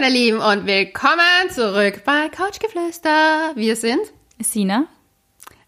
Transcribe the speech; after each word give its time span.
meine 0.00 0.12
Lieben, 0.12 0.38
und 0.38 0.64
willkommen 0.66 1.50
zurück 1.50 2.02
bei 2.04 2.28
Couchgeflüster. 2.28 3.52
Wir 3.56 3.74
sind 3.74 4.00
Sina. 4.38 4.86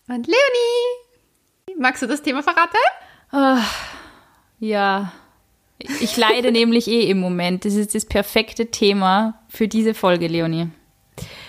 und 0.06 0.26
Leonie. 0.26 1.76
Magst 1.76 2.02
du 2.02 2.06
das 2.06 2.22
Thema 2.22 2.40
verraten? 2.42 2.76
Ja, 4.60 5.12
ich 5.78 6.16
leide 6.16 6.52
nämlich 6.52 6.86
eh 6.86 7.10
im 7.10 7.18
Moment. 7.18 7.64
Das 7.64 7.74
ist 7.74 7.94
das 7.96 8.04
perfekte 8.04 8.70
Thema 8.70 9.42
für 9.48 9.66
diese 9.66 9.94
Folge, 9.94 10.28
Leonie. 10.28 10.68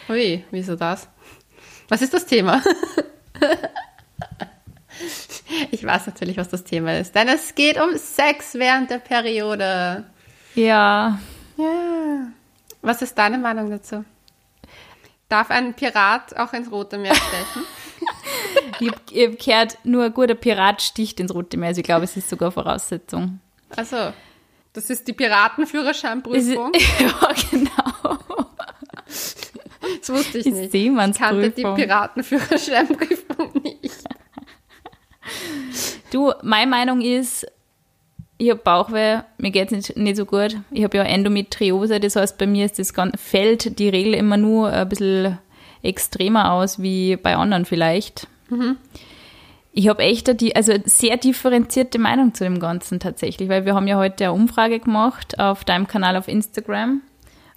Ui, 0.10 0.44
wieso 0.50 0.76
das? 0.76 1.08
Was 1.90 2.02
ist 2.02 2.14
das 2.14 2.26
Thema? 2.26 2.64
Ich 5.72 5.86
weiß 5.86 6.06
natürlich, 6.08 6.38
was 6.38 6.50
das 6.50 6.64
Thema 6.64 6.98
ist, 6.98 7.14
denn 7.16 7.28
es 7.28 7.56
geht 7.56 7.80
um 7.82 7.98
Sex 7.98 8.54
während 8.54 8.90
der 8.90 9.00
Periode. 9.00 10.06
Ja, 10.56 11.20
Ja. 11.58 12.32
Was 12.82 13.02
ist 13.02 13.18
deine 13.18 13.38
Meinung 13.38 13.70
dazu? 13.70 14.04
Darf 15.30 15.50
ein 15.50 15.74
Pirat 15.74 16.36
auch 16.38 16.54
ins 16.54 16.72
Rote 16.72 16.98
Meer 16.98 17.16
stechen? 17.16 17.64
ich 18.80 18.90
hab, 18.90 19.12
ich 19.12 19.28
hab 19.28 19.40
gehört, 19.40 19.78
nur 19.84 20.06
ein 20.06 20.14
guter 20.14 20.36
Pirat 20.36 20.82
sticht 20.82 21.20
ins 21.20 21.34
Rote 21.34 21.58
Meer. 21.58 21.70
Also 21.70 21.80
ich 21.80 21.86
glaube, 21.86 22.04
es 22.04 22.18
ist 22.18 22.30
sogar 22.30 22.52
Voraussetzung. 22.52 23.40
Also, 23.70 24.14
das 24.74 24.90
ist 24.90 25.08
die 25.08 25.12
ist, 25.12 25.18
Piratenführerscheinprüfung. 25.18 26.72
ja, 27.00 27.34
genau. 27.50 28.18
Das 29.06 30.10
wusste 30.10 30.40
ich 30.40 30.46
nicht. 30.46 30.74
Ich 30.74 31.18
kannte 31.18 31.52
die 31.52 31.64
Piratenführerscheinprüfung 31.64 33.62
nicht. 33.62 34.04
Du, 36.12 36.34
meine 36.42 36.70
Meinung 36.70 37.02
ist, 37.02 37.46
ich 38.42 38.50
habe 38.50 38.62
Bauchweh, 38.62 39.20
mir 39.38 39.52
geht's 39.52 39.72
nicht, 39.72 39.96
nicht 39.96 40.18
so 40.18 40.26
gut. 40.26 40.58
Ich 40.72 40.84
habe 40.84 40.98
ja 40.98 41.04
Endometriose, 41.04 42.00
das 42.00 42.16
heißt, 42.16 42.40
bei 42.40 42.48
mir 42.48 42.66
ist 42.66 42.80
das 42.80 42.92
ganz, 42.92 43.14
fällt 43.22 43.78
die 43.78 43.88
Regel 43.88 44.16
immer 44.16 44.36
nur 44.36 44.72
ein 44.72 44.90
bisschen 44.90 45.38
extremer 45.84 46.52
aus 46.52 46.82
wie 46.82 47.18
bei 47.18 47.36
anderen 47.36 47.66
vielleicht. 47.66 48.28
Ich 49.74 49.88
habe 49.88 50.02
echt 50.02 50.42
die, 50.42 50.56
also 50.56 50.74
sehr 50.86 51.18
differenzierte 51.18 52.00
Meinung 52.00 52.34
zu 52.34 52.44
dem 52.44 52.60
Ganzen 52.60 53.00
tatsächlich, 53.00 53.48
weil 53.48 53.66
wir 53.66 53.76
haben 53.76 53.88
ja 53.88 53.98
heute 53.98 54.24
eine 54.24 54.34
Umfrage 54.34 54.80
gemacht 54.80 55.40
auf 55.40 55.64
deinem 55.64 55.88
Kanal 55.88 56.18
auf 56.18 56.28
Instagram. 56.28 57.02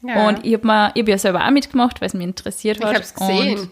Ja. 0.07 0.29
Und 0.29 0.45
ich 0.45 0.53
habe 0.53 0.69
hab 0.69 1.09
ja 1.09 1.17
selber 1.17 1.47
auch 1.47 1.51
mitgemacht, 1.51 2.03
weil 2.03 2.09
es 2.09 2.15
mich 2.15 2.27
interessiert 2.27 2.77
Ich 2.77 2.85
hat. 2.85 2.97
hab's 2.97 3.15
gesehen. 3.15 3.59
Und, 3.59 3.71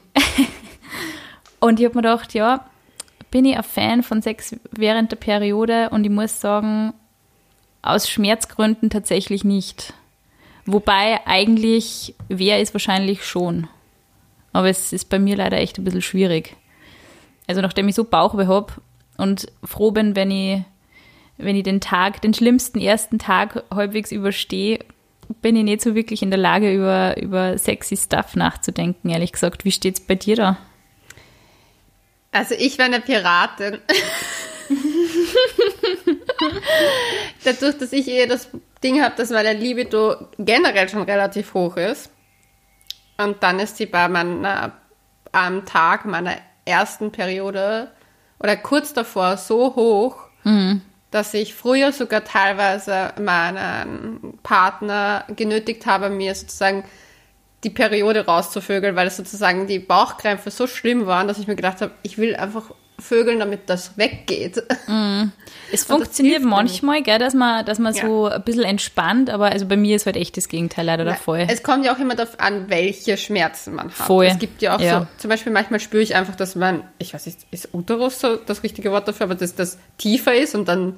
und 1.60 1.78
ich 1.80 1.84
habe 1.84 1.96
mir 1.96 2.02
gedacht, 2.02 2.32
ja, 2.32 2.64
bin 3.30 3.44
ich 3.44 3.54
ein 3.54 3.62
Fan 3.62 4.02
von 4.02 4.22
Sex 4.22 4.56
während 4.70 5.12
der 5.12 5.16
Periode 5.16 5.90
und 5.90 6.04
ich 6.04 6.10
muss 6.10 6.40
sagen, 6.40 6.94
aus 7.82 8.08
Schmerzgründen 8.08 8.90
tatsächlich 8.90 9.44
nicht. 9.44 9.92
Wobei 10.64 11.20
eigentlich 11.26 12.14
wäre 12.28 12.60
es 12.60 12.72
wahrscheinlich 12.72 13.24
schon. 13.24 13.68
Aber 14.52 14.68
es 14.68 14.92
ist 14.92 15.08
bei 15.08 15.18
mir 15.18 15.36
leider 15.36 15.58
echt 15.58 15.78
ein 15.78 15.84
bisschen 15.84 16.02
schwierig. 16.02 16.56
Also 17.48 17.60
nachdem 17.60 17.88
ich 17.88 17.96
so 17.96 18.04
Bauchweh 18.04 18.46
habe 18.46 18.74
und 19.16 19.46
froh 19.64 19.90
bin, 19.90 20.14
wenn 20.14 20.30
ich, 20.30 20.62
wenn 21.38 21.56
ich 21.56 21.64
den 21.64 21.80
Tag, 21.80 22.22
den 22.22 22.34
schlimmsten 22.34 22.80
ersten 22.80 23.18
Tag 23.18 23.64
halbwegs 23.74 24.12
überstehe, 24.12 24.78
bin 25.40 25.56
ich 25.56 25.64
nicht 25.64 25.80
so 25.80 25.94
wirklich 25.94 26.22
in 26.22 26.30
der 26.30 26.38
Lage, 26.38 26.72
über, 26.72 27.16
über 27.20 27.58
sexy 27.58 27.96
Stuff 27.96 28.36
nachzudenken, 28.36 29.10
ehrlich 29.10 29.32
gesagt. 29.32 29.64
Wie 29.64 29.72
steht's 29.72 30.00
bei 30.00 30.14
dir 30.14 30.36
da? 30.36 30.58
Also 32.30 32.54
ich 32.54 32.78
wäre 32.78 32.88
eine 32.88 33.00
Piratin. 33.00 33.78
Dadurch, 37.44 37.78
dass 37.78 37.92
ich 37.92 38.08
eher 38.08 38.26
das 38.26 38.48
Ding 38.82 39.02
habe, 39.02 39.14
dass 39.16 39.30
meine 39.30 39.52
Libido 39.52 40.16
generell 40.38 40.88
schon 40.88 41.02
relativ 41.02 41.54
hoch 41.54 41.76
ist. 41.76 42.10
Und 43.18 43.42
dann 43.42 43.60
ist 43.60 43.76
sie 43.76 43.86
bei 43.86 44.08
meiner, 44.08 44.72
am 45.32 45.64
Tag 45.64 46.04
meiner 46.04 46.36
ersten 46.64 47.12
Periode 47.12 47.90
oder 48.38 48.56
kurz 48.56 48.92
davor 48.92 49.36
so 49.36 49.74
hoch, 49.76 50.16
dass 51.10 51.34
ich 51.34 51.54
früher 51.54 51.92
sogar 51.92 52.24
teilweise 52.24 53.12
meinen 53.20 54.38
Partner 54.42 55.24
genötigt 55.36 55.86
habe, 55.86 56.08
mir 56.10 56.34
sozusagen 56.34 56.84
die 57.64 57.70
Periode 57.70 58.26
rauszuvögeln, 58.26 58.96
weil 58.96 59.06
es 59.06 59.16
sozusagen 59.16 59.66
die 59.66 59.78
Bauchkrämpfe 59.78 60.50
so 60.50 60.66
schlimm 60.66 61.06
waren, 61.06 61.28
dass 61.28 61.38
ich 61.38 61.46
mir 61.46 61.54
gedacht 61.54 61.80
habe, 61.80 61.92
ich 62.02 62.18
will 62.18 62.34
einfach 62.34 62.72
vögeln, 63.02 63.38
damit 63.40 63.68
das 63.68 63.96
weggeht. 63.98 64.62
Es 65.74 65.84
Und 65.84 66.00
das 66.00 66.06
funktioniert 66.08 66.42
manchmal, 66.42 67.02
gell, 67.02 67.18
dass 67.18 67.32
man, 67.34 67.64
dass 67.64 67.78
man 67.78 67.94
Ja. 67.94 68.02
so 68.06 68.26
ein 68.26 68.42
bisschen 68.42 68.64
entspannt, 68.64 69.30
aber 69.30 69.46
also 69.52 69.66
bei 69.66 69.76
mir 69.76 69.96
ist 69.96 70.04
halt 70.04 70.16
echt 70.16 70.36
das 70.36 70.48
Gegenteil 70.48 70.84
leider 70.84 71.04
der 71.04 71.14
Fall. 71.14 71.46
Es 71.48 71.62
kommt 71.62 71.84
ja 71.86 71.94
auch 71.94 71.98
immer 71.98 72.14
darauf 72.14 72.38
an, 72.40 72.68
welche 72.68 73.16
Schmerzen 73.16 73.74
man 73.74 73.86
hat. 73.86 73.92
Voll. 73.94 74.26
Es 74.26 74.38
gibt 74.38 74.60
ja 74.60 74.76
auch 74.76 74.80
Ja. 74.80 75.00
so, 75.00 75.06
zum 75.18 75.30
Beispiel 75.30 75.50
manchmal 75.52 75.80
spüre 75.80 76.02
ich 76.02 76.14
einfach, 76.14 76.34
dass 76.36 76.56
man, 76.56 76.84
ich 76.98 77.14
weiß 77.14 77.24
nicht, 77.26 77.38
ist 77.50 77.70
Uterus 77.72 78.20
so 78.20 78.36
das 78.36 78.62
richtige 78.62 78.90
Wort 78.92 79.08
dafür, 79.08 79.24
aber 79.24 79.34
dass 79.34 79.54
das 79.54 79.78
tiefer 79.96 80.34
ist 80.34 80.54
und 80.54 80.68
dann 80.68 80.96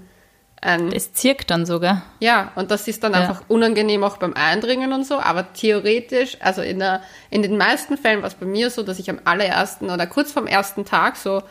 ein, 0.61 0.91
Es 0.93 1.13
zirkt 1.13 1.51
dann 1.51 1.67
sogar. 1.67 2.03
ja, 2.21 2.51
und 2.57 2.71
das 2.73 2.89
ist 2.89 3.05
dann 3.05 3.13
Ja. 3.13 3.21
einfach 3.21 3.43
unangenehm 3.49 4.03
auch 4.03 4.17
beim 4.17 4.33
Eindringen 4.35 4.93
und 4.93 5.07
so, 5.07 5.21
aber 5.21 5.53
theoretisch, 5.53 6.39
also 6.41 6.63
in, 6.63 6.81
der, 6.81 7.01
in 7.31 7.43
den 7.43 7.57
meisten 7.59 7.97
Fällen 7.97 8.23
war 8.23 8.29
es 8.29 8.35
bei 8.35 8.47
mir 8.47 8.71
so, 8.71 8.83
dass 8.83 8.99
ich 8.99 9.09
am 9.11 9.21
allerersten 9.25 9.91
oder 9.91 10.07
kurz 10.09 10.33
vorm 10.33 10.47
ersten 10.49 10.85
Tag 10.85 11.17
so, 11.17 11.43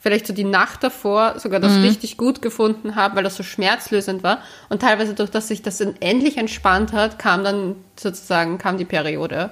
vielleicht 0.00 0.26
so 0.26 0.32
die 0.32 0.44
Nacht 0.44 0.82
davor 0.82 1.38
sogar 1.38 1.60
das 1.60 1.76
richtig 1.76 2.16
gut 2.16 2.42
gefunden 2.42 2.96
habe, 2.96 3.16
weil 3.16 3.22
das 3.22 3.36
so 3.36 3.42
schmerzlösend 3.42 4.22
war 4.22 4.40
und 4.70 4.82
teilweise 4.82 5.14
durch, 5.14 5.30
dass 5.30 5.46
sich 5.46 5.62
das 5.62 5.78
dann 5.78 5.94
endlich 6.00 6.38
entspannt 6.38 6.92
hat, 6.92 7.18
kam 7.18 7.44
dann 7.44 7.76
sozusagen, 7.98 8.58
kam 8.58 8.78
die 8.78 8.84
Periode. 8.84 9.50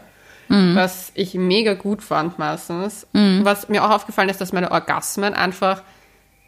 Was 0.48 1.12
ich 1.14 1.34
mega 1.34 1.75
gut 1.75 2.03
fand 2.03 2.38
meistens. 2.38 3.06
Was 3.12 3.69
mir 3.69 3.84
auch 3.84 3.91
aufgefallen 3.91 4.31
ist, 4.31 4.41
dass 4.41 4.54
meine 4.54 4.70
Orgasmen 4.70 5.34
einfach 5.34 5.82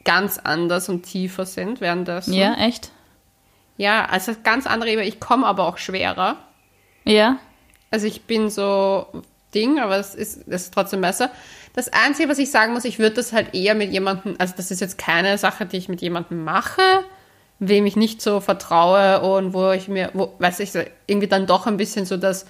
ganz 0.05 0.39
anders 0.39 0.89
und 0.89 1.03
tiefer 1.03 1.45
sind 1.45 1.83
währenddessen. 1.83 2.33
Ja, 2.33 2.55
echt? 2.55 2.91
Ja, 3.77 4.07
also 4.07 4.33
ganz 4.43 4.67
andere 4.67 4.91
Ebene. 4.91 5.07
Ich 5.07 5.21
komme 5.21 5.47
aber 5.47 5.67
auch 5.67 5.77
schwerer. 5.77 6.39
Ja. 7.05 7.37
Also 7.91 8.07
ich 8.07 8.23
bin 8.23 8.49
so 8.49 9.07
Ding, 9.55 9.79
aber 9.79 9.99
es 9.99 10.15
ist, 10.15 10.49
es 10.49 10.63
ist 10.63 10.75
trotzdem 10.75 11.03
besser. 11.03 11.31
Das 11.73 11.93
Einzige, 11.93 12.29
was 12.29 12.39
ich 12.39 12.51
sagen 12.51 12.73
muss, 12.73 12.85
ich 12.85 12.99
würde 12.99 13.17
das 13.17 13.33
halt 13.33 13.55
eher 13.55 13.75
mit 13.75 13.93
jemandem, 13.93 14.35
also 14.39 14.55
das 14.57 14.71
ist 14.71 14.81
jetzt 14.81 14.99
keine 14.99 15.39
Sache, 15.39 15.67
die 15.67 15.77
ich 15.77 15.89
mit 15.89 16.01
jemandem 16.01 16.43
mache, 16.45 16.83
wem 17.59 17.87
ich 17.87 17.97
nicht 17.97 18.21
so 18.23 18.41
vertraue 18.41 19.21
und 19.21 19.55
wo 19.55 19.71
ich 19.71 19.89
mir, 19.89 20.11
wo, 20.15 20.35
weiß 20.39 20.61
ich, 20.61 20.73
irgendwie 21.07 21.29
dann 21.29 21.47
doch 21.47 21.67
ein 21.67 21.77
bisschen 21.77 22.07
so 22.07 22.17
das, 22.17 22.45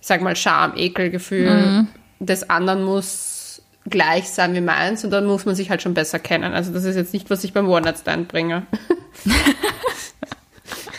ich 0.00 0.06
sag 0.06 0.20
mal, 0.20 0.34
Scham-Ekel-Gefühl 0.34 1.86
des 2.18 2.50
anderen 2.50 2.84
muss 2.84 3.62
gleich 3.88 4.28
sein 4.28 4.54
wie 4.54 4.60
meins 4.60 5.04
und 5.04 5.10
dann 5.10 5.26
muss 5.26 5.46
man 5.46 5.54
sich 5.54 5.70
halt 5.70 5.82
schon 5.82 5.94
besser 5.94 6.18
kennen. 6.18 6.52
Also 6.52 6.72
das 6.72 6.84
ist 6.84 6.96
jetzt 6.96 7.12
nicht, 7.12 7.30
was 7.30 7.44
ich 7.44 7.52
beim 7.52 7.68
One-Night-Stand 7.68 8.28
bringe. 8.28 8.66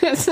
also, 0.07 0.31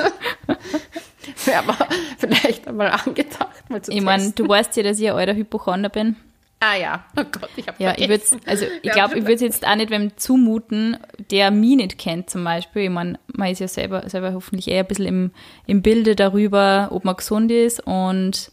wäre 1.45 1.59
aber 1.59 1.77
vielleicht 2.17 2.67
einmal 2.67 2.89
angedacht, 2.89 3.69
mal 3.69 3.81
zu 3.81 3.91
Ich 3.91 4.01
meine, 4.01 4.31
du 4.31 4.47
weißt 4.47 4.75
ja, 4.77 4.83
dass 4.83 4.99
ich 4.99 5.09
ein 5.09 5.15
alter 5.15 5.35
Hypochonder 5.35 5.89
bin. 5.89 6.15
Ah 6.61 6.75
ja, 6.75 7.05
oh 7.15 7.23
Gott, 7.23 7.49
ich 7.55 7.67
habe 7.67 7.81
Ja, 7.81 7.93
ich 7.97 8.09
würde 8.09 8.23
also 8.45 8.65
ich 8.81 8.91
glaube, 8.91 9.17
ich 9.17 9.25
würde 9.25 9.45
jetzt 9.45 9.65
auch 9.65 9.75
nicht 9.75 9.91
wem 9.91 10.17
zumuten, 10.17 10.97
der 11.31 11.51
mich 11.51 11.77
nicht 11.77 11.97
kennt 11.97 12.29
zum 12.29 12.43
Beispiel. 12.43 12.83
Ich 12.83 12.89
meine, 12.89 13.17
man 13.27 13.49
ist 13.49 13.59
ja 13.59 13.67
selber, 13.69 14.09
selber 14.09 14.33
hoffentlich 14.33 14.67
eher 14.67 14.81
ein 14.81 14.87
bisschen 14.87 15.05
im, 15.05 15.31
im 15.67 15.81
Bilde 15.81 16.15
darüber, 16.15 16.89
ob 16.91 17.05
man 17.05 17.15
gesund 17.15 17.49
ist 17.49 17.79
und 17.85 18.51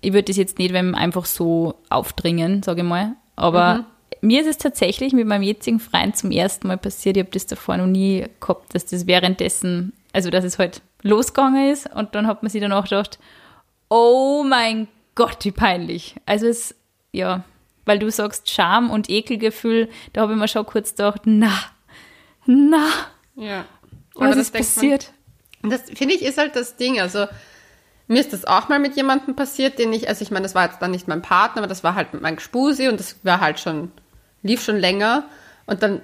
ich 0.00 0.12
würde 0.12 0.24
das 0.24 0.36
jetzt 0.36 0.58
nicht 0.58 0.72
wem 0.72 0.94
einfach 0.94 1.26
so 1.26 1.74
aufdringen, 1.90 2.62
sage 2.62 2.80
ich 2.80 2.86
mal. 2.86 3.16
Aber 3.36 3.84
mir 4.20 4.40
ist 4.40 4.48
es 4.48 4.58
tatsächlich 4.58 5.12
mit 5.12 5.26
meinem 5.26 5.42
jetzigen 5.42 5.80
Freund 5.80 6.16
zum 6.16 6.30
ersten 6.30 6.68
Mal 6.68 6.78
passiert. 6.78 7.16
Ich 7.16 7.22
habe 7.22 7.32
das 7.32 7.46
davor 7.46 7.76
noch 7.76 7.86
nie 7.86 8.26
gehabt, 8.40 8.74
dass 8.74 8.86
das 8.86 9.06
währenddessen, 9.06 9.92
also 10.12 10.30
dass 10.30 10.44
es 10.44 10.58
halt 10.58 10.82
losgegangen 11.02 11.70
ist 11.70 11.94
und 11.94 12.14
dann 12.14 12.26
hat 12.26 12.42
man 12.42 12.50
sich 12.50 12.60
danach 12.60 12.84
gedacht, 12.84 13.18
oh 13.88 14.44
mein 14.46 14.88
Gott, 15.14 15.44
wie 15.44 15.52
peinlich. 15.52 16.16
Also 16.26 16.46
es, 16.46 16.74
ja, 17.12 17.44
weil 17.84 17.98
du 17.98 18.10
sagst 18.10 18.50
Scham 18.50 18.90
und 18.90 19.08
Ekelgefühl, 19.08 19.88
da 20.12 20.22
habe 20.22 20.34
ich 20.34 20.38
mir 20.38 20.48
schon 20.48 20.66
kurz 20.66 20.90
gedacht, 20.90 21.22
na, 21.24 21.52
na, 22.46 22.86
Ja. 23.36 23.64
was 24.14 24.36
ist 24.36 24.52
man- 24.54 24.62
passiert? 24.62 25.12
Und 25.62 25.70
das 25.70 25.82
finde 25.94 26.14
ich 26.14 26.22
ist 26.22 26.38
halt 26.38 26.54
das 26.54 26.76
Ding. 26.76 27.00
Also 27.00 27.26
mir 28.06 28.20
ist 28.20 28.32
das 28.32 28.44
auch 28.44 28.68
mal 28.68 28.78
mit 28.78 28.96
jemandem 28.96 29.34
passiert, 29.36 29.78
den 29.78 29.92
ich, 29.92 30.08
also 30.08 30.22
ich 30.22 30.30
meine, 30.30 30.44
das 30.44 30.54
war 30.54 30.66
jetzt 30.66 30.80
dann 30.80 30.92
nicht 30.92 31.08
mein 31.08 31.20
Partner, 31.22 31.58
aber 31.62 31.66
das 31.66 31.82
war 31.84 31.94
halt 31.94 32.20
mein 32.20 32.36
Gespusi 32.36 32.88
und 32.88 33.00
das 33.00 33.16
war 33.24 33.40
halt 33.40 33.58
schon, 33.60 33.90
lief 34.42 34.62
schon 34.62 34.76
länger. 34.78 35.24
Und 35.66 35.82
dann, 35.82 36.00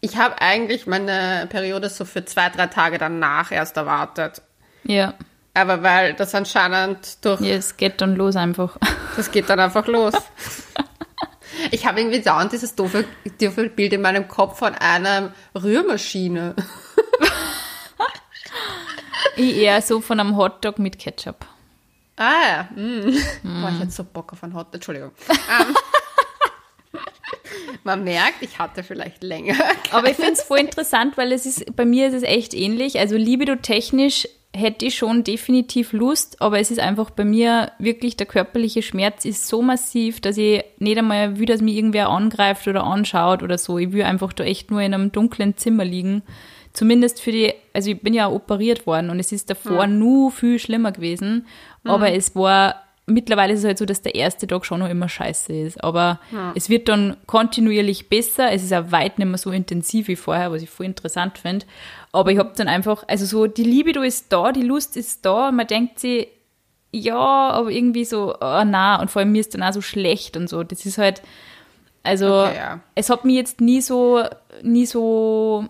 ich 0.00 0.16
habe 0.16 0.40
eigentlich 0.40 0.86
meine 0.86 1.46
Periode 1.50 1.88
so 1.90 2.04
für 2.04 2.24
zwei, 2.24 2.48
drei 2.48 2.66
Tage 2.68 2.98
danach 2.98 3.52
erst 3.52 3.76
erwartet. 3.76 4.42
Ja, 4.84 5.14
Aber 5.56 5.82
weil 5.82 6.12
das 6.12 6.34
anscheinend 6.34 7.24
durch, 7.24 7.40
ja, 7.40 7.54
es 7.54 7.78
geht 7.78 8.02
dann 8.02 8.14
los 8.14 8.36
einfach. 8.36 8.76
das 9.16 9.30
geht 9.32 9.48
dann 9.48 9.58
einfach 9.58 9.86
los. 9.86 10.14
Ich 11.70 11.86
habe 11.86 12.00
irgendwie 12.00 12.20
dauernd 12.20 12.52
dieses 12.52 12.74
doofe, 12.74 13.06
doofe 13.40 13.70
Bild 13.70 13.92
in 13.94 14.02
meinem 14.02 14.28
Kopf 14.28 14.58
von 14.58 14.74
einer 14.74 15.32
Rührmaschine. 15.54 16.54
Ich 19.36 19.56
eher 19.56 19.80
so 19.80 20.00
von 20.00 20.20
einem 20.20 20.36
Hotdog 20.36 20.78
mit 20.78 20.98
Ketchup. 20.98 21.46
Ah 22.16 22.32
ja. 22.46 22.68
Mm. 22.74 23.10
Boah, 23.42 23.70
ich 23.72 23.80
hätte 23.80 23.90
so 23.90 24.04
Bock 24.04 24.32
auf 24.32 24.44
einen 24.44 24.54
Hot. 24.54 24.68
Entschuldigung. 24.74 25.12
Ähm, 25.28 25.76
man 27.84 28.04
merkt, 28.04 28.42
ich 28.42 28.58
hatte 28.58 28.82
vielleicht 28.82 29.22
länger. 29.22 29.56
Aber 29.92 30.10
ich 30.10 30.16
finde 30.16 30.32
es 30.32 30.42
voll 30.42 30.58
interessant, 30.58 31.16
weil 31.16 31.32
es 31.32 31.46
ist, 31.46 31.74
bei 31.74 31.84
mir 31.84 32.08
ist 32.08 32.14
es 32.14 32.22
echt 32.22 32.54
ähnlich. 32.54 32.98
Also 32.98 33.16
libido-technisch 33.16 34.28
hätte 34.56 34.86
ich 34.86 34.96
schon 34.96 35.22
definitiv 35.22 35.92
Lust, 35.92 36.40
aber 36.40 36.58
es 36.58 36.70
ist 36.70 36.80
einfach 36.80 37.10
bei 37.10 37.24
mir 37.24 37.72
wirklich, 37.78 38.16
der 38.16 38.26
körperliche 38.26 38.82
Schmerz 38.82 39.24
ist 39.24 39.46
so 39.46 39.60
massiv, 39.60 40.20
dass 40.20 40.38
ich 40.38 40.64
nicht 40.78 40.98
einmal 40.98 41.38
will, 41.38 41.46
dass 41.46 41.60
mich 41.60 41.76
irgendwer 41.76 42.08
angreift 42.08 42.66
oder 42.66 42.84
anschaut 42.84 43.42
oder 43.42 43.58
so. 43.58 43.78
Ich 43.78 43.92
will 43.92 44.02
einfach 44.02 44.32
da 44.32 44.44
echt 44.44 44.70
nur 44.70 44.80
in 44.80 44.94
einem 44.94 45.12
dunklen 45.12 45.56
Zimmer 45.56 45.84
liegen. 45.84 46.22
Zumindest 46.72 47.20
für 47.20 47.32
die, 47.32 47.52
also 47.72 47.90
ich 47.90 48.00
bin 48.00 48.14
ja 48.14 48.28
operiert 48.28 48.86
worden 48.86 49.10
und 49.10 49.20
es 49.20 49.32
ist 49.32 49.50
davor 49.50 49.82
ja. 49.82 49.86
nur 49.86 50.30
viel 50.30 50.58
schlimmer 50.58 50.92
gewesen, 50.92 51.46
mhm. 51.84 51.90
aber 51.90 52.12
es 52.12 52.34
war 52.34 52.85
mittlerweile 53.06 53.52
ist 53.52 53.60
es 53.60 53.64
halt 53.64 53.78
so, 53.78 53.86
dass 53.86 54.02
der 54.02 54.14
erste 54.14 54.46
Tag 54.46 54.66
schon 54.66 54.80
noch 54.80 54.88
immer 54.88 55.08
scheiße 55.08 55.52
ist. 55.52 55.82
Aber 55.82 56.20
ja. 56.32 56.52
es 56.54 56.68
wird 56.68 56.88
dann 56.88 57.16
kontinuierlich 57.26 58.08
besser. 58.08 58.52
Es 58.52 58.62
ist 58.62 58.72
auch 58.74 58.90
weit 58.90 59.18
nicht 59.18 59.28
mehr 59.28 59.38
so 59.38 59.50
intensiv 59.50 60.08
wie 60.08 60.16
vorher, 60.16 60.50
was 60.50 60.62
ich 60.62 60.70
voll 60.70 60.86
interessant 60.86 61.38
finde. 61.38 61.66
Aber 62.12 62.32
ich 62.32 62.38
habe 62.38 62.52
dann 62.56 62.68
einfach, 62.68 63.04
also 63.06 63.24
so, 63.24 63.46
die 63.46 63.62
Liebe 63.62 63.92
da 63.92 64.02
ist 64.02 64.32
da, 64.32 64.52
die 64.52 64.62
Lust 64.62 64.96
ist 64.96 65.24
da 65.24 65.48
und 65.48 65.56
man 65.56 65.66
denkt 65.66 66.00
sich, 66.00 66.28
ja, 66.92 67.16
aber 67.16 67.70
irgendwie 67.70 68.04
so, 68.04 68.34
oh 68.34 68.62
na, 68.64 69.00
und 69.00 69.10
vor 69.10 69.20
allem 69.20 69.32
mir 69.32 69.40
ist 69.40 69.54
dann 69.54 69.62
auch 69.62 69.72
so 69.72 69.82
schlecht 69.82 70.36
und 70.36 70.48
so. 70.48 70.62
Das 70.64 70.84
ist 70.86 70.98
halt, 70.98 71.22
also, 72.02 72.44
okay, 72.44 72.56
ja. 72.56 72.80
es 72.94 73.10
hat 73.10 73.24
mich 73.24 73.36
jetzt 73.36 73.60
nie 73.60 73.80
so, 73.80 74.22
nie 74.62 74.86
so 74.86 75.66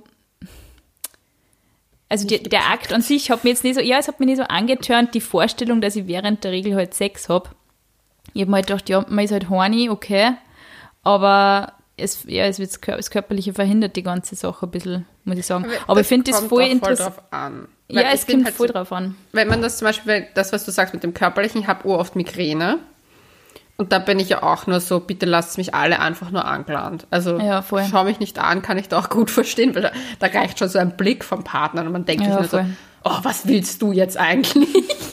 also 2.08 2.26
die, 2.26 2.43
der 2.43 2.70
Akt 2.70 2.93
an 2.93 3.03
sich 3.03 3.31
hat 3.31 3.44
mir 3.44 3.50
jetzt 3.50 3.64
nicht 3.64 3.75
so, 3.75 3.81
ja, 3.81 3.99
es 3.99 4.08
hat 4.08 4.20
mir 4.20 4.26
nicht 4.26 4.38
so 4.38 4.44
angetörnt, 4.44 5.14
die 5.14 5.20
Vorstellung, 5.20 5.81
dass 5.81 5.97
ich 5.97 6.06
während 6.06 6.44
der 6.44 6.53
Regel 6.53 6.75
halt 6.75 6.94
Sex 6.94 7.29
habe. 7.29 7.50
Ich 8.32 8.43
habe 8.43 8.50
mir 8.50 8.56
halt 8.56 8.67
gedacht, 8.67 8.88
ja, 8.88 9.05
man 9.08 9.25
ist 9.25 9.32
halt 9.32 9.49
horny, 9.49 9.91
okay, 9.91 10.35
aber 11.03 11.73
es, 11.97 12.25
ja, 12.26 12.44
es 12.44 12.58
wird 12.58 12.70
das 12.87 13.11
Körperliche 13.11 13.55
verhindert 13.55 13.97
die 13.97 14.03
ganze 14.03 14.35
Sache 14.35 14.67
ein 14.67 14.70
bisschen, 14.70 15.06
muss 15.25 15.38
ich 15.38 15.47
sagen. 15.47 15.64
Aber, 15.64 15.91
aber 15.93 16.00
ich 16.00 16.06
finde 16.06 16.31
das 16.31 16.41
voll 16.44 16.64
interessant. 16.64 17.69
Ja, 17.88 18.03
es 18.12 18.26
kommt 18.26 18.44
halt 18.44 18.55
voll 18.55 18.67
so, 18.67 18.73
drauf 18.73 18.93
an. 18.93 19.17
Wenn 19.32 19.49
man 19.49 19.62
das 19.62 19.79
zum 19.79 19.87
Beispiel, 19.87 20.26
das, 20.35 20.52
was 20.52 20.64
du 20.64 20.73
sagst 20.73 20.93
mit 20.93 21.02
dem 21.02 21.14
Körperlichen, 21.14 21.62
ich 21.62 21.67
habe 21.69 21.88
oft 21.88 22.17
Migräne. 22.17 22.81
Und 23.78 23.93
da 23.93 23.99
bin 23.99 24.19
ich 24.19 24.31
ja 24.31 24.43
auch 24.43 24.67
nur 24.67 24.81
so, 24.81 25.00
bitte 25.00 25.26
lasst 25.26 25.58
mich 25.58 25.75
alle 25.75 26.00
einfach 26.00 26.31
nur 26.31 26.46
angelangt. 26.46 27.06
Also 27.11 27.38
ja, 27.38 27.62
schau 27.62 28.05
mich 28.05 28.20
nicht 28.20 28.38
an, 28.38 28.62
kann 28.62 28.78
ich 28.78 28.88
da 28.88 28.99
auch 28.99 29.11
gut 29.11 29.31
verstehen, 29.32 29.75
weil 29.75 29.82
da, 29.82 29.93
da 30.19 30.26
reicht 30.28 30.58
schon 30.58 30.69
so 30.69 30.78
ein 30.78 30.96
Blick 30.96 31.25
vom 31.25 31.44
Partner 31.44 31.82
und 31.82 31.93
man 31.93 32.06
denkt 32.06 32.25
ja, 32.25 32.43
sich 32.43 32.52
nur 32.52 32.62
so, 32.62 32.69
oh, 33.05 33.19
was 33.23 33.46
willst 33.46 33.82
du 33.82 33.93
jetzt 33.93 34.17
eigentlich? 34.17 34.69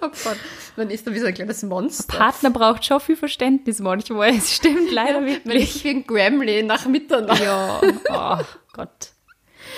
oh 0.00 0.08
Gott, 0.08 0.36
man 0.76 0.90
ist 0.90 1.06
da 1.06 1.12
wie 1.12 1.18
so 1.18 1.26
ein 1.26 1.34
kleines 1.34 1.64
Monster. 1.64 2.16
Partner 2.16 2.50
braucht 2.50 2.84
schon 2.84 3.00
viel 3.00 3.16
Verständnis 3.16 3.80
manchmal, 3.80 4.30
es 4.30 4.54
stimmt 4.54 4.92
leider 4.92 5.26
wirklich. 5.26 5.44
Wenn 5.44 5.56
ich 5.56 5.82
wie 5.84 5.90
ein 5.90 6.06
Gremlin 6.06 6.66
nach 6.66 6.86
Mitternacht. 6.86 7.42
Ja, 7.42 7.80
oh 7.82 8.44
Gott. 8.72 9.10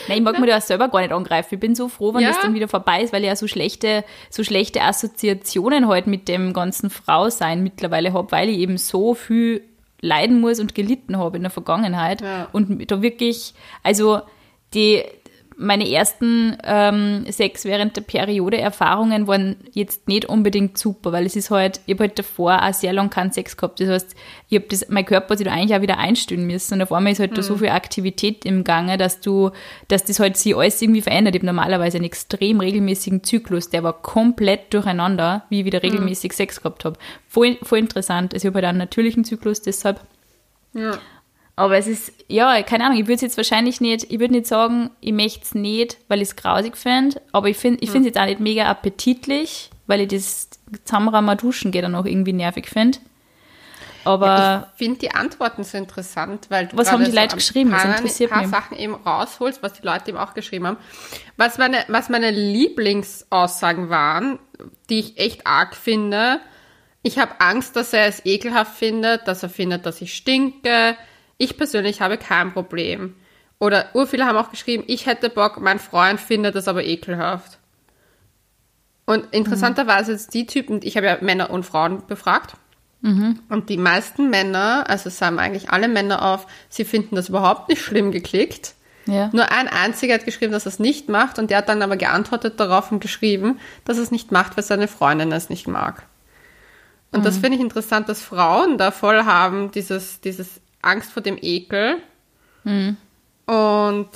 Nein, 0.09 0.19
ich 0.19 0.25
mag 0.25 0.39
mir 0.39 0.47
das 0.47 0.67
selber 0.67 0.89
gar 0.89 1.01
nicht 1.01 1.13
angreifen. 1.13 1.55
Ich 1.55 1.61
bin 1.61 1.75
so 1.75 1.89
froh, 1.89 2.15
wenn 2.15 2.23
ja. 2.23 2.29
das 2.29 2.41
dann 2.41 2.55
wieder 2.55 2.69
vorbei 2.69 3.03
ist, 3.03 3.13
weil 3.13 3.23
ich 3.23 3.29
ja 3.29 3.37
so 3.37 3.47
schlechte, 3.47 4.05
so 4.31 4.45
schlechte 4.45 4.83
Assoziationen 4.83 5.89
halt 5.89 6.07
mit 6.07 6.29
dem 6.29 6.53
ganzen 6.53 6.91
Frausein 6.91 7.63
mittlerweile 7.63 8.13
habe, 8.13 8.33
weil 8.33 8.49
ich 8.49 8.59
eben 8.59 8.79
so 8.79 9.15
viel 9.15 9.63
leiden 10.01 10.41
muss 10.41 10.61
und 10.61 10.75
gelitten 10.75 11.17
habe 11.17 11.37
in 11.37 11.43
der 11.43 11.51
Vergangenheit. 11.51 12.21
Ja. 12.21 12.49
Und 12.53 12.91
da 12.91 13.03
wirklich, 13.03 13.55
also 13.83 14.21
die, 14.75 15.03
meine 15.57 15.89
ersten 15.91 16.57
ähm, 16.65 17.25
sechs 17.29 17.65
während 17.65 17.97
der 17.97 18.03
Periode 18.03 18.59
Erfahrungen 18.59 19.27
waren 19.27 19.57
jetzt 19.73 20.09
nicht 20.09 20.27
unbedingt 20.27 20.79
super, 20.79 21.13
weil 21.13 21.27
es 21.27 21.37
ist 21.37 21.51
halt, 21.51 21.81
ich 21.87 21.95
habe 21.95 22.05
halt 22.05 22.19
davor 22.19 22.63
auch 22.63 22.75
sehr 22.75 22.93
lange 22.93 23.11
keinen 23.11 23.33
Sex 23.33 23.57
gehabt. 23.57 23.81
Das 23.81 23.89
heißt, 23.89 24.17
ich 24.49 24.59
habe 24.59 24.69
das, 24.69 24.89
mein 24.89 25.05
Körper 25.05 25.37
sich 25.37 25.47
da 25.47 25.53
eigentlich 25.53 25.77
auch 25.77 25.83
wieder 25.83 25.99
einstellen 25.99 26.47
müssen. 26.47 26.75
Und 26.75 26.83
auf 26.83 26.93
einmal 26.93 27.13
ist 27.13 27.21
halt 27.21 27.33
mhm. 27.33 27.37
da 27.37 27.43
so 27.43 27.57
viel 27.57 27.69
Aktivität 27.69 28.45
im 28.45 28.65
Gange, 28.65 28.99
dass 28.99 29.21
du, 29.21 29.51
dass 29.89 30.05
das 30.05 30.21
halt 30.21 30.37
sich 30.37 30.57
alles 30.57 30.81
irgendwie 30.81 31.03
verändert. 31.03 31.35
Ich 31.35 31.41
habe 31.41 31.47
normalerweise 31.47 31.99
einen 31.99 32.07
extrem 32.07 32.61
regelmäßigen 32.61 33.25
Zyklus, 33.25 33.71
der 33.71 33.83
war 33.83 33.95
komplett 34.03 34.73
durcheinander, 34.75 35.45
wie 35.49 35.61
ich 35.61 35.65
wieder 35.65 35.81
mhm. 35.81 35.91
regelmäßig 35.91 36.33
mhm. 36.33 36.37
Sex 36.37 36.61
gehabt 36.61 36.85
habe. 36.85 36.99
Voll, 37.29 37.59
voll 37.63 37.79
interessant. 37.79 38.35
Also 38.35 38.47
ich 38.47 38.51
habe 38.51 38.59
halt 38.59 38.67
einen 38.67 38.79
natürlichen 38.79 39.25
Zyklus 39.25 39.63
deshalb. 39.63 40.01
Ja. 40.75 40.99
Aber 41.55 41.77
es 41.77 41.87
ist, 41.87 42.13
ja, 42.29 42.63
keine 42.63 42.85
Ahnung, 42.87 42.99
ich 42.99 43.05
würde 43.05 43.17
es 43.17 43.21
jetzt 43.21 43.37
wahrscheinlich 43.37 43.81
nicht, 43.81 44.11
ich 44.11 44.19
würde 44.19 44.33
nicht 44.33 44.47
sagen, 44.47 44.91
ich 45.01 45.13
möchte 45.13 45.43
es 45.43 45.55
nicht, 45.55 45.99
weil 46.09 46.23
ich 46.23 46.29
es 46.29 46.37
grausig 46.37 46.77
finde, 46.77 47.21
aber 47.33 47.49
ich 47.49 47.59
finde 47.59 47.83
ich 47.83 47.95
es 47.95 48.05
jetzt 48.05 48.19
auch 48.19 48.25
nicht 48.25 48.41
mega 48.41 48.65
appetitlich, 48.65 49.71
weil 49.87 50.01
ich 50.01 50.09
das 50.09 50.49
Zusammenrahmen 50.85 51.37
duschen 51.37 51.71
geht 51.71 51.85
dann 51.85 51.95
auch 51.95 52.07
irgendwie 52.07 52.33
nervig 52.33 52.69
finde. 52.69 52.99
Aber 54.05 54.27
ja, 54.27 54.71
ich 54.73 54.79
finde 54.79 54.99
die 55.01 55.15
Antworten 55.15 55.63
so 55.63 55.79
interessant, 55.79 56.47
weil 56.49 56.67
du 56.67 56.77
was 56.77 56.91
haben 56.91 57.05
die 57.05 57.11
so 57.11 57.17
Leute 57.17 57.37
geschrieben? 57.37 57.71
Paar, 57.71 57.87
das 57.87 57.97
interessiert 57.99 58.31
paar 58.31 58.43
mich. 58.43 58.51
Sachen 58.51 58.77
eben 58.77 58.95
rausholst, 58.95 59.63
was 59.63 59.75
die 59.75 59.87
Leute 59.87 60.09
eben 60.09 60.19
auch 60.19 60.35
geschrieben 60.35 60.67
haben. 60.67 60.77
Was 61.37 61.59
meine, 61.59 61.85
was 61.89 62.09
meine 62.09 62.31
Lieblingsaussagen 62.31 63.91
waren, 63.91 64.39
die 64.89 65.01
ich 65.01 65.19
echt 65.19 65.47
arg 65.47 65.77
finde. 65.77 66.41
Ich 67.03 67.19
habe 67.19 67.41
Angst, 67.41 67.77
dass 67.77 67.93
er 67.93 68.07
es 68.07 68.25
ekelhaft 68.25 68.77
findet, 68.77 69.29
dass 69.29 69.43
er 69.43 69.49
findet, 69.49 69.87
dass 69.87 70.01
ich 70.01 70.15
stinke, 70.15 70.97
ich 71.43 71.57
persönlich 71.57 72.01
habe 72.01 72.19
kein 72.19 72.53
Problem. 72.53 73.17
Oder 73.59 73.87
urviele 73.95 74.27
haben 74.27 74.37
auch 74.37 74.51
geschrieben, 74.51 74.85
ich 74.87 75.07
hätte 75.07 75.29
Bock, 75.31 75.61
mein 75.61 75.79
Freund 75.79 76.21
findet 76.21 76.55
das 76.55 76.69
aber 76.69 76.85
ekelhaft. 76.85 77.59
Und 79.07 79.27
interessanterweise 79.33 80.13
ist 80.13 80.33
die 80.35 80.47
Typen, 80.47 80.81
ich 80.83 80.97
habe 80.97 81.07
ja 81.07 81.19
Männer 81.21 81.51
und 81.51 81.65
Frauen 81.65 82.07
befragt. 82.07 82.55
Mhm. 83.01 83.41
Und 83.49 83.69
die 83.69 83.77
meisten 83.77 84.31
Männer, 84.31 84.85
also 84.89 85.09
es 85.09 85.21
haben 85.21 85.41
eigentlich 85.41 85.71
alle 85.71 85.89
Männer 85.89 86.23
auf, 86.23 86.47
sie 86.69 86.85
finden 86.85 87.17
das 87.17 87.29
überhaupt 87.29 87.69
nicht 87.69 87.83
schlimm 87.83 88.13
geklickt. 88.13 88.75
Ja. 89.07 89.31
Nur 89.33 89.51
ein 89.51 89.67
einziger 89.67 90.15
hat 90.15 90.25
geschrieben, 90.25 90.53
dass 90.53 90.67
er 90.67 90.73
es 90.73 90.79
nicht 90.79 91.09
macht 91.09 91.41
und 91.41 91.51
der 91.51 91.59
hat 91.59 91.69
dann 91.69 91.83
aber 91.83 91.97
geantwortet 91.97 92.61
darauf 92.61 92.93
und 92.93 93.01
geschrieben, 93.01 93.59
dass 93.85 93.97
er 93.97 94.05
es 94.05 94.13
nicht 94.13 94.31
macht, 94.31 94.57
weil 94.57 94.63
seine 94.63 94.87
Freundin 94.87 95.33
es 95.33 95.51
nicht 95.51 95.67
mag. 95.67 96.05
Und 97.11 97.21
mhm. 97.21 97.25
das 97.25 97.39
finde 97.39 97.57
ich 97.57 97.61
interessant, 97.61 98.09
dass 98.09 98.23
Frauen 98.23 98.79
da 98.79 98.93
voll 98.93 99.25
haben, 99.25 99.73
dieses, 99.73 100.21
dieses 100.21 100.61
Angst 100.83 101.11
vor 101.11 101.23
dem 101.23 101.39
Ekel. 101.41 101.97
Mhm. 102.65 102.97
Und 103.47 104.09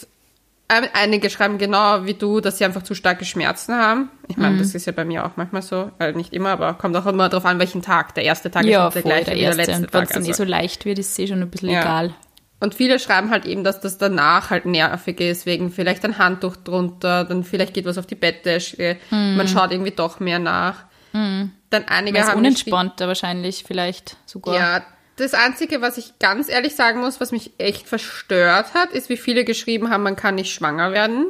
einige 0.69 1.31
schreiben 1.31 1.59
genau 1.59 2.05
wie 2.05 2.15
du, 2.15 2.41
dass 2.41 2.59
sie 2.59 2.65
einfach 2.65 2.83
zu 2.83 2.95
starke 2.95 3.25
Schmerzen 3.25 3.75
haben. 3.75 4.11
Ich 4.29 4.37
meine, 4.37 4.55
mhm. 4.55 4.59
das 4.59 4.75
ist 4.75 4.87
ja 4.87 4.93
bei 4.93 5.05
mir 5.05 5.25
auch 5.25 5.37
manchmal 5.37 5.63
so, 5.63 5.91
also 5.99 6.17
nicht 6.17 6.33
immer, 6.33 6.51
aber 6.51 6.75
kommt 6.75 6.97
auch 6.97 7.07
immer 7.07 7.29
darauf 7.29 7.45
an, 7.45 7.59
welchen 7.59 7.83
Tag. 7.83 8.15
Der 8.15 8.25
erste 8.25 8.51
Tag 8.51 8.65
ja, 8.65 8.89
ist 8.89 8.97
nicht 8.97 9.07
der 9.07 9.13
gleiche 9.13 9.31
der 9.31 9.37
wie 9.37 9.41
der 9.41 9.55
letzte 9.55 9.77
und 9.77 9.83
Tag. 9.85 9.93
Wenn 9.95 10.03
es 10.03 10.09
dann 10.09 10.19
also. 10.19 10.31
eh 10.31 10.35
so 10.35 10.45
leicht 10.45 10.85
wird, 10.85 10.99
ist 10.99 11.13
es 11.13 11.19
eh 11.19 11.27
schon 11.29 11.41
ein 11.41 11.51
bisschen 11.51 11.71
ja. 11.71 11.83
egal. 11.83 12.15
Und 12.59 12.75
viele 12.75 12.99
schreiben 12.99 13.31
halt 13.31 13.45
eben, 13.45 13.65
dass 13.65 13.81
das 13.81 13.99
danach 13.99 14.51
halt 14.51 14.65
nervig 14.65 15.21
ist, 15.21 15.45
wegen 15.45 15.71
vielleicht 15.71 16.05
ein 16.05 16.19
Handtuch 16.19 16.57
drunter, 16.57 17.25
dann 17.25 17.45
vielleicht 17.45 17.75
geht 17.75 17.85
was 17.85 17.99
auf 17.99 18.07
die 18.07 18.15
Bettdecke, 18.15 18.97
mhm. 19.11 19.37
man 19.37 19.47
schaut 19.47 19.73
irgendwie 19.73 19.91
doch 19.91 20.21
mehr 20.21 20.39
nach. 20.39 20.85
Mhm. 21.13 21.53
Dann 21.71 21.85
einige 21.87 22.27
haben 22.27 22.39
unentspannter 22.39 23.09
wahrscheinlich 23.09 23.65
vielleicht 23.67 24.17
sogar. 24.25 24.55
Ja, 24.55 24.83
das 25.17 25.35
Einzige, 25.35 25.81
was 25.81 25.99
ich 25.99 26.19
ganz 26.19 26.49
ehrlich 26.49 26.75
sagen 26.75 27.01
muss, 27.01 27.21
was 27.21 27.33
mich 27.33 27.53
echt 27.59 27.89
verstört 27.89 28.75
hat, 28.75 28.93
ist, 28.93 29.09
wie 29.09 29.17
viele 29.17 29.45
geschrieben 29.45 29.91
haben, 29.91 30.03
man 30.03 30.17
kann 30.17 30.35
nicht 30.35 30.53
schwanger 30.53 30.93
werden. 30.93 31.27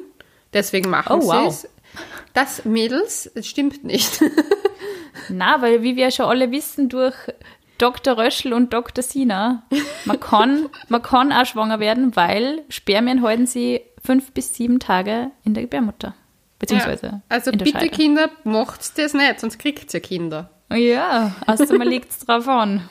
Deswegen 0.52 0.90
machen 0.90 1.18
oh, 1.18 1.20
sie 1.20 1.28
wow. 1.28 1.48
es. 1.48 1.68
Das, 2.34 2.64
Mädels, 2.64 3.30
es 3.34 3.46
stimmt 3.46 3.84
nicht. 3.84 4.20
Na, 5.28 5.62
weil 5.62 5.82
wie 5.82 5.96
wir 5.96 6.10
schon 6.10 6.26
alle 6.26 6.50
wissen, 6.50 6.88
durch 6.88 7.14
Dr. 7.78 8.18
Röschel 8.18 8.52
und 8.52 8.72
Dr. 8.72 9.02
Sina, 9.02 9.62
man 10.04 10.20
kann, 10.20 10.68
man 10.88 11.02
kann 11.02 11.32
auch 11.32 11.46
schwanger 11.46 11.80
werden, 11.80 12.16
weil 12.16 12.62
Spermien 12.68 13.22
halten 13.22 13.46
sie 13.46 13.82
fünf 14.02 14.32
bis 14.32 14.54
sieben 14.54 14.78
Tage 14.78 15.30
in 15.44 15.54
der 15.54 15.64
Gebärmutter. 15.64 16.14
Beziehungsweise. 16.58 17.06
Ja, 17.06 17.20
also 17.28 17.50
bitte 17.52 17.70
Scheide. 17.70 17.88
Kinder, 17.90 18.30
macht's 18.44 18.94
das 18.94 19.14
nicht, 19.14 19.40
sonst 19.40 19.58
kriegt 19.58 19.92
ihr 19.92 20.00
Kinder. 20.00 20.50
Ja, 20.72 21.34
also 21.46 21.76
man 21.76 21.88
legt 21.88 22.10
es 22.10 22.18
drauf 22.20 22.48
an. 22.48 22.88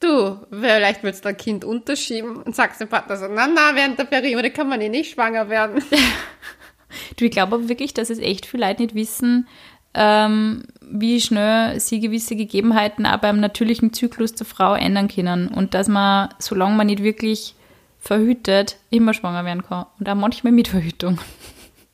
Du, 0.00 0.38
vielleicht 0.50 1.02
willst 1.02 1.24
du 1.24 1.28
ein 1.28 1.36
Kind 1.36 1.64
unterschieben 1.64 2.36
und 2.36 2.56
sagst 2.56 2.80
dem 2.80 2.88
Partner 2.88 3.18
so, 3.18 3.26
na, 3.28 3.46
na, 3.46 3.74
während 3.74 3.98
der 3.98 4.04
Periode 4.04 4.50
kann 4.50 4.68
man 4.68 4.80
eh 4.80 4.88
nicht 4.88 5.12
schwanger 5.12 5.50
werden. 5.50 5.82
du, 7.16 7.24
ich 7.26 7.30
glaube 7.30 7.56
aber 7.56 7.68
wirklich, 7.68 7.92
dass 7.92 8.08
es 8.08 8.18
echt 8.18 8.46
viele 8.46 8.66
Leute 8.66 8.82
nicht 8.82 8.94
wissen, 8.94 9.46
ähm, 9.92 10.62
wie 10.80 11.20
schnell 11.20 11.78
sie 11.80 12.00
gewisse 12.00 12.34
Gegebenheiten 12.34 13.04
auch 13.04 13.18
beim 13.18 13.40
natürlichen 13.40 13.92
Zyklus 13.92 14.34
der 14.34 14.46
Frau 14.46 14.74
ändern 14.74 15.08
können 15.08 15.48
und 15.48 15.74
dass 15.74 15.88
man, 15.88 16.30
solange 16.38 16.76
man 16.76 16.86
nicht 16.86 17.02
wirklich 17.02 17.54
verhütet, 17.98 18.78
immer 18.88 19.12
schwanger 19.12 19.44
werden 19.44 19.62
kann 19.62 19.84
und 19.98 20.08
auch 20.08 20.14
manchmal 20.14 20.52
mit 20.54 20.68
Verhütung. 20.68 21.20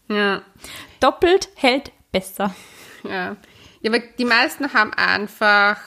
Ja. 0.08 0.42
Doppelt 1.00 1.48
hält 1.56 1.90
besser. 2.12 2.54
Ja. 3.02 3.36
Ja, 3.80 3.90
aber 3.90 3.98
die 4.18 4.24
meisten 4.24 4.72
haben 4.72 4.92
einfach 4.94 5.78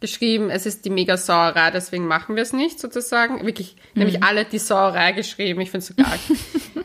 geschrieben, 0.00 0.50
es 0.50 0.66
ist 0.66 0.84
die 0.84 0.90
mega 0.90 1.16
Sauerei, 1.16 1.70
deswegen 1.70 2.06
machen 2.06 2.36
wir 2.36 2.42
es 2.42 2.52
nicht, 2.52 2.78
sozusagen. 2.78 3.44
Wirklich, 3.44 3.76
mhm. 3.94 4.00
nämlich 4.00 4.22
alle 4.22 4.44
die 4.44 4.58
Sauerei 4.58 5.12
geschrieben. 5.12 5.60
Ich 5.60 5.70
finde 5.70 5.86
es 5.86 5.86
so 5.88 5.94
geil. 5.94 6.84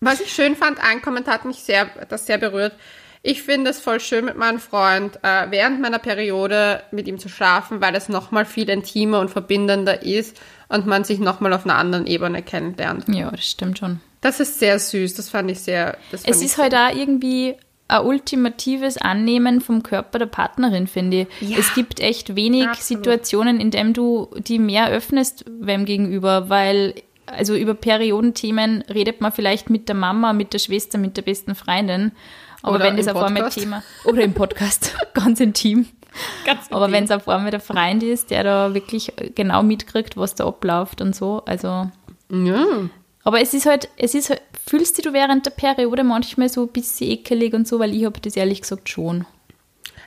Was 0.00 0.20
ich 0.20 0.32
schön 0.32 0.56
fand, 0.56 0.82
ein 0.82 1.02
Kommentar 1.02 1.34
hat 1.34 1.44
mich 1.44 1.58
sehr, 1.58 1.86
das 2.08 2.26
sehr 2.26 2.38
berührt. 2.38 2.74
Ich 3.22 3.42
finde 3.42 3.70
es 3.70 3.80
voll 3.80 4.00
schön 4.00 4.24
mit 4.24 4.36
meinem 4.36 4.58
Freund, 4.58 5.18
äh, 5.22 5.50
während 5.50 5.82
meiner 5.82 5.98
Periode 5.98 6.82
mit 6.90 7.06
ihm 7.06 7.18
zu 7.18 7.28
schlafen, 7.28 7.82
weil 7.82 7.94
es 7.94 8.08
nochmal 8.08 8.46
viel 8.46 8.70
intimer 8.70 9.20
und 9.20 9.28
verbindender 9.28 10.02
ist 10.02 10.40
und 10.68 10.86
man 10.86 11.04
sich 11.04 11.18
nochmal 11.18 11.52
auf 11.52 11.66
einer 11.66 11.74
anderen 11.74 12.06
Ebene 12.06 12.42
kennenlernt. 12.42 13.04
Ja, 13.08 13.30
das 13.30 13.44
stimmt 13.44 13.78
schon. 13.78 14.00
Das 14.22 14.40
ist 14.40 14.58
sehr 14.58 14.78
süß, 14.78 15.14
das 15.14 15.28
fand 15.28 15.50
ich 15.50 15.60
sehr. 15.60 15.98
Es 16.12 16.40
ist 16.40 16.56
halt 16.56 16.74
auch 16.74 16.94
irgendwie 16.94 17.56
ein 17.90 18.06
ultimatives 18.06 18.96
Annehmen 18.96 19.60
vom 19.60 19.82
Körper 19.82 20.18
der 20.18 20.26
Partnerin, 20.26 20.86
finde 20.86 21.22
ich. 21.40 21.50
Ja, 21.50 21.58
es 21.58 21.74
gibt 21.74 22.00
echt 22.00 22.36
wenig 22.36 22.68
absolut. 22.68 23.04
Situationen, 23.04 23.60
in 23.60 23.70
denen 23.70 23.92
du 23.92 24.28
die 24.36 24.58
mehr 24.58 24.88
öffnest 24.90 25.44
wem 25.60 25.84
gegenüber, 25.84 26.48
weil 26.48 26.94
also 27.26 27.54
über 27.54 27.74
Periodenthemen 27.74 28.82
redet 28.82 29.20
man 29.20 29.32
vielleicht 29.32 29.70
mit 29.70 29.88
der 29.88 29.94
Mama, 29.94 30.32
mit 30.32 30.52
der 30.52 30.58
Schwester, 30.58 30.98
mit 30.98 31.16
der 31.16 31.22
besten 31.22 31.54
Freundin. 31.54 32.12
Aber 32.62 32.76
Oder 32.76 32.84
wenn 32.86 32.98
im 32.98 33.08
auf 33.08 33.22
einmal. 33.22 33.50
Thema 33.50 33.82
oder 34.04 34.22
im 34.22 34.34
Podcast, 34.34 34.96
ganz 35.14 35.40
intim. 35.40 35.86
Ganz 36.44 36.70
Aber 36.70 36.90
wenn 36.90 37.04
es 37.04 37.10
auf 37.10 37.28
einmal 37.28 37.50
der 37.50 37.60
Freund 37.60 38.02
ist, 38.02 38.30
der 38.30 38.42
da 38.42 38.74
wirklich 38.74 39.12
genau 39.34 39.62
mitkriegt, 39.62 40.16
was 40.16 40.34
da 40.34 40.46
abläuft 40.46 41.00
und 41.00 41.14
so, 41.14 41.42
also 41.46 41.90
Ja. 42.30 42.66
Aber 43.24 43.40
es 43.40 43.54
ist 43.54 43.66
halt, 43.66 43.88
es 43.96 44.14
ist 44.14 44.30
halt, 44.30 44.42
fühlst 44.66 45.04
du 45.04 45.12
während 45.12 45.46
der 45.46 45.50
Periode 45.50 46.04
manchmal 46.04 46.48
so 46.48 46.62
ein 46.62 46.68
bisschen 46.68 47.10
ekelig 47.10 47.54
und 47.54 47.68
so, 47.68 47.78
weil 47.78 47.94
ich 47.94 48.04
habe 48.04 48.20
das 48.20 48.36
ehrlich 48.36 48.62
gesagt 48.62 48.88
schon. 48.88 49.26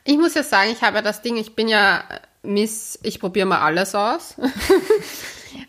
Ich 0.05 0.17
muss 0.17 0.33
ja 0.33 0.43
sagen, 0.43 0.71
ich 0.71 0.81
habe 0.81 0.97
ja 0.97 1.01
das 1.01 1.21
Ding, 1.21 1.37
ich 1.37 1.55
bin 1.55 1.67
ja 1.67 2.03
Miss, 2.41 2.99
ich 3.03 3.19
probiere 3.19 3.45
mal 3.45 3.59
alles 3.61 3.95
aus. 3.95 4.35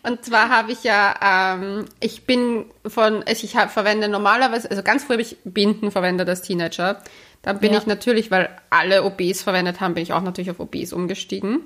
Und 0.03 0.25
zwar 0.25 0.49
habe 0.49 0.71
ich 0.71 0.83
ja, 0.83 1.55
ähm, 1.55 1.85
ich 1.99 2.25
bin 2.25 2.65
von, 2.85 3.23
also 3.23 3.43
ich 3.43 3.55
hab, 3.55 3.71
verwende 3.71 4.07
normalerweise, 4.07 4.69
also 4.69 4.83
ganz 4.83 5.03
früh 5.03 5.13
habe 5.13 5.21
ich 5.21 5.37
Binden 5.43 5.91
verwendet 5.91 6.27
als 6.27 6.41
Teenager. 6.41 7.01
Dann 7.43 7.59
bin 7.59 7.71
Ja. 7.71 7.79
ich 7.79 7.85
natürlich, 7.85 8.31
weil 8.31 8.49
alle 8.71 9.03
OBs 9.03 9.43
verwendet 9.43 9.79
haben, 9.79 9.93
bin 9.93 10.03
ich 10.03 10.13
auch 10.13 10.21
natürlich 10.21 10.49
auf 10.49 10.59
OBs 10.59 10.91
umgestiegen. 10.91 11.61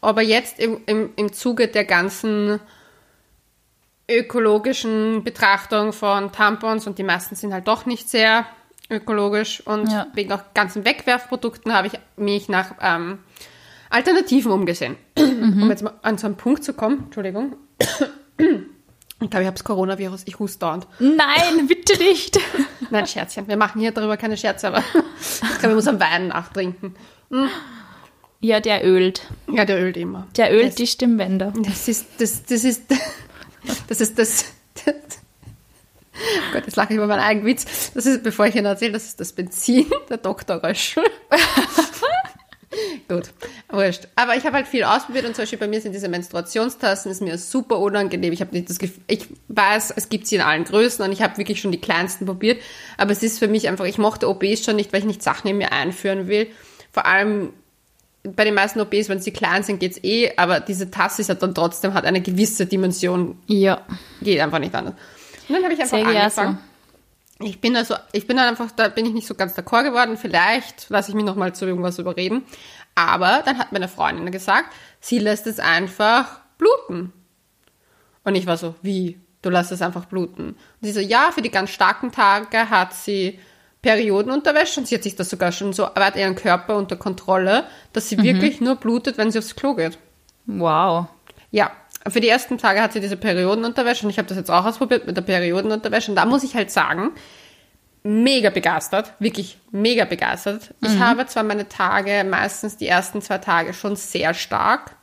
Aber 0.00 0.22
jetzt 0.22 0.58
im, 0.58 0.80
im, 0.86 1.10
im 1.16 1.32
Zuge 1.32 1.68
der 1.68 1.84
ganzen 1.84 2.58
ökologischen 4.10 5.24
Betrachtung 5.24 5.92
von 5.92 6.32
Tampons 6.32 6.86
und 6.86 6.98
die 6.98 7.02
meisten 7.04 7.34
sind 7.34 7.52
halt 7.52 7.68
doch 7.68 7.86
nicht 7.86 8.08
sehr 8.08 8.46
ökologisch 8.90 9.60
und 9.66 9.90
Ja. 9.90 10.06
wegen 10.14 10.32
auch 10.32 10.42
ganzen 10.54 10.84
Wegwerfprodukten 10.84 11.72
habe 11.72 11.86
ich 11.86 11.94
mich 12.16 12.48
nach 12.48 12.74
ähm, 12.80 13.18
Alternativen 13.90 14.52
umgesehen. 14.52 14.96
Um 15.18 15.68
jetzt 15.70 15.82
mal 15.82 15.94
an 16.02 16.18
so 16.18 16.26
einen 16.26 16.36
Punkt 16.36 16.64
zu 16.64 16.72
kommen, 16.74 17.04
Entschuldigung. 17.04 17.56
Ich 18.38 19.30
glaube, 19.30 19.42
ich 19.42 19.46
habe 19.46 19.52
das 19.56 19.64
Coronavirus, 19.64 20.22
ich 20.26 20.38
huste 20.38 20.58
dauernd. 20.60 20.86
Nein, 20.98 21.66
bitte 21.68 21.96
nicht. 21.98 22.38
Nein, 22.90 23.06
Scherzchen, 23.06 23.46
wir 23.48 23.56
machen 23.56 23.80
hier 23.80 23.92
darüber 23.92 24.16
keine 24.16 24.36
Scherze, 24.36 24.68
aber 24.68 24.78
ich 24.78 25.58
glaube, 25.58 25.68
ich 25.68 25.74
muss 25.74 25.86
am 25.86 26.00
Wein 26.00 26.28
nachtrinken. 26.28 26.96
Ja, 28.40 28.58
der 28.60 28.84
ölt. 28.84 29.28
Ja, 29.50 29.64
der 29.64 29.80
ölt 29.80 29.96
immer. 29.96 30.26
Der 30.36 30.52
ölt 30.52 30.68
Das- 30.68 30.74
die 30.74 30.86
Stimmbänder. 30.88 31.52
Das 31.56 31.86
ist, 31.86 32.06
das, 32.18 32.44
das 32.44 32.64
ist, 32.64 32.82
das 33.88 34.00
ist 34.00 34.18
das, 34.18 34.44
das 34.84 34.94
oh 36.14 36.52
Gott, 36.52 36.66
jetzt 36.66 36.76
lache 36.76 36.92
ich 36.92 36.96
über 36.96 37.06
meinen 37.06 37.20
eigenen 37.20 37.46
Witz. 37.46 37.92
Das 37.94 38.06
ist, 38.06 38.22
bevor 38.22 38.46
ich 38.46 38.54
Ihnen 38.54 38.66
erzähle, 38.66 38.92
das 38.92 39.04
ist 39.04 39.20
das 39.20 39.32
Benzin 39.32 39.90
der 40.08 40.18
Dr. 40.18 40.62
Röschel. 40.62 41.04
Gut, 43.08 43.30
wurscht. 43.68 44.08
Aber 44.16 44.36
ich 44.36 44.44
habe 44.44 44.56
halt 44.56 44.66
viel 44.66 44.84
ausprobiert 44.84 45.26
und 45.26 45.36
zum 45.36 45.42
Beispiel 45.42 45.58
bei 45.58 45.68
mir 45.68 45.80
sind 45.80 45.92
diese 45.92 46.08
Menstruationstassen, 46.08 47.10
ist 47.10 47.20
mir 47.20 47.36
super 47.36 47.78
unangenehm. 47.78 48.32
Ich 48.32 48.40
habe 48.40 48.52
nicht 48.52 48.70
das 48.70 48.78
Gefühl, 48.78 49.02
ich 49.08 49.26
weiß, 49.48 49.92
es 49.96 50.08
gibt 50.08 50.26
sie 50.26 50.36
in 50.36 50.40
allen 50.40 50.64
Größen 50.64 51.04
und 51.04 51.12
ich 51.12 51.20
habe 51.20 51.36
wirklich 51.36 51.60
schon 51.60 51.72
die 51.72 51.80
kleinsten 51.80 52.24
probiert. 52.24 52.62
Aber 52.96 53.12
es 53.12 53.22
ist 53.22 53.38
für 53.38 53.48
mich 53.48 53.68
einfach, 53.68 53.84
ich 53.84 53.98
mochte 53.98 54.28
OBs 54.28 54.64
schon 54.64 54.76
nicht, 54.76 54.92
weil 54.92 55.00
ich 55.00 55.06
nicht 55.06 55.22
Sachen 55.22 55.48
in 55.48 55.58
mir 55.58 55.72
einführen 55.72 56.28
will. 56.28 56.46
Vor 56.92 57.04
allem 57.04 57.52
bei 58.24 58.44
den 58.44 58.54
meisten 58.54 58.80
OBs, 58.80 59.08
wenn 59.08 59.20
sie 59.20 59.32
klein 59.32 59.62
sind, 59.62 59.80
geht's 59.80 59.98
eh, 60.02 60.32
aber 60.36 60.60
diese 60.60 60.90
Tasse 60.90 61.22
ist 61.22 61.28
ja 61.28 61.34
dann 61.34 61.54
trotzdem, 61.54 61.94
hat 61.94 62.04
eine 62.04 62.20
gewisse 62.20 62.66
Dimension, 62.66 63.38
Ja, 63.46 63.82
geht 64.20 64.40
einfach 64.40 64.60
nicht 64.60 64.74
anders. 64.74 64.94
Und 65.48 65.56
dann 65.56 65.64
habe 65.64 65.74
ich 65.74 65.80
einfach 65.80 65.98
sehr 65.98 66.06
angefangen. 66.06 66.58
Ich 67.40 67.60
bin 67.60 67.76
also, 67.76 67.96
ich 68.12 68.28
bin 68.28 68.36
dann 68.36 68.48
einfach, 68.48 68.70
da 68.70 68.88
bin 68.88 69.04
ich 69.04 69.12
nicht 69.12 69.26
so 69.26 69.34
ganz 69.34 69.58
d'accord 69.58 69.82
geworden. 69.82 70.16
Vielleicht 70.16 70.88
lasse 70.90 71.10
ich 71.10 71.16
mich 71.16 71.24
noch 71.24 71.34
mal 71.34 71.52
zu 71.52 71.66
irgendwas 71.66 71.98
überreden. 71.98 72.44
Aber 72.94 73.42
dann 73.44 73.58
hat 73.58 73.72
meine 73.72 73.88
Freundin 73.88 74.30
gesagt, 74.30 74.72
sie 75.00 75.18
lässt 75.18 75.48
es 75.48 75.58
einfach 75.58 76.40
bluten. 76.58 77.12
Und 78.22 78.34
ich 78.36 78.46
war 78.46 78.56
so, 78.56 78.76
wie? 78.82 79.18
Du 79.40 79.50
lässt 79.50 79.72
es 79.72 79.82
einfach 79.82 80.04
bluten? 80.04 80.50
Und 80.50 80.56
sie 80.82 80.92
so, 80.92 81.00
ja, 81.00 81.30
für 81.32 81.42
die 81.42 81.50
ganz 81.50 81.70
starken 81.70 82.12
Tage 82.12 82.70
hat 82.70 82.94
sie 82.94 83.40
Periodenunterwäsche 83.82 84.80
und 84.80 84.86
sie 84.86 84.94
hat 84.94 85.02
sich 85.02 85.16
das 85.16 85.28
sogar 85.28 85.50
schon 85.52 85.72
so, 85.72 85.92
hat 85.94 86.16
ihren 86.16 86.36
Körper 86.36 86.76
unter 86.76 86.96
Kontrolle, 86.96 87.64
dass 87.92 88.08
sie 88.08 88.22
wirklich 88.22 88.60
nur 88.60 88.76
blutet, 88.76 89.18
wenn 89.18 89.30
sie 89.32 89.38
aufs 89.38 89.56
Klo 89.56 89.74
geht. 89.74 89.98
Wow. 90.46 91.06
Ja, 91.50 91.72
für 92.08 92.20
die 92.20 92.28
ersten 92.28 92.58
Tage 92.58 92.80
hat 92.80 92.92
sie 92.92 93.00
diese 93.00 93.16
Periodenunterwäsche 93.16 94.04
und 94.04 94.10
ich 94.10 94.18
habe 94.18 94.28
das 94.28 94.38
jetzt 94.38 94.50
auch 94.50 94.64
ausprobiert 94.64 95.06
mit 95.06 95.16
der 95.16 95.22
Periodenunterwäsche 95.22 96.10
und 96.12 96.16
da 96.16 96.24
muss 96.26 96.44
ich 96.44 96.54
halt 96.54 96.70
sagen, 96.70 97.10
mega 98.04 98.50
begeistert, 98.50 99.12
wirklich 99.18 99.58
mega 99.70 100.04
begeistert. 100.04 100.74
Ich 100.80 100.98
habe 100.98 101.26
zwar 101.26 101.42
meine 101.44 101.68
Tage, 101.68 102.24
meistens 102.28 102.76
die 102.76 102.88
ersten 102.88 103.20
zwei 103.22 103.38
Tage 103.38 103.74
schon 103.74 103.94
sehr 103.96 104.34
stark, 104.34 104.96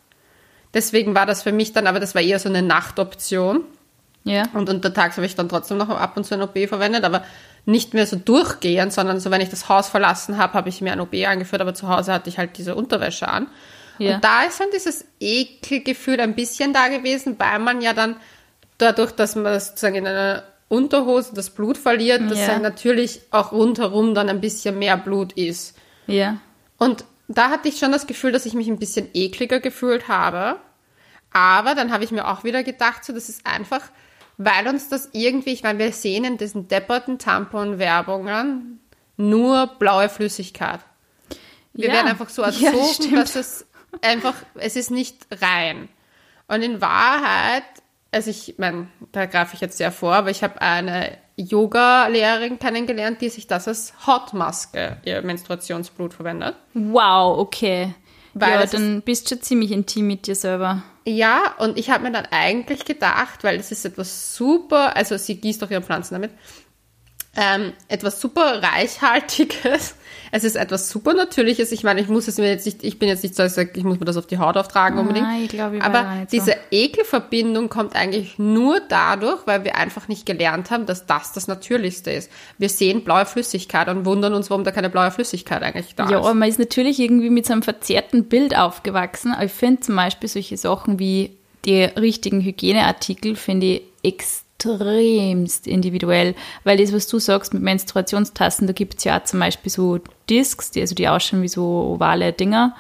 deswegen 0.74 1.16
war 1.16 1.26
das 1.26 1.44
für 1.44 1.52
mich 1.52 1.72
dann, 1.74 1.88
aber 1.88 2.00
das 2.00 2.16
war 2.16 2.22
eher 2.22 2.40
so 2.40 2.50
eine 2.50 2.62
Nachtoption 2.62 3.64
Ja. 4.24 4.44
und 4.54 4.70
untertags 4.70 5.16
habe 5.16 5.26
ich 5.26 5.36
dann 5.36 5.48
trotzdem 5.48 5.78
noch 5.78 5.90
ab 5.90 6.18
und 6.18 6.26
zu 6.26 6.34
ein 6.34 6.42
OB 6.42 6.68
verwendet, 6.68 7.04
aber 7.06 7.24
nicht 7.66 7.94
mehr 7.94 8.08
so 8.08 8.16
durchgehend, 8.16 8.92
sondern 8.94 9.20
so, 9.20 9.32
wenn 9.32 9.42
ich 9.42 9.50
das 9.50 9.70
Haus 9.70 9.90
verlassen 9.90 10.38
habe, 10.38 10.54
habe 10.54 10.70
ich 10.70 10.82
mir 10.82 10.92
ein 10.92 11.02
OB 11.02 11.14
angeführt, 11.28 11.62
aber 11.62 11.74
zu 11.74 11.88
Hause 11.88 12.14
hatte 12.14 12.30
ich 12.30 12.38
halt 12.38 12.58
diese 12.58 12.76
Unterwäsche 12.76 13.28
an. 13.28 13.48
Ja. 13.98 14.16
Und 14.16 14.24
da 14.24 14.44
ist 14.44 14.60
dann 14.60 14.70
dieses 14.74 15.06
Ekelgefühl 15.20 16.20
ein 16.22 16.36
bisschen 16.36 16.74
da 16.74 16.88
gewesen, 16.88 17.36
weil 17.38 17.60
man 17.60 17.82
ja 17.82 17.94
dann 17.94 18.16
dadurch, 18.78 19.12
dass 19.12 19.36
man 19.36 19.60
sozusagen 19.60 19.96
in 19.96 20.08
einer 20.08 20.44
Unterhose 20.70 21.34
das 21.34 21.50
Blut 21.50 21.78
verliert, 21.78 22.30
dass 22.30 22.40
Ja. 22.40 22.48
dann 22.48 22.62
natürlich 22.62 23.22
auch 23.32 23.52
rundherum 23.52 24.14
dann 24.16 24.30
ein 24.30 24.40
bisschen 24.40 24.80
mehr 24.80 24.98
Blut 24.98 25.34
ist. 25.34 25.76
Ja. 26.08 26.38
Und 26.78 27.04
da 27.28 27.50
hatte 27.50 27.68
ich 27.68 27.78
schon 27.78 27.92
das 27.92 28.08
Gefühl, 28.08 28.32
dass 28.32 28.46
ich 28.46 28.54
mich 28.54 28.68
ein 28.68 28.80
bisschen 28.80 29.10
ekliger 29.14 29.60
gefühlt 29.60 30.08
habe. 30.08 30.58
Aber 31.32 31.76
dann 31.76 31.92
habe 31.92 32.04
ich 32.04 32.12
mir 32.12 32.28
auch 32.28 32.44
wieder 32.44 32.64
gedacht, 32.64 33.04
so, 33.04 33.14
das 33.14 33.30
ist 33.30 33.46
einfach, 33.46 33.82
weil 34.40 34.68
uns 34.70 34.90
das 34.90 35.10
irgendwie, 35.12 35.52
ich 35.52 35.62
meine, 35.64 35.78
wir 35.78 35.92
sehen 35.92 36.24
in 36.24 36.38
diesen 36.38 36.68
depperten 36.68 37.20
Tampon-Werbungen 37.20 38.80
nur 39.18 39.68
blaue 39.80 40.10
Flüssigkeit. 40.10 40.80
Wir 41.74 41.88
Ja. 41.90 41.94
werden 41.94 42.08
einfach 42.08 42.30
so 42.30 42.42
Ja, 42.46 42.48
erzogen, 42.48 42.94
stimmt. 42.94 43.18
dass 43.18 43.36
es 43.36 43.66
einfach, 44.02 44.34
es 44.56 44.76
ist 44.76 44.92
nicht 44.92 45.18
rein. 45.42 45.90
Und 46.48 46.62
in 46.64 46.80
Wahrheit, 46.82 47.64
also 48.12 48.30
ich 48.32 48.56
meine, 48.58 48.88
da 49.12 49.26
greife 49.26 49.56
ich 49.56 49.62
jetzt 49.62 49.78
sehr 49.78 49.92
vor, 49.92 50.16
aber 50.16 50.30
ich 50.32 50.42
habe 50.42 50.62
eine 50.62 51.18
Yoga-Lehrerin 51.36 52.60
kennengelernt, 52.60 53.22
die 53.22 53.30
sich 53.30 53.46
das 53.48 53.68
als 53.68 53.94
Hotmaske, 54.08 54.98
ihr 55.06 55.22
Menstruationsblut 55.22 56.14
verwendet. 56.14 56.56
Wow, 56.74 57.38
okay. 57.40 57.94
Weil 58.34 58.60
ja, 58.62 58.66
dann 58.66 59.02
bist 59.02 59.26
du 59.30 59.36
schon 59.36 59.42
ziemlich 59.44 59.72
intim 59.72 60.08
mit 60.08 60.28
dir 60.28 60.36
selber. 60.36 60.84
Ja, 61.10 61.56
und 61.58 61.80
ich 61.80 61.90
habe 61.90 62.04
mir 62.04 62.12
dann 62.12 62.28
eigentlich 62.30 62.86
gedacht, 62.86 63.44
weil 63.44 63.60
es 63.60 63.72
ist 63.72 63.84
etwas 63.84 64.36
super, 64.36 64.96
also 64.96 65.18
sie 65.18 65.42
gießt 65.42 65.64
auch 65.64 65.72
ihre 65.72 65.82
Pflanzen 65.82 66.14
damit, 66.14 66.30
ähm, 67.36 67.74
etwas 67.88 68.20
super 68.20 68.62
reichhaltiges. 68.62 69.96
Es 70.32 70.44
ist 70.44 70.56
etwas 70.56 70.90
super 70.92 71.16
Natürliches. 71.16 71.72
Ich 71.72 71.84
meine, 71.84 72.02
ich 72.02 72.08
muss 72.08 72.28
es 72.28 72.38
mir 72.38 72.50
jetzt 72.50 72.68
nicht, 72.68 72.84
ich 72.84 73.00
bin 73.00 73.10
jetzt 73.10 73.24
nicht 73.24 73.36
so, 73.36 73.42
ich 73.44 73.84
muss 73.84 74.00
mir 74.00 74.06
das 74.06 74.16
auf 74.16 74.28
die 74.28 74.38
Haut 74.38 74.58
auftragen 74.58 75.00
unbedingt. 75.00 75.26
Nein, 75.26 75.42
ich 75.46 75.50
glaube, 75.50 75.78
ich 75.78 75.84
Aber 75.84 76.04
so. 76.04 76.28
diese 76.32 76.56
Ekelverbindung 76.70 77.68
kommt 77.70 77.96
eigentlich 77.96 78.38
nur 78.38 78.80
dadurch, 78.80 79.40
weil 79.46 79.64
wir 79.64 79.76
einfach 79.76 80.08
nicht 80.08 80.28
gelernt 80.28 80.70
haben, 80.70 80.86
dass 80.86 81.08
das 81.08 81.34
das 81.34 81.48
Natürlichste 81.48 82.12
ist. 82.12 82.30
Wir 82.60 82.70
sehen 82.70 83.04
blaue 83.04 83.26
Flüssigkeit 83.26 83.88
und 83.90 84.06
wundern 84.06 84.36
uns, 84.36 84.52
warum 84.52 84.64
da 84.64 84.70
keine 84.72 84.92
blaue 84.92 85.10
Flüssigkeit 85.10 85.64
eigentlich 85.64 85.96
da 85.96 86.04
Ja, 86.04 86.20
ist. 86.20 86.26
aber 86.26 86.36
man 86.36 86.48
ist 86.48 86.60
natürlich 86.60 87.00
irgendwie 87.00 87.32
mit 87.32 87.48
so 87.48 87.54
einem 87.54 87.64
verzerrten 87.64 88.26
Bild 88.26 88.56
aufgewachsen. 88.56 89.32
Aber 89.32 89.46
ich 89.46 89.52
finde 89.52 89.82
zum 89.82 89.96
Beispiel 89.96 90.30
solche 90.30 90.58
Sachen 90.58 91.00
wie 91.00 91.36
die 91.66 91.84
richtigen 91.86 92.42
Hygieneartikel, 92.42 93.36
finde 93.36 93.82
ich 94.04 94.14
extremst 94.60 95.68
individuell. 95.68 96.36
Weil 96.64 96.78
das, 96.78 96.94
was 96.94 97.08
du 97.08 97.20
sagst 97.20 97.54
mit 97.54 97.64
Menstruationstassen, 97.64 98.68
da 98.68 98.74
gibt 98.74 98.98
es 98.98 99.04
ja 99.04 99.20
auch 99.20 99.24
zum 99.24 99.40
Beispiel 99.40 99.72
so 99.72 100.00
Discs, 100.30 100.72
die, 100.72 100.82
also 100.82 100.96
die 100.96 101.08
ausschauen 101.08 101.42
wie 101.42 101.48
so 101.48 101.64
ovale 101.64 102.34
Dinger, 102.34 102.76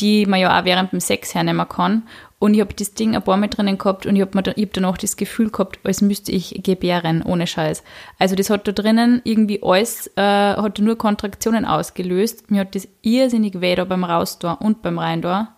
die 0.00 0.26
man 0.26 0.40
ja 0.40 0.58
auch 0.58 0.64
während 0.64 0.92
dem 0.92 1.00
Sex 1.00 1.34
hernehmen 1.34 1.68
kann. 1.68 2.04
Und 2.40 2.54
ich 2.54 2.60
habe 2.60 2.72
das 2.72 2.94
Ding 2.94 3.16
ein 3.16 3.22
paar 3.22 3.36
Mal 3.36 3.48
drinnen 3.48 3.78
gehabt 3.78 4.06
und 4.06 4.14
ich 4.14 4.22
habe 4.22 4.42
da, 4.42 4.52
hab 4.52 4.72
danach 4.72 4.96
das 4.96 5.16
Gefühl 5.16 5.50
gehabt, 5.50 5.80
als 5.82 6.00
müsste 6.00 6.30
ich 6.30 6.60
gebären, 6.62 7.22
ohne 7.22 7.48
Scheiß. 7.48 7.82
Also 8.16 8.36
das 8.36 8.48
hat 8.48 8.68
da 8.68 8.72
drinnen 8.72 9.20
irgendwie 9.24 9.60
alles, 9.60 10.06
äh, 10.14 10.22
hat 10.22 10.78
nur 10.78 10.96
Kontraktionen 10.96 11.64
ausgelöst. 11.64 12.48
Mir 12.50 12.60
hat 12.60 12.76
das 12.76 12.86
irrsinnig 13.02 13.60
weh 13.60 13.74
da 13.74 13.84
beim 13.84 14.04
Raustor 14.04 14.60
und 14.60 14.82
beim 14.82 15.00
Reindor. 15.00 15.48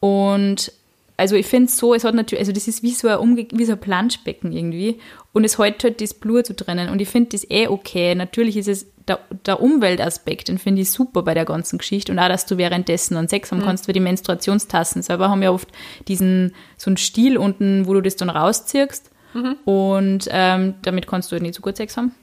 Und 0.00 0.70
also 1.16 1.36
ich 1.36 1.46
finde 1.46 1.66
es 1.66 1.76
so, 1.76 1.94
es 1.94 2.04
hat 2.04 2.14
natürlich, 2.14 2.40
also 2.40 2.52
das 2.52 2.68
ist 2.68 2.82
wie 2.82 2.92
so 2.92 3.08
ein, 3.08 3.18
Umge 3.18 3.46
wie 3.52 3.64
so 3.64 3.72
ein 3.72 3.80
Planschbecken 3.80 4.52
irgendwie 4.52 4.98
und 5.32 5.44
es 5.44 5.58
hält 5.58 5.84
halt 5.84 6.00
das 6.00 6.14
Blut 6.14 6.46
so 6.46 6.54
drinnen 6.56 6.88
und 6.88 7.00
ich 7.00 7.08
finde 7.08 7.30
das 7.30 7.48
eh 7.50 7.68
okay. 7.68 8.14
Natürlich 8.14 8.56
ist 8.56 8.68
es 8.68 8.86
der, 9.08 9.18
der 9.46 9.60
Umweltaspekt, 9.60 10.48
den 10.48 10.58
finde 10.58 10.82
ich 10.82 10.90
super 10.90 11.22
bei 11.22 11.34
der 11.34 11.44
ganzen 11.44 11.78
Geschichte. 11.78 12.12
Und 12.12 12.18
auch, 12.18 12.28
dass 12.28 12.46
du 12.46 12.56
währenddessen 12.56 13.14
dann 13.14 13.28
Sex 13.28 13.50
haben 13.50 13.58
Mhm. 13.58 13.64
kannst, 13.64 13.88
weil 13.88 13.94
die 13.94 14.00
Menstruationstassen 14.00 15.02
selber 15.02 15.28
haben 15.28 15.42
ja 15.42 15.50
oft 15.50 15.68
diesen, 16.08 16.54
so 16.76 16.88
einen 16.88 16.96
Stiel 16.96 17.36
unten, 17.36 17.86
wo 17.86 17.94
du 17.94 18.00
das 18.00 18.16
dann 18.16 18.30
rausziehst. 18.30 19.10
Mhm. 19.34 19.56
Und 19.64 20.28
ähm, 20.30 20.74
damit 20.82 21.06
kannst 21.06 21.30
du 21.30 21.34
halt 21.34 21.42
nicht 21.42 21.54
so 21.54 21.62
gut 21.62 21.76
Sex 21.76 21.96
haben. 21.96 22.14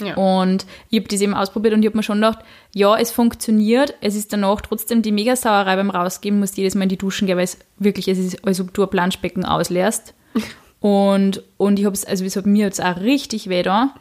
Ja. 0.00 0.14
Und 0.16 0.66
ich 0.90 0.98
habe 0.98 1.08
das 1.08 1.20
eben 1.20 1.34
ausprobiert 1.34 1.74
und 1.74 1.82
ich 1.82 1.86
habe 1.86 1.96
mir 1.96 2.02
schon 2.02 2.16
gedacht, 2.18 2.40
ja, 2.74 2.96
es 2.96 3.12
funktioniert. 3.12 3.94
Es 4.00 4.16
ist 4.16 4.32
danach 4.32 4.60
trotzdem 4.60 5.02
die 5.02 5.12
Megasauerei 5.12 5.76
beim 5.76 5.90
Rausgehen, 5.90 6.38
musst 6.40 6.56
jedes 6.56 6.74
Mal 6.74 6.84
in 6.84 6.88
die 6.88 6.98
Duschen 6.98 7.26
gehen, 7.26 7.36
weil 7.36 7.44
es 7.44 7.58
wirklich, 7.78 8.08
es 8.08 8.18
ist, 8.18 8.44
als 8.46 8.60
ob 8.60 8.74
du 8.74 8.82
ein 8.82 8.90
Planschbecken 8.90 9.44
ausleerst. 9.44 10.14
und, 10.80 11.42
und 11.56 11.78
ich 11.78 11.84
habe 11.84 11.94
es, 11.94 12.04
also 12.04 12.24
es 12.24 12.36
hat 12.36 12.46
mir 12.46 12.66
jetzt 12.66 12.82
auch 12.82 12.96
richtig 13.00 13.48
weh 13.48 13.62
da. 13.62 13.94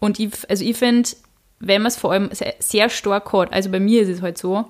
Und 0.00 0.20
ich, 0.20 0.30
also 0.50 0.64
ich 0.64 0.76
finde, 0.76 1.08
wenn 1.60 1.82
man 1.82 1.88
es 1.88 1.96
vor 1.96 2.12
allem 2.12 2.28
sehr, 2.32 2.54
sehr 2.58 2.90
stark 2.90 3.32
hat, 3.32 3.52
also 3.52 3.70
bei 3.70 3.80
mir 3.80 4.02
ist 4.02 4.08
es 4.08 4.20
halt 4.20 4.36
so, 4.36 4.66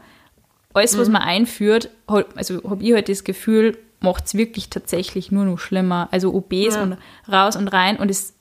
alles, 0.74 0.96
was 0.96 1.08
man 1.08 1.22
einführt, 1.22 1.90
also 2.06 2.62
habe 2.68 2.82
ich 2.82 2.92
halt 2.94 3.08
das 3.08 3.24
Gefühl, 3.24 3.76
macht 4.00 4.26
es 4.26 4.34
wirklich 4.34 4.70
tatsächlich 4.70 5.30
nur 5.30 5.44
noch 5.44 5.58
schlimmer. 5.58 6.08
Also 6.10 6.32
OBs 6.34 6.74
Ja. 6.74 6.82
und 6.82 6.96
raus 7.30 7.56
und 7.56 7.68
rein 7.68 7.96
und 7.96 8.10
es 8.10 8.34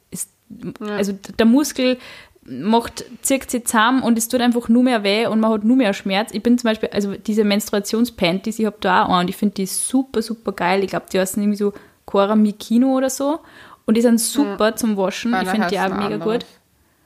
also 0.80 1.14
der 1.38 1.46
Muskel 1.46 1.98
macht, 2.44 3.06
zirkt 3.22 3.52
sich 3.52 3.66
zusammen 3.66 4.02
und 4.02 4.18
es 4.18 4.28
tut 4.28 4.42
einfach 4.42 4.68
nur 4.68 4.84
mehr 4.84 5.04
weh 5.04 5.28
und 5.28 5.40
man 5.40 5.52
hat 5.52 5.64
nur 5.64 5.78
mehr 5.78 5.94
Schmerz. 5.94 6.32
Ich 6.34 6.42
bin 6.42 6.58
zum 6.58 6.70
Beispiel, 6.70 6.90
also 6.92 7.14
diese 7.14 7.44
Menstruationspanties, 7.44 8.60
ich 8.60 8.66
habe 8.66 8.78
da 8.80 9.06
auch 9.06 9.20
und 9.20 9.30
ich 9.30 9.38
finde 9.38 9.56
die 9.56 9.66
super, 9.66 10.22
super 10.22 10.52
geil. 10.52 10.84
Ich 10.84 10.90
glaube, 10.90 11.06
die 11.12 11.20
heißen 11.20 11.42
irgendwie 11.42 11.58
so 11.58 11.74
Cora 12.06 12.36
Mikino 12.36 12.96
oder 12.96 13.10
so 13.10 13.40
und 13.86 13.96
die 13.96 14.02
sind 14.02 14.20
super 14.20 14.76
zum 14.76 14.98
Waschen. 14.98 15.36
ich 15.42 15.50
finde 15.50 15.68
die 15.68 15.80
auch 15.80 15.90
mega 15.90 16.16
anderes. 16.16 16.24
gut. 16.24 16.46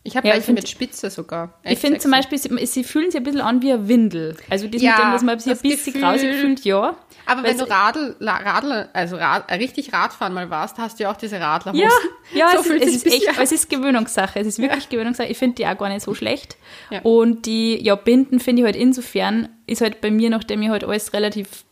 Ich 0.08 0.16
habe 0.16 0.28
Ja, 0.28 0.36
welche 0.36 0.46
find- 0.46 0.60
mit 0.60 0.70
Spitze 0.70 1.10
sogar. 1.10 1.56
Ich 1.64 1.80
finde 1.80 1.98
zum. 1.98 2.12
Beispiel, 2.12 2.38
sie, 2.38 2.66
sie 2.68 2.84
fühlen 2.84 3.10
sich 3.10 3.18
ein 3.20 3.24
bisschen 3.24 3.42
an 3.42 3.64
wie 3.64 3.74
ein 3.74 3.88
Windel. 3.88 4.38
Also 4.52 4.68
das 4.68 4.80
Ja, 4.80 4.92
mit 4.92 5.00
dem, 5.04 5.12
dass 5.14 5.24
man 5.24 5.40
sich 5.40 5.48
ein 5.48 5.56
das 5.56 5.62
bisschen 5.64 5.94
Gefühl- 5.94 6.02
grausig 6.02 6.36
fühlt, 6.36 6.60
ja. 6.64 6.96
Aber 7.26 7.42
wenn 7.42 7.58
du 7.58 7.68
Radl, 7.68 8.16
Radl, 8.22 8.88
also 8.94 9.16
Rad, 9.16 9.50
äh, 9.50 9.56
richtig 9.56 9.92
Radfahren 9.94 10.32
mal 10.32 10.52
warst, 10.52 10.78
hast 10.78 11.00
du 11.00 11.04
ja 11.06 11.12
auch 11.12 11.18
diese 11.18 11.40
Radlerhosen. 11.40 11.84
Ja, 11.84 11.90
ja 12.34 12.52
so 12.54 12.60
es, 12.60 12.68
fühlt 12.68 12.84
es 12.84 12.96
ist 12.98 13.08
echt, 13.08 13.24
ja. 13.24 13.32
es 13.42 13.52
ist 13.52 13.68
Gewöhnungssache. 13.68 14.40
Es 14.40 14.46
ist 14.46 14.60
wirklich 14.60 14.90
Gewöhnungssache. 14.90 15.28
Ich 15.28 15.40
finde 15.40 15.56
die 15.56 15.66
auch 15.66 15.76
gar 15.76 15.90
nicht 15.90 16.04
so 16.04 16.14
schlecht. 16.14 16.56
Ja. 16.92 17.02
Und 17.02 17.48
die, 17.48 17.84
ja, 17.84 17.96
Binden 17.96 18.40
finde 18.40 18.62
ich 18.62 18.66
halt 18.68 18.76
insofern, 18.76 19.50
ist 19.66 19.82
halt 19.82 20.02
bei 20.02 20.12
mir, 20.12 20.30
nachdem 20.30 20.62
ich 20.62 20.70
halt 20.70 20.84
alles 20.84 21.14
relativ 21.14 21.66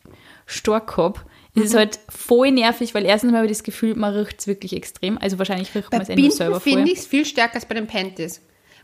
stark 0.47 0.97
habe, 0.97 1.19
ist 1.55 1.59
Mhm. 1.59 1.63
es 1.63 1.73
halt 1.75 1.99
voll 2.09 2.51
nervig, 2.51 2.93
weil 2.95 3.05
erstens 3.05 3.31
mal 3.31 3.37
habe 3.37 3.47
ich 3.47 3.51
das 3.57 3.63
Gefühl, 3.63 3.95
man 3.95 4.13
riecht 4.13 4.39
es 4.39 4.47
wirklich 4.47 4.73
extrem. 4.75 5.17
Also 5.17 5.37
wahrscheinlich 5.37 5.73
riecht 5.75 5.91
man 5.91 6.01
es 6.01 6.09
eh 6.09 6.15
nur 6.15 6.31
selber 6.31 6.59
Binden 6.59 6.61
finde 6.63 6.79
voll. 6.83 6.91
ich 6.93 6.99
es 6.99 7.05
viel 7.05 7.25
stärker 7.25 7.55
als 7.55 7.65
bei 7.65 7.75
den 7.75 7.87
Panties. 7.87 8.41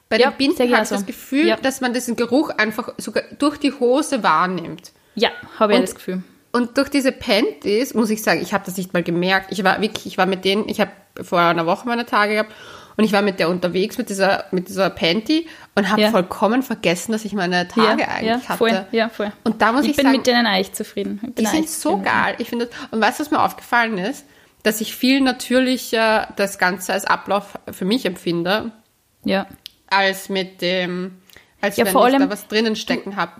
Bei 0.07 0.17
Ja, 0.17 0.31
den 0.31 0.37
Binden 0.37 0.71
habe 0.73 0.83
ich 0.83 0.89
das 0.89 1.05
Gefühl, 1.05 1.47
Ja. 1.47 1.55
dass 1.55 1.81
man 1.81 1.93
diesen 1.93 2.15
Geruch 2.15 2.49
einfach 2.51 2.93
sogar 2.97 3.23
durch 3.37 3.57
die 3.57 3.71
Hose 3.73 4.23
wahrnimmt. 4.23 4.91
Ja, 5.15 5.29
habe 5.59 5.73
ich 5.73 5.79
Und- 5.79 5.87
das 5.87 5.95
Gefühl. 5.95 6.23
Und 6.51 6.77
durch 6.79 6.89
diese 6.89 7.11
Panties, 7.11 7.93
muss 7.93 8.09
ich 8.09 8.23
sagen, 8.23 8.41
ich 8.41 8.53
habe 8.53 8.65
das 8.65 8.75
nicht 8.77 8.91
mal 8.93 9.03
gemerkt. 9.03 9.51
Ich 9.51 9.63
war 9.63 9.79
wirklich, 9.81 10.07
ich 10.07 10.17
war 10.17 10.25
mit 10.25 10.45
denen, 10.45 10.67
ich 10.67 10.79
habe 10.81 10.89
vor 11.21 11.39
einer 11.39 11.67
Woche 11.67 11.87
meine 11.87 12.07
Tage 12.07 12.33
gehabt 12.33 12.51
und 12.99 13.05
ich 13.05 13.13
war 13.13 13.21
mit 13.21 13.39
der 13.39 13.47
unterwegs 13.49 13.97
mit 13.97 14.09
dieser, 14.09 14.43
mit 14.51 14.67
dieser 14.67 14.89
Panty 14.89 15.47
und 15.73 15.89
habe 15.89 16.01
Ja. 16.01 16.11
vollkommen 16.11 16.63
vergessen, 16.63 17.13
dass 17.13 17.23
ich 17.23 17.31
meine 17.31 17.65
Tage 17.69 18.01
ja, 18.01 18.07
eigentlich 18.09 18.47
ja, 18.49 18.55
voll, 18.57 18.71
hatte. 18.73 18.87
ja, 18.97 19.07
voll. 19.07 19.31
Und 19.45 19.61
da 19.61 19.71
muss 19.71 19.85
ich, 19.85 19.91
ich 19.91 19.95
bin 19.95 20.07
sagen, 20.07 20.17
mit 20.17 20.27
denen 20.27 20.45
eigentlich 20.45 20.73
zufrieden. 20.73 21.33
Die 21.37 21.45
sind 21.45 21.69
so 21.69 21.91
zufrieden. 21.91 22.03
geil. 22.03 22.35
Ich 22.39 22.49
finde, 22.49 22.69
und 22.91 22.99
weißt 22.99 23.19
du, 23.19 23.23
was 23.23 23.31
mir 23.31 23.41
aufgefallen 23.41 23.97
ist? 23.97 24.25
Dass 24.63 24.81
ich 24.81 24.93
viel 24.93 25.21
natürlicher 25.21 26.27
das 26.35 26.57
Ganze 26.59 26.91
als 26.91 27.05
Ablauf 27.05 27.57
für 27.71 27.85
mich 27.85 28.05
empfinde, 28.05 28.73
Ja. 29.23 29.47
als 29.87 30.27
mit 30.27 30.61
dem, 30.61 31.21
als 31.61 31.77
wenn 31.77 31.87
ich 31.87 31.93
da 31.93 32.29
was 32.29 32.49
drinnen 32.49 32.75
stecken 32.75 33.15
habe. 33.15 33.31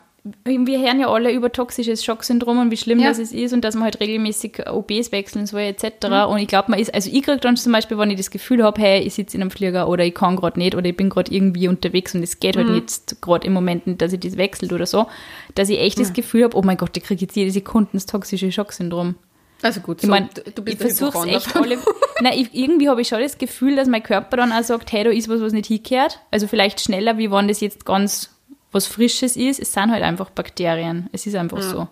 Wir 0.46 0.80
hören 0.80 1.00
ja 1.00 1.08
alle 1.10 1.32
über 1.32 1.52
toxisches 1.52 2.04
Schocksyndrom 2.04 2.60
und 2.60 2.72
wie 2.72 2.78
schlimm 2.78 3.00
Ja. 3.00 3.10
das 3.10 3.20
ist 3.20 3.54
und 3.54 3.62
dass 3.62 3.76
man 3.76 3.84
halt 3.86 4.00
regelmäßig 4.00 4.68
OBs 4.70 5.12
wechseln 5.12 5.46
soll 5.46 5.62
etc. 5.62 5.84
Mhm. 6.08 6.14
Und 6.32 6.38
ich 6.40 6.48
glaube, 6.48 6.72
man 6.72 6.80
ist, 6.80 6.94
also 6.94 7.10
ich 7.12 7.22
kriege 7.24 7.38
dann 7.38 7.58
zum 7.58 7.72
Beispiel, 7.72 7.98
wenn 7.98 8.10
ich 8.12 8.18
das 8.18 8.32
Gefühl 8.32 8.64
habe, 8.64 8.82
hey, 8.82 9.02
ich 9.02 9.14
sitze 9.14 9.38
in 9.38 9.42
einem 9.42 9.52
Flieger 9.52 9.88
oder 9.88 10.04
ich 10.06 10.14
kann 10.16 10.36
gerade 10.36 10.60
nicht 10.60 10.76
oder 10.76 10.88
ich 10.88 10.96
bin 10.98 11.10
gerade 11.10 11.34
irgendwie 11.34 11.68
unterwegs 11.68 12.14
und 12.16 12.24
es 12.24 12.40
geht 12.40 12.56
Mhm. 12.56 12.60
halt 12.60 12.70
nicht 12.84 13.22
gerade 13.22 13.46
im 13.48 13.54
Moment 13.54 13.88
nicht, 13.88 14.02
dass 14.02 14.14
ich 14.14 14.20
das 14.20 14.38
wechselt 14.38 14.74
oder 14.74 14.86
so, 14.86 15.08
dass 15.56 15.70
ich 15.70 15.80
echt 15.80 16.00
das 16.00 16.14
Gefühl 16.14 16.44
habe, 16.44 16.58
oh 16.58 16.62
mein 16.62 16.78
Gott, 16.78 16.96
ich 16.98 17.04
kriege 17.04 17.22
jetzt 17.22 17.36
jede 17.36 17.52
Sekunde 17.52 17.90
das 17.94 18.06
toxische 18.06 18.52
Schocksyndrom. 18.52 19.16
Also 19.62 19.82
gut, 19.82 19.98
Ich 19.98 20.04
so, 20.06 20.10
meine, 20.10 20.30
du, 20.34 20.52
du 20.52 20.62
bist 20.64 20.82
ich 20.82 21.02
Hypochonder. 21.02 21.36
echt 21.36 21.54
alle. 21.56 21.78
Nein, 22.22 22.34
ich, 22.40 22.50
irgendwie 22.54 22.88
habe 22.88 23.02
ich 23.02 23.10
schon 23.10 23.20
das 23.20 23.38
Gefühl, 23.38 23.76
dass 23.76 23.90
mein 23.90 24.02
Körper 24.02 24.38
dann 24.38 24.54
auch 24.54 24.64
sagt, 24.64 24.92
hey, 24.94 25.04
da 25.04 25.10
ist 25.10 25.28
was, 25.28 25.42
was 25.42 25.52
nicht 25.52 25.66
hingehört. 25.68 26.20
Also 26.32 26.48
vielleicht 26.48 26.80
schneller, 26.80 27.18
wie 27.18 27.30
wenn 27.30 27.50
das 27.50 27.60
jetzt 27.60 27.86
ganz 27.86 28.30
was 28.72 28.88
Frisches 28.88 29.36
ist. 29.36 29.60
Es 29.60 29.74
sind 29.74 29.92
halt 29.92 30.04
einfach 30.04 30.30
Bakterien. 30.30 31.10
Es 31.12 31.26
ist 31.26 31.36
einfach 31.36 31.62
so. 31.62 31.88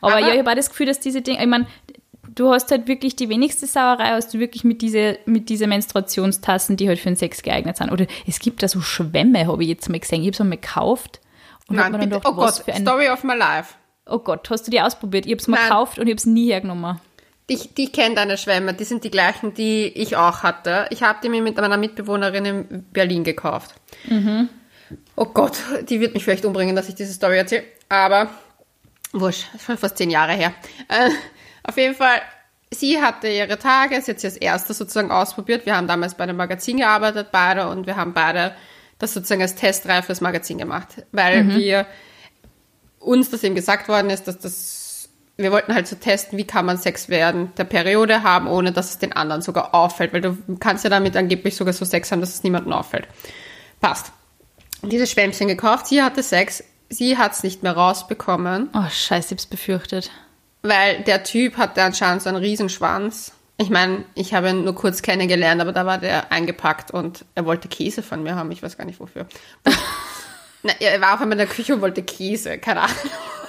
Aber, 0.00 0.16
Aber- 0.16 0.18
ja, 0.20 0.32
ich 0.32 0.38
habe 0.38 0.50
auch 0.50 0.54
das 0.56 0.68
Gefühl, 0.70 0.86
dass 0.86 1.00
diese 1.00 1.22
Dinge, 1.22 1.40
ich 1.42 1.48
meine, 1.48 1.66
du 2.34 2.50
hast 2.52 2.70
halt 2.70 2.88
wirklich 2.88 3.16
die 3.16 3.28
wenigste 3.28 3.66
Sauerei, 3.66 4.10
hast 4.10 4.34
du 4.34 4.38
wirklich 4.38 4.64
mit 4.64 4.82
diese, 4.82 5.18
mit 5.24 5.48
diese 5.48 5.66
Menstruationstassen, 5.66 6.76
die 6.76 6.88
halt 6.88 6.98
für 6.98 7.08
den 7.10 7.16
Sex 7.16 7.42
geeignet 7.42 7.76
sind. 7.76 7.90
Oder 7.90 8.06
es 8.26 8.38
gibt 8.38 8.62
da 8.62 8.68
so 8.68 8.80
Schwämme, 8.80 9.46
habe 9.46 9.62
ich 9.62 9.68
jetzt 9.68 9.88
mal 9.88 9.98
gesehen. 10.00 10.20
Ich 10.22 10.26
habe 10.28 10.34
es 10.34 10.40
einmal 10.40 10.58
gekauft 10.58 11.20
und 11.68 11.78
habe 11.78 11.92
Nein, 11.92 12.00
bitte. 12.00 12.16
gedacht, 12.20 12.26
Oh 12.32 12.34
Gott, 12.36 12.54
Story 12.54 13.08
of 13.08 13.24
my 13.24 13.34
life. 13.34 13.74
oh 14.06 14.18
Gott, 14.18 14.50
hast 14.50 14.66
du 14.66 14.70
die 14.70 14.80
ausprobiert? 14.80 15.26
Ich 15.26 15.32
habe 15.32 15.40
es 15.40 15.48
mal 15.48 15.56
Nein. 15.58 15.68
gekauft 15.68 15.98
und 15.98 16.06
ich 16.06 16.12
habe 16.12 16.18
es 16.18 16.26
nie 16.26 16.50
hergenommen. 16.50 16.98
Ich, 17.46 17.74
die 17.74 17.92
kennt 17.92 18.16
deine 18.16 18.38
Schwämme, 18.38 18.72
die 18.72 18.84
sind 18.84 19.04
die 19.04 19.10
gleichen, 19.10 19.52
die 19.52 19.86
ich 19.88 20.16
auch 20.16 20.42
hatte. 20.42 20.86
Ich 20.90 21.02
habe 21.02 21.18
die 21.22 21.28
mir 21.28 21.42
mit 21.42 21.56
meiner 21.58 21.76
Mitbewohnerin 21.76 22.44
in 22.46 22.84
Berlin 22.92 23.22
gekauft. 23.22 23.74
Oh 25.16 25.26
Gott, 25.26 25.58
die 25.88 26.00
wird 26.00 26.14
mich 26.14 26.24
vielleicht 26.24 26.44
umbringen, 26.44 26.74
dass 26.74 26.88
ich 26.88 26.94
diese 26.94 27.12
Story 27.12 27.38
erzähle. 27.38 27.64
Aber 27.88 28.28
wurscht, 29.12 29.46
das 29.52 29.60
ist 29.60 29.66
schon 29.66 29.78
fast 29.78 29.96
zehn 29.96 30.10
Jahre 30.10 30.32
her. 30.32 30.52
Äh, 30.88 31.10
auf 31.62 31.76
jeden 31.76 31.94
Fall, 31.94 32.20
sie 32.72 33.00
hatte 33.00 33.28
ihre 33.28 33.58
Tage, 33.58 34.00
sie 34.00 34.10
hat 34.10 34.20
sie 34.20 34.26
als 34.26 34.36
erste 34.36 34.74
sozusagen 34.74 35.10
ausprobiert. 35.10 35.66
Wir 35.66 35.76
haben 35.76 35.86
damals 35.86 36.14
bei 36.14 36.24
einem 36.24 36.36
Magazin 36.36 36.78
gearbeitet, 36.78 37.28
beide, 37.30 37.68
und 37.68 37.86
wir 37.86 37.96
haben 37.96 38.12
beide 38.12 38.54
das 38.98 39.14
sozusagen 39.14 39.42
als 39.42 39.54
Testreihe 39.54 40.02
fürs 40.02 40.20
Magazin 40.20 40.58
gemacht, 40.58 41.04
weil 41.12 41.48
wir 41.56 41.86
uns 42.98 43.30
das 43.30 43.44
eben 43.44 43.54
gesagt 43.54 43.88
worden 43.88 44.10
ist, 44.10 44.26
dass 44.26 44.38
das, 44.38 45.08
wir 45.36 45.52
wollten 45.52 45.74
halt 45.74 45.86
so 45.86 45.96
testen, 45.96 46.38
wie 46.38 46.46
kann 46.46 46.64
man 46.64 46.78
Sex 46.78 47.08
während 47.08 47.58
der 47.58 47.64
Periode 47.64 48.22
haben, 48.22 48.46
ohne 48.46 48.72
dass 48.72 48.90
es 48.90 48.98
den 48.98 49.12
anderen 49.12 49.42
sogar 49.42 49.74
auffällt, 49.74 50.12
weil 50.12 50.20
du 50.20 50.38
kannst 50.58 50.84
ja 50.84 50.90
damit 50.90 51.16
angeblich 51.16 51.56
sogar 51.56 51.74
so 51.74 51.84
Sex 51.84 52.10
haben, 52.10 52.20
dass 52.20 52.34
es 52.34 52.42
niemandem 52.42 52.72
auffällt. 52.72 53.06
Passt. 53.80 54.12
Dieses 54.90 55.10
Schwämmchen 55.10 55.48
gekauft, 55.48 55.86
sie 55.86 56.02
hatte 56.02 56.22
Sex, 56.22 56.62
sie 56.88 57.16
hat 57.18 57.32
es 57.32 57.42
nicht 57.42 57.62
mehr 57.62 57.72
rausbekommen, 57.72 58.70
Oh, 58.74 58.88
scheiße, 58.90 59.28
ich 59.28 59.32
hab's 59.32 59.46
befürchtet. 59.46 60.10
weil 60.62 61.02
der 61.02 61.24
Typ 61.24 61.56
hatte 61.56 61.82
anscheinend 61.82 62.22
so 62.22 62.28
einen 62.28 62.38
Riesenschwanz. 62.38 63.32
Ich 63.56 63.70
meine, 63.70 64.04
ich 64.14 64.34
habe 64.34 64.50
ihn 64.50 64.64
nur 64.64 64.74
kurz 64.74 65.00
kennengelernt, 65.02 65.60
aber 65.60 65.72
da 65.72 65.86
war 65.86 65.98
der 65.98 66.32
eingepackt 66.32 66.90
und 66.90 67.24
er 67.36 67.44
wollte 67.46 67.68
Käse 67.68 68.02
von 68.02 68.22
mir 68.22 68.34
haben, 68.34 68.50
ich 68.50 68.62
weiß 68.62 68.76
gar 68.76 68.84
nicht 68.84 68.98
wofür. 69.00 69.26
Na, 70.62 70.72
er 70.80 71.00
war 71.00 71.14
auf 71.14 71.20
einmal 71.20 71.32
in 71.38 71.46
der 71.46 71.54
Küche 71.54 71.74
und 71.74 71.80
wollte 71.82 72.02
Käse, 72.02 72.58
keine 72.58 72.80
Ahnung. 72.82 72.96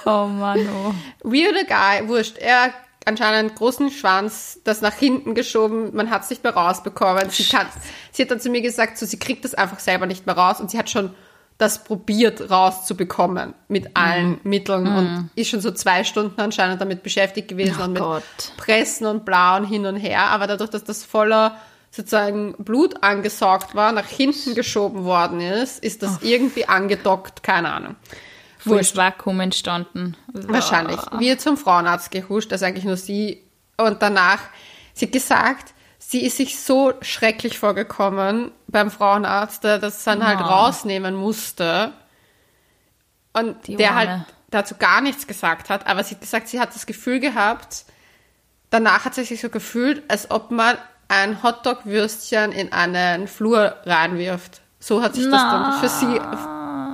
Oh 0.04 0.26
Mann, 0.26 0.68
oh. 0.68 0.94
Weirder 1.28 1.64
Guy, 1.64 2.08
wurscht. 2.08 2.36
Er 2.38 2.72
anscheinend 3.06 3.54
großen 3.56 3.90
Schwanz, 3.90 4.60
das 4.64 4.80
nach 4.80 4.94
hinten 4.94 5.34
geschoben, 5.34 5.94
man 5.96 6.10
hat 6.10 6.22
es 6.24 6.30
nicht 6.30 6.44
mehr 6.44 6.54
rausbekommen. 6.54 7.28
Sie, 7.30 7.44
kann, 7.44 7.66
sie 8.12 8.22
hat 8.22 8.30
dann 8.30 8.40
zu 8.40 8.50
mir 8.50 8.60
gesagt, 8.60 8.98
so, 8.98 9.06
sie 9.06 9.18
kriegt 9.18 9.44
das 9.44 9.54
einfach 9.54 9.78
selber 9.80 10.06
nicht 10.06 10.26
mehr 10.26 10.36
raus 10.36 10.60
und 10.60 10.70
sie 10.70 10.78
hat 10.78 10.90
schon 10.90 11.14
das 11.58 11.84
probiert 11.84 12.50
rauszubekommen 12.50 13.54
mit 13.68 13.96
allen 13.96 14.40
Mitteln 14.42 14.86
und 14.86 15.30
ist 15.36 15.48
schon 15.48 15.60
so 15.60 15.70
zwei 15.70 16.04
Stunden 16.04 16.38
anscheinend 16.40 16.80
damit 16.80 17.02
beschäftigt 17.02 17.48
gewesen 17.48 17.76
Oh 17.80 17.84
und 17.84 17.92
mit 17.94 18.02
Gott. 18.02 18.52
Pressen 18.58 19.06
und 19.06 19.24
Blau 19.24 19.56
und 19.56 19.64
hin 19.64 19.86
und 19.86 19.96
her. 19.96 20.24
Aber 20.24 20.46
dadurch, 20.46 20.70
dass 20.70 20.84
das 20.84 21.04
voller 21.04 21.56
sozusagen 21.90 22.54
Blut 22.58 23.02
angesaugt 23.02 23.74
war, 23.74 23.92
nach 23.92 24.06
hinten 24.06 24.54
geschoben 24.54 25.04
worden 25.04 25.40
ist, 25.40 25.82
ist 25.82 26.02
das 26.02 26.18
irgendwie 26.22 26.68
angedockt, 26.68 27.42
keine 27.42 27.72
Ahnung. 27.72 27.96
Wurscht. 28.64 28.96
Vakuum 28.96 29.40
entstanden. 29.40 30.16
Wahrscheinlich. 30.32 31.00
Wir 31.18 31.38
zum 31.38 31.56
Frauenarzt 31.56 32.10
gehuscht, 32.10 32.52
das 32.52 32.62
eigentlich 32.62 32.84
nur 32.84 32.96
sie. 32.96 33.42
Und 33.78 34.02
danach, 34.02 34.40
sie 34.92 35.06
hat 35.06 35.12
gesagt, 35.12 35.74
sie 35.98 36.24
ist 36.24 36.36
sich 36.36 36.58
so 36.60 36.92
schrecklich 37.02 37.58
vorgekommen 37.58 38.50
beim 38.68 38.90
Frauenarzt, 38.90 39.64
der 39.64 39.78
das 39.78 40.04
dann 40.04 40.26
halt 40.26 40.40
rausnehmen 40.40 41.14
musste. 41.14 41.92
Und 43.32 43.66
Die 43.66 43.76
der 43.76 43.90
Arme. 43.92 43.98
halt 44.10 44.24
dazu 44.50 44.76
gar 44.76 45.00
nichts 45.00 45.26
gesagt 45.26 45.68
hat. 45.70 45.86
Aber 45.86 46.02
sie 46.04 46.14
hat 46.14 46.20
gesagt, 46.20 46.48
sie 46.48 46.60
hat 46.60 46.74
das 46.74 46.86
Gefühl 46.86 47.20
gehabt, 47.20 47.84
danach 48.70 49.04
hat 49.04 49.14
sie 49.14 49.24
sich 49.24 49.40
so 49.40 49.48
gefühlt, 49.50 50.02
als 50.10 50.30
ob 50.30 50.50
man 50.50 50.76
ein 51.08 51.42
Hotdog-Würstchen 51.42 52.52
in 52.52 52.72
einen 52.72 53.28
Flur 53.28 53.76
reinwirft. 53.84 54.60
So 54.80 55.02
hat 55.02 55.14
sich 55.14 55.24
das 55.28 55.42
dann 55.42 55.72
für 55.80 55.88
sie 55.88 56.20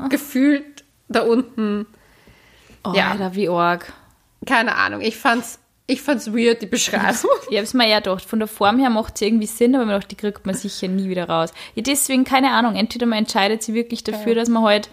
gefühlt 0.09 0.85
da 1.09 1.21
unten. 1.23 1.87
Oh, 2.85 2.93
Ja. 2.95 3.11
Alter, 3.12 3.35
wie 3.35 3.49
arg. 3.49 3.93
Keine 4.47 4.75
Ahnung. 4.75 5.01
Ich 5.03 5.17
fand's, 5.17 5.59
Ich 5.92 6.00
fand's 6.00 6.33
weird, 6.33 6.62
die 6.62 6.66
Beschreibung. 6.66 7.31
Ich 7.50 7.59
hab's 7.59 7.74
mir 7.74 7.87
ja 7.88 7.98
gedacht, 7.98 8.24
von 8.24 8.38
der 8.38 8.48
Form 8.48 8.78
her 8.78 8.88
macht 8.88 9.16
es 9.16 9.20
irgendwie 9.22 9.46
Sinn, 9.46 9.74
aber 9.74 9.85
mir 9.85 9.92
gedacht, 9.94 10.11
die 10.11 10.16
kriegt 10.16 10.46
man 10.46 10.55
sicher 10.55 10.88
nie 10.88 11.09
wieder 11.09 11.28
raus. 11.28 11.52
Ja, 11.74 11.83
deswegen, 11.83 12.24
keine 12.24 12.52
Ahnung, 12.52 12.76
entweder 12.76 13.05
man 13.07 13.18
entscheidet 13.18 13.62
sich 13.62 13.74
wirklich 13.74 14.02
dafür, 14.02 14.35
dass 14.35 14.48
man 14.48 14.62
halt 14.62 14.88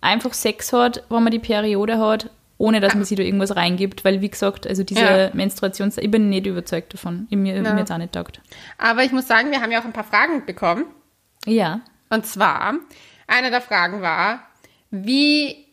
einfach 0.00 0.32
Sex 0.34 0.72
hat, 0.72 1.02
wenn 1.08 1.24
man 1.24 1.32
die 1.32 1.40
Periode 1.40 1.98
hat, 1.98 2.30
ohne 2.58 2.78
dass 2.80 2.94
man 2.94 3.04
sich 3.04 3.16
da 3.16 3.24
irgendwas 3.24 3.56
reingibt, 3.56 4.04
weil 4.04 4.20
wie 4.20 4.30
gesagt, 4.30 4.66
also 4.68 4.84
diese 4.84 5.00
Ja. 5.00 5.30
Menstruations... 5.34 5.98
Ich 5.98 6.10
bin 6.10 6.28
nicht 6.28 6.46
überzeugt 6.46 6.94
davon. 6.94 7.26
Ich, 7.28 7.36
mir, 7.36 7.56
Ja. 7.56 7.72
mir 7.74 7.80
jetzt 7.80 7.90
auch 7.90 7.98
nicht 7.98 8.12
taugt. 8.12 8.40
Aber 8.78 9.02
ich 9.02 9.10
muss 9.12 9.26
sagen, 9.26 9.50
wir 9.50 9.60
haben 9.60 9.72
ja 9.72 9.80
auch 9.80 9.84
ein 9.84 9.92
paar 9.92 10.04
Fragen 10.04 10.46
bekommen. 10.46 10.84
Ja. 11.44 11.80
Und 12.08 12.24
zwar, 12.24 12.74
eine 13.26 13.50
der 13.50 13.60
Fragen 13.60 14.00
war, 14.00 14.46
wie, 14.92 15.66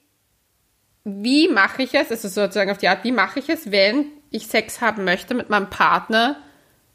wie 1.04 1.48
mache 1.48 1.84
ich 1.84 1.94
es, 1.94 2.10
also 2.10 2.28
sozusagen 2.28 2.72
auf 2.72 2.80
die 2.80 2.88
Art, 2.88 3.04
wie 3.04 3.12
mache 3.12 3.40
ich 3.40 3.50
es, 3.50 3.70
wenn 3.72 4.08
ich 4.34 4.48
Sex 4.48 4.82
haben 4.82 5.06
möchte 5.06 5.34
mit 5.34 5.50
meinem 5.50 5.70
Partner, 5.70 6.36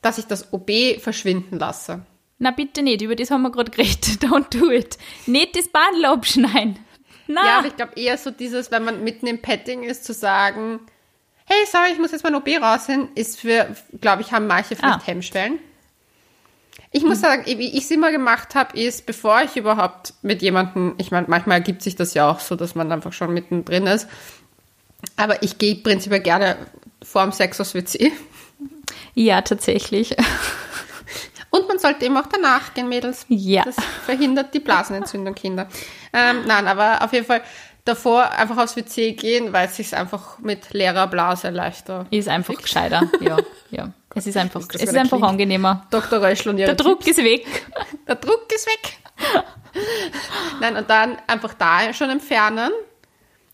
dass 0.03 0.19
ich 0.19 0.27
das 0.27 0.53
OB 0.53 0.71
verschwinden 1.01 1.59
lasse? 1.59 2.03
Na 2.39 2.51
bitte 2.53 2.83
nicht, 2.83 3.03
über 3.03 3.17
das 3.17 3.31
haben 3.31 3.43
wir 3.43 3.51
gerade 3.51 3.71
geredet. 3.71 4.05
Don't 4.23 4.57
do 4.57 4.71
it. 4.71 4.99
Nicht 5.27 5.57
das 5.57 5.69
Badel 5.69 6.05
abschneiden. 6.05 6.79
Na, 7.27 7.45
Ja, 7.45 7.59
aber 7.59 7.67
ich 7.69 7.77
glaube 7.77 7.93
eher 7.97 8.17
so 8.19 8.31
dieses, 8.31 8.71
wenn 8.71 8.85
man 8.85 9.03
mitten 9.05 9.27
im 9.27 9.41
Petting 9.43 9.83
ist, 9.83 10.05
zu 10.05 10.13
sagen, 10.13 10.81
hey, 11.47 11.59
sorry, 11.71 11.89
ich 11.93 11.99
muss 11.99 12.13
jetzt 12.13 12.23
mein 12.25 12.35
OB 12.35 12.49
raushin, 12.61 13.09
ist 13.15 13.41
für, 13.41 13.75
glaube 14.01 14.23
ich, 14.23 14.33
haben 14.33 14.47
manche 14.47 14.77
vielleicht 14.77 15.01
Ah. 15.01 15.07
Hemmschwellen. 15.07 15.59
Ich 16.91 17.03
muss 17.03 17.21
sagen, 17.21 17.45
wie 17.45 17.69
ich 17.77 17.85
es 17.85 17.91
immer 17.91 18.11
gemacht 18.11 18.55
habe, 18.55 18.79
ist, 18.79 19.05
bevor 19.05 19.43
ich 19.43 19.57
überhaupt 19.57 20.15
mit 20.23 20.41
jemandem, 20.41 20.95
ich 20.97 21.11
meine, 21.11 21.27
manchmal 21.29 21.59
ergibt 21.59 21.83
sich 21.83 21.97
das 21.97 22.15
ja 22.15 22.31
auch 22.31 22.41
so, 22.41 22.57
dass 22.57 22.75
man 22.75 22.91
einfach 22.93 23.13
schon 23.13 23.35
mittendrin 23.35 23.87
ist, 23.87 24.09
aber 25.17 25.43
ich 25.43 25.59
gehe 25.59 25.75
prinzipiell 25.77 26.21
gerne 26.21 26.57
vorm 27.11 27.33
Sex 27.33 27.61
aufs 27.61 27.75
WC. 27.75 28.13
ja, 29.15 29.41
tatsächlich. 29.43 30.17
Und 31.51 31.67
man 31.67 31.79
sollte 31.79 32.05
eben 32.05 32.17
auch 32.19 32.27
danach 32.27 32.75
gehen, 32.75 32.89
Mädels. 32.91 33.25
Ja. 33.29 33.65
Das 33.65 33.77
verhindert 34.05 34.53
die 34.53 34.61
Blasenentzündung, 34.61 35.35
Kinder. 35.35 35.67
Ähm, 36.13 36.43
nein, 36.47 36.67
aber 36.69 37.03
auf 37.03 37.13
jeden 37.15 37.25
Fall 37.25 37.41
davor 37.87 38.31
einfach 38.33 38.59
aufs 38.59 38.77
WC 38.77 39.13
gehen, 39.13 39.51
weil 39.55 39.67
es 39.69 39.77
sich 39.77 39.97
einfach 39.97 40.39
mit 40.41 40.75
leerer 40.75 41.07
Blase 41.07 41.49
leichter. 41.49 42.05
Ist 42.11 42.29
einfach 42.29 42.55
gescheiter. 42.61 43.11
Ja, 43.21 43.39
ja. 43.71 43.93
Es 44.15 44.27
ist 44.27 44.37
einfach, 44.37 44.61
das 44.67 44.83
es 44.83 44.91
ist 44.91 44.97
einfach 44.97 45.17
klingt. 45.19 45.31
angenehmer. 45.31 45.87
Dr. 45.91 46.21
Röschel 46.21 46.51
und 46.51 46.59
ihre 46.59 46.67
Der 46.67 46.77
Druck 46.77 47.01
Tipps. 47.01 47.17
ist 47.19 47.25
weg. 47.25 47.47
Der 48.07 48.17
Druck 48.17 48.53
ist 48.55 48.67
weg. 48.67 48.99
Nein, 50.61 50.77
und 50.77 50.91
dann 50.91 51.17
einfach 51.27 51.55
da 51.55 51.93
schon 51.95 52.11
entfernen 52.11 52.73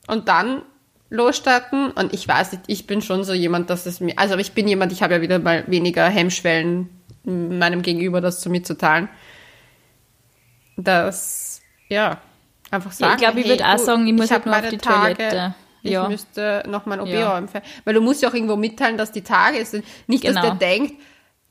und 0.09 0.29
dann 0.29 0.63
losstarten. 1.11 1.91
Und 1.91 2.13
ich 2.15 2.27
weiß 2.27 2.53
nicht, 2.53 2.65
ich 2.67 2.87
bin 2.87 3.03
schon 3.03 3.25
so 3.25 3.33
jemand, 3.33 3.71
dass 3.71 3.87
es 3.87 4.01
mir, 4.01 4.19
also 4.19 4.37
ich 4.37 4.53
bin 4.53 4.67
jemand, 4.69 4.93
ich 4.93 5.03
habe 5.03 5.15
ja 5.15 5.21
wieder 5.21 5.39
mal 5.39 5.65
weniger 5.67 6.09
Hemmschwellen 6.09 6.89
meinem 7.25 7.83
Gegenüber 7.83 8.21
das 8.21 8.41
zu 8.41 8.51
mitzuteilen. 8.51 9.09
Dass, 10.77 11.61
ja, 11.89 12.19
einfach 12.71 12.91
Ja, 12.93 12.97
sagen. 12.97 13.13
ich 13.15 13.19
glaube, 13.19 13.41
ich 13.41 13.47
hey, 13.47 13.53
würde 13.59 13.67
auch 13.67 13.79
sagen, 13.79 14.07
ich 14.07 14.13
muss 14.13 14.31
halt 14.31 14.41
hab 14.41 14.47
nur 14.47 14.57
auf 14.57 14.69
die 14.69 14.79
Tage, 14.79 15.15
Toilette. 15.15 15.55
Ich 15.83 15.93
Ja. 15.93 16.09
müsste 16.09 16.63
noch 16.67 16.87
mein 16.87 17.01
OB 17.01 17.09
Ja. 17.09 17.43
Weil 17.85 17.95
du 17.95 18.01
musst 18.01 18.23
ja 18.23 18.31
auch 18.31 18.35
irgendwo 18.35 18.57
mitteilen, 18.57 18.97
dass 18.97 19.13
die 19.13 19.23
Tage 19.23 19.59
ist. 19.59 19.75
Nicht, 20.07 20.25
dass 20.25 20.35
Genau. 20.35 20.43
der 20.43 20.55
denkt, 20.55 20.95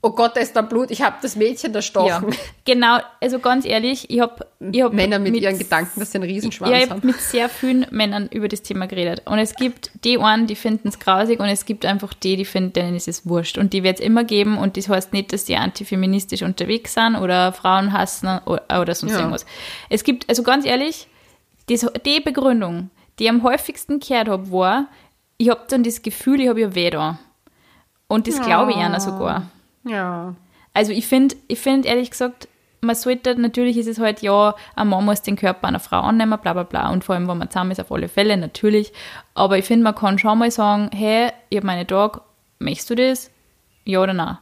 oh 0.05 0.11
Gott, 0.11 0.35
da 0.35 0.41
ist 0.41 0.53
da 0.53 0.61
Blut, 0.61 0.91
ich 0.91 1.01
habe 1.01 1.15
das 1.21 1.37
Mädchen 1.37 1.71
Ja, 1.71 1.77
erstochen. 1.77 2.35
genau. 2.65 2.99
Also 3.21 3.39
ganz 3.39 3.65
ehrlich, 3.65 4.09
ich 4.09 4.19
habe 4.19 4.45
ich 4.59 4.81
hab 4.83 4.91
Männer 4.91 5.17
mit, 5.17 5.33
ihren 5.35 5.57
Gedanken, 5.57 5.97
dass 5.99 6.11
sie 6.11 6.17
einen 6.17 6.29
Riesenschwanz 6.29 6.71
Ja, 6.71 6.77
ich 6.77 6.83
haben. 6.89 6.97
habe 6.97 7.07
mit 7.07 7.15
sehr 7.21 7.47
vielen 7.47 7.87
Männern 7.89 8.27
über 8.29 8.49
das 8.49 8.61
Thema 8.61 8.85
geredet. 8.87 9.21
Und 9.25 9.39
es 9.39 9.55
gibt 9.55 9.91
die 10.03 10.17
einen, 10.19 10.45
die 10.45 10.55
finden 10.57 10.89
es 10.89 10.99
grausig 10.99 11.39
und 11.39 11.47
es 11.47 11.65
gibt 11.65 11.85
einfach 11.85 12.13
die, 12.13 12.35
die 12.35 12.43
finden, 12.45 12.73
denen 12.73 12.95
ist 12.97 13.07
es 13.07 13.25
wurscht. 13.27 13.57
Und 13.57 13.71
die 13.71 13.81
wird 13.83 13.99
es 13.99 14.05
immer 14.05 14.25
geben 14.25 14.57
und 14.57 14.75
das 14.75 14.89
heißt 14.89 15.13
nicht, 15.13 15.31
dass 15.31 15.45
die 15.45 15.55
antifeministisch 15.55 16.41
unterwegs 16.43 16.93
sind 16.95 17.15
oder 17.15 17.53
Frauen 17.53 17.93
hassen 17.93 18.39
oder, 18.45 18.81
oder 18.81 18.93
sonst 18.93 19.13
Ja. 19.13 19.19
irgendwas. 19.19 19.45
Es 19.89 20.03
gibt, 20.03 20.27
also 20.29 20.43
ganz 20.43 20.65
ehrlich, 20.65 21.07
das, 21.69 21.85
die 22.05 22.19
Begründung, 22.19 22.89
die 23.19 23.23
ich 23.23 23.29
am 23.29 23.41
häufigsten 23.41 24.01
gehört 24.01 24.27
habe, 24.27 24.51
war, 24.51 24.87
ich 25.37 25.49
habe 25.49 25.61
dann 25.69 25.83
das 25.83 26.01
Gefühl, 26.01 26.41
ich 26.41 26.49
habe 26.49 26.59
ja 26.59 26.75
weh 26.75 26.89
da. 26.89 27.19
Und 28.07 28.27
das 28.27 28.41
glaube 28.41 28.71
ich 28.71 28.77
einer 28.77 28.99
sogar. 28.99 29.49
Ja. 29.84 30.36
Also 30.74 30.91
ich 30.91 31.08
finde, 31.08 31.36
ich 31.48 31.60
finde 31.60 31.88
ehrlich 31.88 32.12
gesagt, 32.12 32.48
man 32.82 32.96
sollte, 32.96 33.39
natürlich 33.39 33.78
ist 33.78 33.88
es 33.88 34.00
halt, 34.00 34.22
ja, 34.22 34.56
ein 34.76 34.88
Mann 34.89 35.06
muss 35.06 35.22
den 35.22 35.36
Körper 35.38 35.67
einer 35.69 35.80
Frau 35.80 36.02
annehmen, 36.02 36.38
bla 36.41 36.52
bla 36.54 36.63
bla. 36.63 36.89
Und 36.91 37.04
vor 37.04 37.15
allem, 37.15 37.28
wenn 37.30 37.38
man 37.38 37.50
zusammen 37.50 37.72
ist, 37.72 37.80
auf 37.80 37.91
alle 37.91 38.10
Fälle, 38.10 38.36
natürlich. 38.36 38.91
Aber 39.36 39.58
ich 39.58 39.65
finde, 39.65 39.84
man 39.86 39.96
kann 39.96 40.19
schon 40.19 40.38
mal 40.39 40.52
sagen, 40.52 40.89
hey, 40.93 41.30
ich 41.50 41.58
habe 41.58 41.67
meine 41.67 41.88
Tage, 41.88 42.19
möchtest 42.60 42.89
du 42.89 42.96
das? 42.96 43.32
Ja 43.86 44.02
oder 44.02 44.13
nein? 44.13 44.38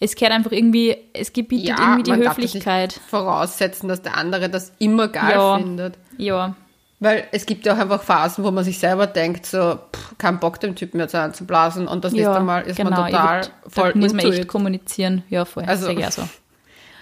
Es 0.00 0.14
gehört 0.14 0.32
einfach 0.32 0.52
irgendwie, 0.52 0.96
es 1.12 1.32
gebietet 1.32 1.70
Ja, 1.70 1.76
irgendwie 1.80 2.02
die 2.04 2.10
man 2.10 2.20
darf 2.22 2.36
das 2.36 2.44
Höflichkeit. 2.44 2.90
nicht 2.96 3.10
voraussetzen, 3.10 3.88
dass 3.88 4.00
der 4.00 4.16
andere 4.16 4.48
das 4.48 4.72
immer 4.78 5.08
geil 5.08 5.32
Ja. 5.34 5.58
findet. 5.58 5.98
Ja, 6.16 6.54
Weil 7.00 7.28
es 7.30 7.46
gibt 7.46 7.64
ja 7.64 7.74
auch 7.74 7.78
einfach 7.78 8.02
Phasen, 8.02 8.42
wo 8.42 8.50
man 8.50 8.64
sich 8.64 8.78
selber 8.80 9.06
denkt, 9.06 9.46
so, 9.46 9.78
pff, 9.94 10.18
kein 10.18 10.40
Bock, 10.40 10.58
dem 10.58 10.74
Typen 10.74 10.98
jetzt 10.98 11.14
anzublasen. 11.14 11.86
Und 11.86 12.04
das 12.04 12.12
nächste 12.12 12.32
ja, 12.32 12.40
Mal 12.40 12.60
ist 12.62 12.76
genau. 12.76 12.90
man 12.90 13.06
total 13.10 13.36
würd, 13.42 13.52
voll 13.68 13.92
da 13.92 13.98
muss 13.98 14.12
man 14.12 14.26
echt 14.26 14.38
it. 14.40 14.48
kommunizieren. 14.48 15.22
Ja, 15.28 15.44
voll. 15.44 15.64
Also- 15.64 15.88
Also, 15.88 16.00
ja 16.00 16.10
so. 16.10 16.28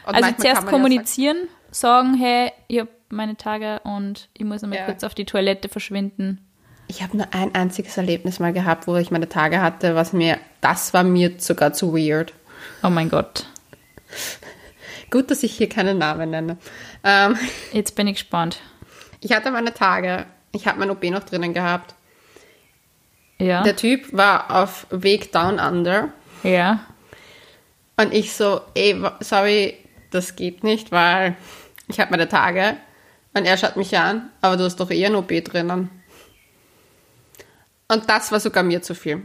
Also 0.04 0.30
zuerst 0.38 0.66
kommunizieren, 0.66 1.48
sagen, 1.70 2.14
hey, 2.14 2.52
ich 2.68 2.78
habe 2.78 2.90
meine 3.08 3.36
Tage 3.36 3.80
und 3.84 4.28
ich 4.34 4.44
muss 4.44 4.62
einmal 4.62 4.78
Ja. 4.80 4.84
kurz 4.84 5.02
auf 5.02 5.14
die 5.14 5.24
Toilette 5.24 5.68
verschwinden. 5.68 6.38
Ja 6.40 6.46
ich 6.88 7.02
habe 7.02 7.16
nur 7.16 7.26
ein 7.32 7.54
einziges 7.54 7.96
Erlebnis 7.96 8.38
mal 8.38 8.52
gehabt, 8.52 8.86
wo 8.86 8.94
ich 8.96 9.10
meine 9.10 9.28
Tage 9.28 9.60
hatte, 9.60 9.94
was 9.96 10.12
mir, 10.12 10.38
das 10.60 10.94
war 10.94 11.02
mir 11.02 11.32
sogar 11.38 11.72
zu 11.72 11.94
weird. 11.94 12.32
Oh 12.82 12.90
mein 12.90 13.08
Gott. 13.08 13.46
Gut, 15.10 15.30
dass 15.30 15.42
ich 15.42 15.52
hier 15.56 15.68
keinen 15.68 15.98
Namen 15.98 16.30
nenne. 16.30 16.58
Ähm, 17.02 17.36
Jetzt 17.72 17.96
bin 17.96 18.06
ich 18.06 18.14
gespannt. 18.14 18.60
Ich 19.20 19.32
hatte 19.32 19.50
meine 19.50 19.74
Tage, 19.74 20.26
ich 20.52 20.66
habe 20.66 20.78
mein 20.78 20.90
OB 20.90 21.04
noch 21.04 21.24
drinnen 21.24 21.54
gehabt. 21.54 21.94
Ja. 23.38 23.62
Der 23.62 23.76
Typ 23.76 24.12
war 24.12 24.50
auf 24.62 24.86
Weg 24.90 25.32
Down 25.32 25.58
Under. 25.58 26.08
ja. 26.42 26.80
Und 27.98 28.12
ich 28.12 28.34
so, 28.34 28.60
ey, 28.74 28.94
sorry, 29.20 29.74
das 30.10 30.36
geht 30.36 30.62
nicht, 30.62 30.92
weil 30.92 31.34
ich 31.88 31.98
habe 31.98 32.10
meine 32.10 32.28
Tage. 32.28 32.76
Und 33.32 33.46
er 33.46 33.56
schaut 33.56 33.76
mich 33.76 33.96
an, 33.96 34.30
aber 34.42 34.58
du 34.58 34.64
hast 34.64 34.76
doch 34.76 34.90
eh 34.90 35.06
ein 35.06 35.14
OB 35.14 35.42
drinnen. 35.42 35.90
Und 37.88 38.10
das 38.10 38.32
war 38.32 38.40
sogar 38.40 38.62
mir 38.62 38.82
zu 38.82 38.94
viel. 38.94 39.22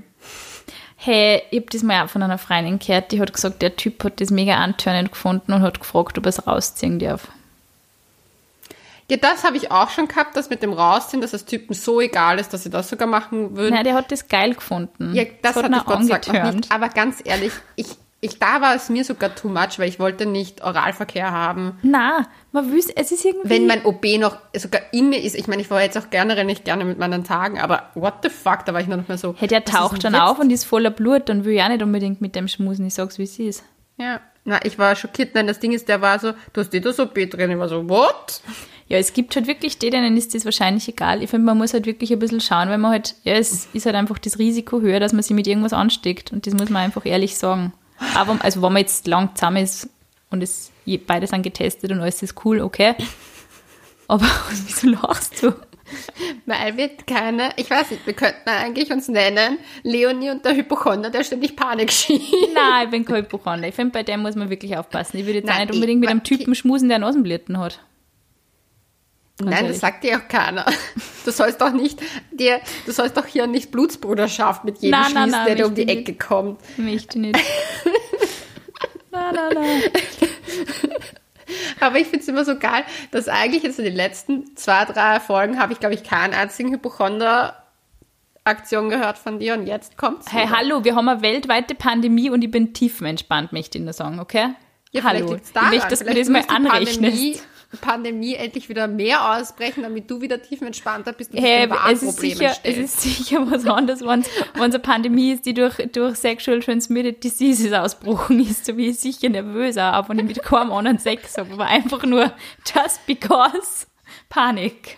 Hey, 0.95 1.41
ich 1.49 1.59
habe 1.59 1.71
das 1.71 1.81
mal 1.81 2.05
auch 2.05 2.09
von 2.09 2.21
einer 2.21 2.37
Freundin 2.37 2.77
gehört, 2.77 3.11
die 3.11 3.19
hat 3.19 3.33
gesagt, 3.33 3.61
der 3.61 3.75
Typ 3.75 4.03
hat 4.03 4.21
das 4.21 4.29
mega 4.29 4.55
antörnend 4.55 5.11
gefunden 5.11 5.51
und 5.51 5.63
hat 5.63 5.79
gefragt, 5.79 6.17
ob 6.17 6.25
er 6.25 6.29
es 6.29 6.45
rausziehen 6.45 6.99
darf. 6.99 7.27
Ja, 9.11 9.17
das 9.17 9.43
habe 9.43 9.57
ich 9.57 9.71
auch 9.71 9.89
schon 9.89 10.07
gehabt, 10.07 10.37
das 10.37 10.49
mit 10.49 10.63
dem 10.63 10.71
Rausziehen, 10.71 11.19
dass 11.19 11.33
es 11.33 11.43
Typen 11.43 11.73
so 11.73 11.99
egal 11.99 12.39
ist, 12.39 12.53
dass 12.53 12.63
sie 12.63 12.69
das 12.69 12.87
sogar 12.87 13.09
machen 13.09 13.57
würden. 13.57 13.75
Nein, 13.75 13.83
der 13.83 13.93
hat 13.93 14.09
das 14.09 14.29
geil 14.29 14.53
gefunden. 14.53 15.13
ja, 15.13 15.25
das, 15.41 15.57
hat 15.57 15.65
hat 15.65 15.71
ich 15.73 15.85
Gott 15.85 16.09
Dank 16.09 16.27
noch 16.45 16.53
nicht. 16.53 16.71
Aber 16.71 16.87
ganz 16.87 17.17
ehrlich, 17.25 17.51
ich, 17.75 17.87
ich, 18.21 18.39
da 18.39 18.61
war 18.61 18.73
es 18.73 18.87
mir 18.87 19.03
sogar 19.03 19.35
too 19.35 19.49
much, 19.49 19.79
weil 19.79 19.89
ich 19.89 19.99
wollte 19.99 20.25
nicht 20.25 20.63
Oralverkehr 20.63 21.29
haben. 21.29 21.77
Na, 21.81 22.29
man 22.53 22.71
wüsste, 22.71 22.95
es 22.95 23.11
ist 23.11 23.25
irgendwie. 23.25 23.49
Wenn 23.49 23.67
mein 23.67 23.83
OB 23.83 24.17
noch 24.17 24.37
sogar 24.55 24.79
in 24.93 25.09
mir 25.09 25.21
ist, 25.21 25.35
ich 25.35 25.49
meine, 25.49 25.61
ich 25.61 25.69
war 25.69 25.81
jetzt 25.81 25.97
auch 25.97 26.09
generell 26.09 26.45
nicht 26.45 26.63
gerne 26.63 26.85
mit 26.85 26.97
meinen 26.97 27.25
Tagen, 27.25 27.59
aber 27.59 27.89
what 27.95 28.13
the 28.23 28.29
fuck, 28.29 28.63
da 28.63 28.73
war 28.73 28.79
ich 28.79 28.87
noch 28.87 28.95
nicht 28.95 29.09
mehr 29.09 29.17
so. 29.17 29.33
das 29.33 29.51
ist 29.51 29.67
taucht 29.67 30.05
dann 30.05 30.15
auf 30.15 30.39
und 30.39 30.49
ist 30.51 30.63
voller 30.63 30.89
Blut, 30.89 31.27
dann 31.27 31.43
will 31.43 31.55
ich 31.55 31.61
auch 31.61 31.67
nicht 31.67 31.83
unbedingt 31.83 32.21
mit 32.21 32.33
dem 32.33 32.47
schmusen. 32.47 32.87
Ich 32.87 32.93
sag's, 32.93 33.17
wie 33.17 33.23
es 33.23 33.37
ist. 33.37 33.65
Ja, 33.97 34.21
na, 34.45 34.63
ich 34.63 34.79
war 34.79 34.95
schockiert. 34.95 35.35
Nein, 35.35 35.47
das 35.47 35.59
Ding 35.59 35.73
ist, 35.73 35.89
der 35.89 36.01
war 36.01 36.17
so, 36.17 36.31
du 36.53 36.61
hast 36.61 36.73
eh 36.73 36.79
das 36.79 36.97
OB 36.97 37.29
drin. 37.29 37.51
Ich 37.51 37.57
war 37.57 37.67
so, 37.67 37.89
what? 37.89 38.41
Ja, 38.91 38.97
es 38.97 39.13
gibt 39.13 39.33
halt 39.37 39.47
wirklich 39.47 39.77
die, 39.79 39.89
denen 39.89 40.17
ist 40.17 40.35
das 40.35 40.43
wahrscheinlich 40.43 40.85
egal. 40.89 41.23
Ich 41.23 41.29
finde, 41.29 41.45
man 41.45 41.57
muss 41.57 41.73
halt 41.73 41.85
wirklich 41.85 42.11
ein 42.11 42.19
bisschen 42.19 42.41
schauen, 42.41 42.67
weil 42.67 42.77
man 42.77 42.91
halt, 42.91 43.15
ja, 43.23 43.35
es 43.35 43.67
ist 43.71 43.85
halt 43.85 43.95
einfach 43.95 44.17
das 44.19 44.37
Risiko 44.37 44.81
höher, 44.81 44.99
dass 44.99 45.13
man 45.13 45.23
sich 45.23 45.33
mit 45.33 45.47
irgendwas 45.47 45.71
ansteckt. 45.71 46.33
Und 46.33 46.45
das 46.45 46.53
muss 46.53 46.69
man 46.69 46.83
einfach 46.83 47.05
ehrlich 47.05 47.37
sagen. 47.37 47.71
Aber, 48.15 48.37
also, 48.43 48.61
wenn 48.61 48.73
man 48.73 48.81
jetzt 48.81 49.07
lang 49.07 49.33
zusammen 49.33 49.63
ist 49.63 49.87
und 50.29 50.43
es, 50.43 50.71
beide 51.07 51.25
sind 51.25 51.43
getestet 51.43 51.89
und 51.91 52.01
alles 52.01 52.21
ist 52.21 52.35
cool, 52.43 52.59
okay. 52.59 52.95
Aber 54.09 54.25
wieso 54.65 54.87
lachst 54.89 55.41
du? 55.41 55.53
Weil 56.45 56.75
wir 56.75 56.89
keine, 57.05 57.51
ich 57.57 57.69
weiß 57.69 57.91
nicht, 57.91 58.05
wir 58.05 58.13
könnten 58.13 58.49
eigentlich 58.49 58.91
uns 58.91 59.07
nennen, 59.07 59.57
Leonie 59.83 60.31
und 60.31 60.43
der 60.43 60.55
Hypochonder, 60.55 61.09
der 61.09 61.23
ständig 61.23 61.55
Panik 61.55 61.91
schiebt. 61.93 62.25
Nein, 62.53 62.85
ich 62.85 62.89
bin 62.91 63.05
kein 63.05 63.23
Hypochonder. 63.23 63.67
Ich 63.69 63.75
finde, 63.75 63.91
bei 63.93 64.03
dem 64.03 64.21
muss 64.21 64.35
man 64.35 64.49
wirklich 64.49 64.75
aufpassen. 64.77 65.17
Ich 65.17 65.25
würde 65.25 65.39
jetzt 65.39 65.47
Nein, 65.47 65.55
auch 65.55 65.59
nicht 65.61 65.69
ich- 65.69 65.75
unbedingt 65.75 65.99
mit 66.01 66.09
einem. 66.09 66.23
Typen 66.23 66.55
schmusen, 66.55 66.89
der 66.89 66.99
Nasenblüten 66.99 67.57
hat. 67.57 67.79
Nein, 69.45 69.53
ehrlich. 69.53 69.71
das 69.71 69.79
sagt 69.79 70.03
dir 70.03 70.17
auch 70.17 70.27
keiner. 70.27 70.65
Du 71.23 71.31
sollst 71.31 71.61
doch 71.61 71.71
nicht, 71.71 72.01
dir, 72.31 72.61
du 72.87 72.91
sollst 72.91 73.15
doch 73.15 73.27
hier 73.27 73.45
nicht 73.45 73.69
Blutsbruderschaft 73.69 74.63
mit 74.63 74.79
jedem 74.79 74.99
nein, 74.99 75.11
schließen, 75.11 75.29
nein, 75.29 75.45
der 75.45 75.55
dir 75.55 75.67
um 75.67 75.75
die 75.75 75.87
Ecke 75.87 76.15
kommt. 76.15 76.59
Möchte 76.77 77.19
ich 77.19 77.25
nicht. 77.25 77.39
nein, 79.11 79.35
nein, 79.35 79.53
nein. 79.53 79.83
Aber 81.79 81.97
ich 81.97 82.07
finde 82.07 82.19
es 82.19 82.27
immer 82.27 82.45
so 82.45 82.57
geil, 82.57 82.83
dass 83.11 83.27
eigentlich 83.27 83.63
jetzt 83.63 83.77
in 83.77 83.85
den 83.85 83.95
letzten 83.95 84.55
zwei, 84.55 84.85
drei 84.85 85.19
Folgen 85.19 85.59
habe 85.59 85.73
ich, 85.73 85.79
glaube 85.79 85.93
ich, 85.95 86.03
keinen 86.03 86.33
einzigen 86.33 86.71
Hypochonder 86.71 87.61
Aktion 88.43 88.89
gehört 88.89 89.19
von 89.19 89.39
dir 89.39 89.53
und 89.53 89.67
jetzt 89.67 89.97
kommt's. 89.97 90.31
Hey, 90.31 90.47
wieder. 90.47 90.57
hallo, 90.57 90.83
wir 90.83 90.95
haben 90.95 91.07
eine 91.07 91.21
weltweite 91.21 91.75
Pandemie 91.75 92.29
und 92.29 92.43
ich 92.43 92.49
bin 92.49 92.73
tiefenentspannt, 92.73 93.53
möchte 93.53 93.77
ich 93.77 93.83
nur 93.83 93.93
sagen, 93.93 94.19
okay? 94.19 94.55
Ja, 94.91 95.03
hallo, 95.03 95.35
ich 95.35 95.53
möchte, 95.69 95.89
dass 95.89 95.99
du 95.99 96.13
das 96.13 96.27
mal 96.27 96.43
anrechnest. 96.47 96.99
Pandemie, 96.99 97.39
Pandemie 97.79 98.35
endlich 98.35 98.67
wieder 98.67 98.87
mehr 98.87 99.33
ausbrechen, 99.33 99.83
damit 99.83 100.09
du 100.11 100.21
wieder 100.21 100.41
tiefenentspannter 100.41 101.13
bist 101.13 101.33
und 101.33 101.39
Hey, 101.39 101.69
es 101.91 102.03
ist, 102.03 102.19
sicher, 102.19 102.53
es 102.63 102.77
ist 102.77 103.01
sicher 103.01 103.49
was 103.49 103.65
anderes, 103.65 104.01
wenn 104.01 104.21
es 104.21 104.29
eine 104.55 104.79
Pandemie 104.79 105.31
ist, 105.31 105.45
die 105.45 105.53
durch, 105.53 105.75
durch 105.91 106.17
Sexual 106.17 106.59
Transmitted 106.59 107.23
Diseases 107.23 107.71
ausbrochen 107.71 108.39
ist, 108.41 108.65
so 108.65 108.75
wie 108.75 108.89
ich 108.89 108.99
sicher 108.99 109.29
nervös 109.29 109.77
auch, 109.77 109.93
auch 109.93 110.09
wenn 110.09 110.19
ich 110.19 110.25
mit 110.25 110.43
keinem 110.43 110.71
anderen 110.71 110.99
Sex 110.99 111.37
habe, 111.37 111.53
aber 111.53 111.65
einfach 111.67 112.03
nur 112.03 112.33
just 112.65 113.05
because 113.05 113.87
Panik. 114.29 114.97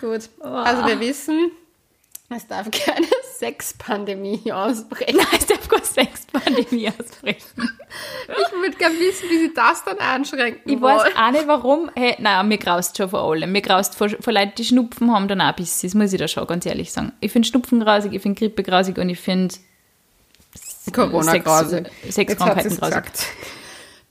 Gut. 0.00 0.28
Also 0.40 0.86
wir 0.86 1.00
wissen, 1.00 1.50
es 2.30 2.46
darf 2.46 2.70
keine 2.70 3.06
Sexpandemie 3.38 4.52
ausbrechen. 4.52 5.16
Nein, 5.16 5.26
es 5.32 5.46
darf 5.46 5.68
Sexpandemie 5.94 6.88
ausbrechen. 6.88 7.70
Ich 8.28 8.60
würde 8.60 8.76
gerne 8.76 8.98
wissen, 8.98 9.28
wie 9.30 9.38
sie 9.38 9.54
das 9.54 9.84
dann 9.84 9.98
einschränken 9.98 10.62
Ich 10.72 10.80
wollen. 10.80 10.96
weiß 10.98 11.16
auch 11.16 11.30
nicht 11.30 11.46
warum. 11.48 11.90
Hey, 11.94 12.16
nein, 12.18 12.46
mir 12.48 12.58
graust 12.58 12.96
schon 12.96 13.08
vor 13.10 13.22
allem. 13.22 13.50
Mir 13.52 13.62
graust 13.62 13.94
vor, 13.96 14.08
vor 14.08 14.32
Leuten, 14.32 14.52
die 14.58 14.64
Schnupfen 14.64 15.12
haben, 15.12 15.28
dann 15.28 15.40
auch 15.40 15.52
bis 15.54 15.80
das 15.80 15.94
muss 15.94 16.12
ich 16.12 16.18
da 16.18 16.28
schon 16.28 16.46
ganz 16.46 16.66
ehrlich 16.66 16.92
sagen. 16.92 17.12
Ich 17.20 17.32
finde 17.32 17.48
Schnupfen 17.48 17.80
grausig, 17.80 18.12
ich 18.12 18.22
finde 18.22 18.38
Grippe 18.38 18.62
grausig 18.62 18.98
und 18.98 19.08
ich 19.08 19.18
finde 19.20 19.54
Corona 20.92 21.32
Sex- 21.32 21.44
grausig. 21.44 21.86
Sexkrankheiten 22.10 22.70
sie's 22.70 22.80
grausig. 22.80 23.04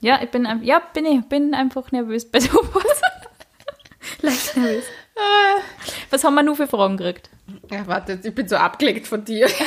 Ja, 0.00 0.20
ich 0.22 0.30
bin, 0.30 0.46
ein- 0.46 0.62
ja, 0.62 0.78
bin 0.94 1.06
ich, 1.06 1.22
bin 1.28 1.54
einfach 1.54 1.90
nervös 1.90 2.24
bei 2.30 2.38
sowas. 2.40 2.84
Leicht 4.22 4.56
nervös. 4.56 4.84
Was 6.10 6.22
haben 6.22 6.34
wir 6.34 6.44
nur 6.44 6.54
für 6.54 6.68
Fragen 6.68 6.96
gekriegt? 6.96 7.30
Ja, 7.72 7.84
warte, 7.86 8.20
ich 8.22 8.32
bin 8.34 8.46
so 8.46 8.56
abgelenkt 8.56 9.06
von 9.08 9.24
dir. 9.24 9.48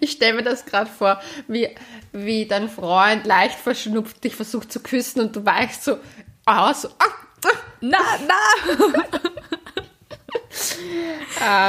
Ich 0.00 0.12
stelle 0.12 0.34
mir 0.34 0.42
das 0.42 0.64
gerade 0.66 0.90
vor, 0.90 1.20
wie, 1.48 1.68
wie 2.12 2.46
dein 2.46 2.68
Freund 2.68 3.26
leicht 3.26 3.58
verschnupft 3.58 4.22
dich 4.24 4.34
versucht 4.36 4.72
zu 4.72 4.80
küssen 4.80 5.20
und 5.20 5.34
du 5.36 5.44
weichst 5.44 5.84
so 5.84 5.98
aus. 6.46 6.86
Ah, 6.86 7.48
Na, 7.80 7.98
na! 8.26 8.34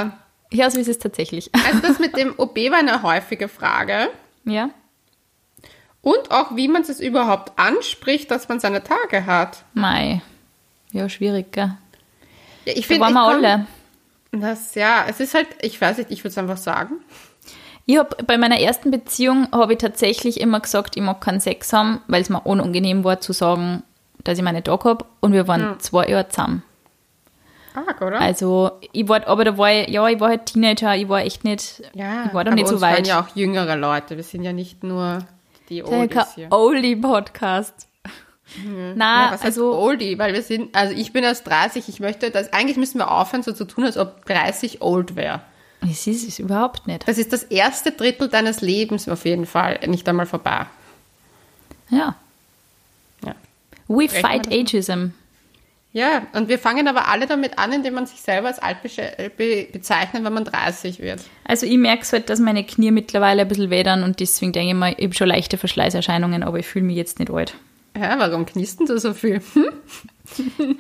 Äh, 0.04 0.10
Ja, 0.52 0.70
so 0.70 0.80
ist 0.80 0.88
es 0.88 1.00
tatsächlich. 1.00 1.50
also 1.66 1.80
das 1.80 2.00
mit 2.00 2.16
dem 2.16 2.34
OB 2.38 2.56
war 2.72 2.78
eine 2.80 3.02
häufige 3.04 3.50
Frage. 3.50 4.10
Ja? 4.46 4.70
Und 6.02 6.32
auch, 6.32 6.56
wie 6.56 6.68
man 6.70 6.84
es 6.84 7.00
überhaupt 7.02 7.58
anspricht, 7.60 8.30
dass 8.32 8.48
man 8.48 8.60
seine 8.60 8.84
Tage 8.84 9.26
hat. 9.26 9.66
Mei. 9.74 10.22
Ja, 10.94 11.10
schwierig, 11.10 11.52
gell? 11.52 11.76
Ja, 12.66 12.74
ich 12.74 12.88
Da 12.88 12.94
finde, 12.94 13.02
waren 13.02 13.14
wir 13.14 13.22
alle. 13.50 13.68
Das, 14.32 14.76
ja, 14.76 15.06
es 15.10 15.20
ist 15.20 15.34
halt, 15.34 15.48
ich 15.62 15.82
weiß 15.82 15.98
nicht, 15.98 16.12
ich 16.12 16.20
würde 16.20 16.30
es 16.30 16.38
einfach 16.38 16.58
sagen. 16.58 16.98
Ich 17.88 17.98
hab, 17.98 18.26
bei 18.26 18.38
meiner 18.38 18.60
ersten 18.60 18.90
Beziehung 18.90 19.48
habe 19.52 19.74
ich 19.74 19.80
tatsächlich 19.80 20.42
immer 20.42 20.60
gesagt, 20.60 20.98
ich 20.98 21.04
mag 21.04 21.22
keinen 21.22 21.40
Sex 21.40 21.72
haben, 21.72 22.02
weil 22.08 22.22
es 22.22 22.30
mir 22.30 22.42
unangenehm 22.42 23.04
war 23.04 23.22
zu 23.22 23.32
sagen, 23.32 23.84
dass 24.24 24.38
ich 24.38 24.44
meine 24.44 24.64
Tag 24.64 24.86
habe. 24.86 25.06
Und 25.20 25.34
wir 25.34 25.48
waren 25.48 25.80
zwei 25.80 26.08
Jahre 26.08 26.28
zusammen. 26.28 26.64
Arg, 27.76 28.02
oder? 28.02 28.20
Also, 28.20 28.72
ich 28.92 29.08
war, 29.08 29.28
aber 29.28 29.44
da 29.44 29.58
war 29.58 29.72
ich, 29.72 29.90
ja, 29.90 30.08
ich 30.08 30.20
war 30.20 30.30
halt 30.30 30.46
Teenager, 30.46 30.96
ich 30.96 31.10
war 31.10 31.22
echt 31.22 31.44
nicht, 31.44 31.84
ja, 31.94 32.26
ich 32.26 32.34
war 32.34 32.42
aber 32.42 32.52
nicht 32.52 32.68
so 32.68 32.76
uns 32.76 32.84
hören 32.84 32.98
weit. 32.98 33.08
ja 33.08 33.22
auch 33.22 33.36
jüngere 33.36 33.76
Leute. 33.76 34.16
Wir 34.16 34.24
sind 34.24 34.44
ja 34.44 34.54
nicht 34.54 34.84
nur 34.84 35.20
die 35.70 35.84
Oldies 35.84 36.36
hier. 36.36 36.52
Oldie-Podcast. 36.52 37.88
Na, 38.96 39.26
Ja, 39.26 39.34
was 39.34 39.42
also, 39.42 39.76
Oldie? 39.76 40.18
Weil 40.18 40.34
wir 40.34 40.42
sind, 40.42 40.76
also 40.76 40.96
ich 40.96 41.12
bin 41.12 41.24
erst 41.24 41.48
30, 41.48 41.90
ich 41.90 42.00
möchte, 42.00 42.32
das, 42.32 42.54
eigentlich 42.54 42.78
müssen 42.78 43.00
wir 43.00 43.12
aufhören, 43.12 43.44
so 43.44 43.52
zu 43.52 43.66
tun, 43.66 43.84
als 43.84 43.98
ob 43.98 44.26
30 44.26 44.82
old 44.82 45.16
wäre. 45.16 45.42
Es 45.90 46.08
ist 46.08 46.28
es 46.28 46.40
überhaupt 46.40 46.88
nicht. 46.88 47.08
Das 47.08 47.18
ist 47.18 47.34
das 47.34 47.44
erste 47.44 47.92
Drittel 47.92 48.30
deines 48.30 48.62
Lebens 48.62 49.08
auf 49.10 49.26
jeden 49.26 49.46
Fall, 49.46 49.80
nicht 49.88 50.08
einmal 50.08 50.26
vorbei. 50.26 50.66
Ja. 51.90 52.16
Ja. 53.24 53.36
We 53.88 54.04
Rechnen 54.04 54.22
fight 54.22 54.52
ageism. 54.52 55.08
Ja, 55.96 56.28
und 56.34 56.50
wir 56.50 56.60
fangen 56.60 56.90
aber 56.90 57.08
alle 57.08 57.26
damit 57.26 57.58
an, 57.58 57.72
indem 57.72 57.94
man 57.94 58.06
sich 58.06 58.20
selber 58.20 58.50
als 58.50 58.60
alt 58.60 58.84
be 58.84 59.68
bezeichnet, 59.72 60.26
wenn 60.26 60.34
man 60.34 60.44
30 60.44 61.00
wird. 61.00 61.22
Also 61.46 61.66
ich 61.66 61.78
merke 61.78 62.06
halt, 62.12 62.30
dass 62.30 62.40
meine 62.40 62.66
Knie 62.66 62.92
mittlerweile 62.92 63.44
ein 63.44 63.48
bisschen 63.48 63.70
wedern 63.70 64.04
und 64.04 64.20
deswegen 64.20 64.52
denke 64.52 64.72
ich 64.72 64.76
mal, 64.76 64.94
ich 64.98 65.06
habe 65.06 65.14
schon 65.14 65.30
leichte 65.30 65.58
Verschleißerscheinungen, 65.58 66.44
aber 66.44 66.60
ich 66.60 66.68
fühle 66.68 66.84
mich 66.84 66.98
jetzt 66.98 67.20
nicht 67.20 67.32
alt. 67.32 67.54
Ja, 67.98 68.20
warum 68.20 68.46
knisten 68.46 68.86
du 68.86 69.00
so 69.00 69.14
viel? 69.14 69.42
Hm? 69.54 69.70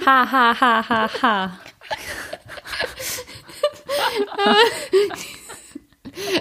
Ha, 0.05 0.31
ha, 0.31 0.59
ha, 0.59 0.89
ha, 0.89 1.09
ha. 1.21 1.59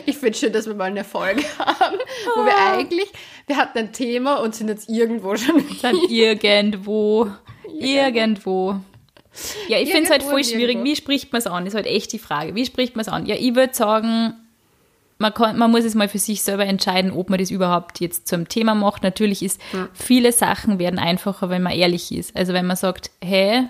Ich 0.06 0.18
finde 0.18 0.38
schön, 0.38 0.52
dass 0.52 0.66
wir 0.66 0.74
mal 0.74 0.84
eine 0.84 1.04
Folge 1.04 1.42
haben, 1.58 1.98
wo 2.36 2.44
wir 2.44 2.56
eigentlich, 2.56 3.10
wir 3.46 3.56
hatten 3.56 3.78
ein 3.78 3.92
Thema 3.92 4.36
und 4.36 4.54
sind 4.54 4.68
jetzt 4.68 4.88
irgendwo 4.88 5.36
schon 5.36 5.68
wieder. 5.68 5.74
Dann 5.82 5.96
irgendwo. 6.08 7.30
Irgendwo. 7.80 8.76
Ja, 9.68 9.78
ich 9.78 9.90
finde 9.90 10.04
es 10.04 10.10
halt 10.10 10.22
voll 10.22 10.44
schwierig. 10.44 10.76
irgendwo. 10.76 10.84
Wie 10.84 10.96
spricht 10.96 11.32
man 11.32 11.40
es 11.40 11.46
an? 11.46 11.66
Ist 11.66 11.74
halt 11.74 11.86
echt 11.86 12.12
die 12.12 12.20
Frage. 12.20 12.54
Wie 12.54 12.64
spricht 12.64 12.94
man 12.94 13.00
es 13.00 13.08
an? 13.08 13.26
Ja, 13.26 13.34
ich 13.34 13.54
würde 13.56 13.74
sagen, 13.74 14.34
man, 15.18 15.34
kann, 15.34 15.58
man 15.58 15.70
muss 15.70 15.84
es 15.84 15.94
mal 15.94 16.08
für 16.08 16.18
sich 16.18 16.42
selber 16.42 16.66
entscheiden, 16.66 17.10
ob 17.10 17.30
man 17.30 17.38
das 17.38 17.50
überhaupt 17.50 18.00
jetzt 18.00 18.28
zum 18.28 18.48
Thema 18.48 18.74
macht. 18.74 19.02
Natürlich 19.02 19.42
ist, 19.42 19.60
viele 19.92 20.32
Sachen 20.32 20.78
werden 20.78 20.98
einfacher, 20.98 21.50
wenn 21.50 21.62
man 21.62 21.72
ehrlich 21.72 22.12
ist. 22.12 22.36
Also 22.36 22.52
wenn 22.52 22.66
man 22.66 22.76
sagt, 22.76 23.10
hey, 23.20 23.64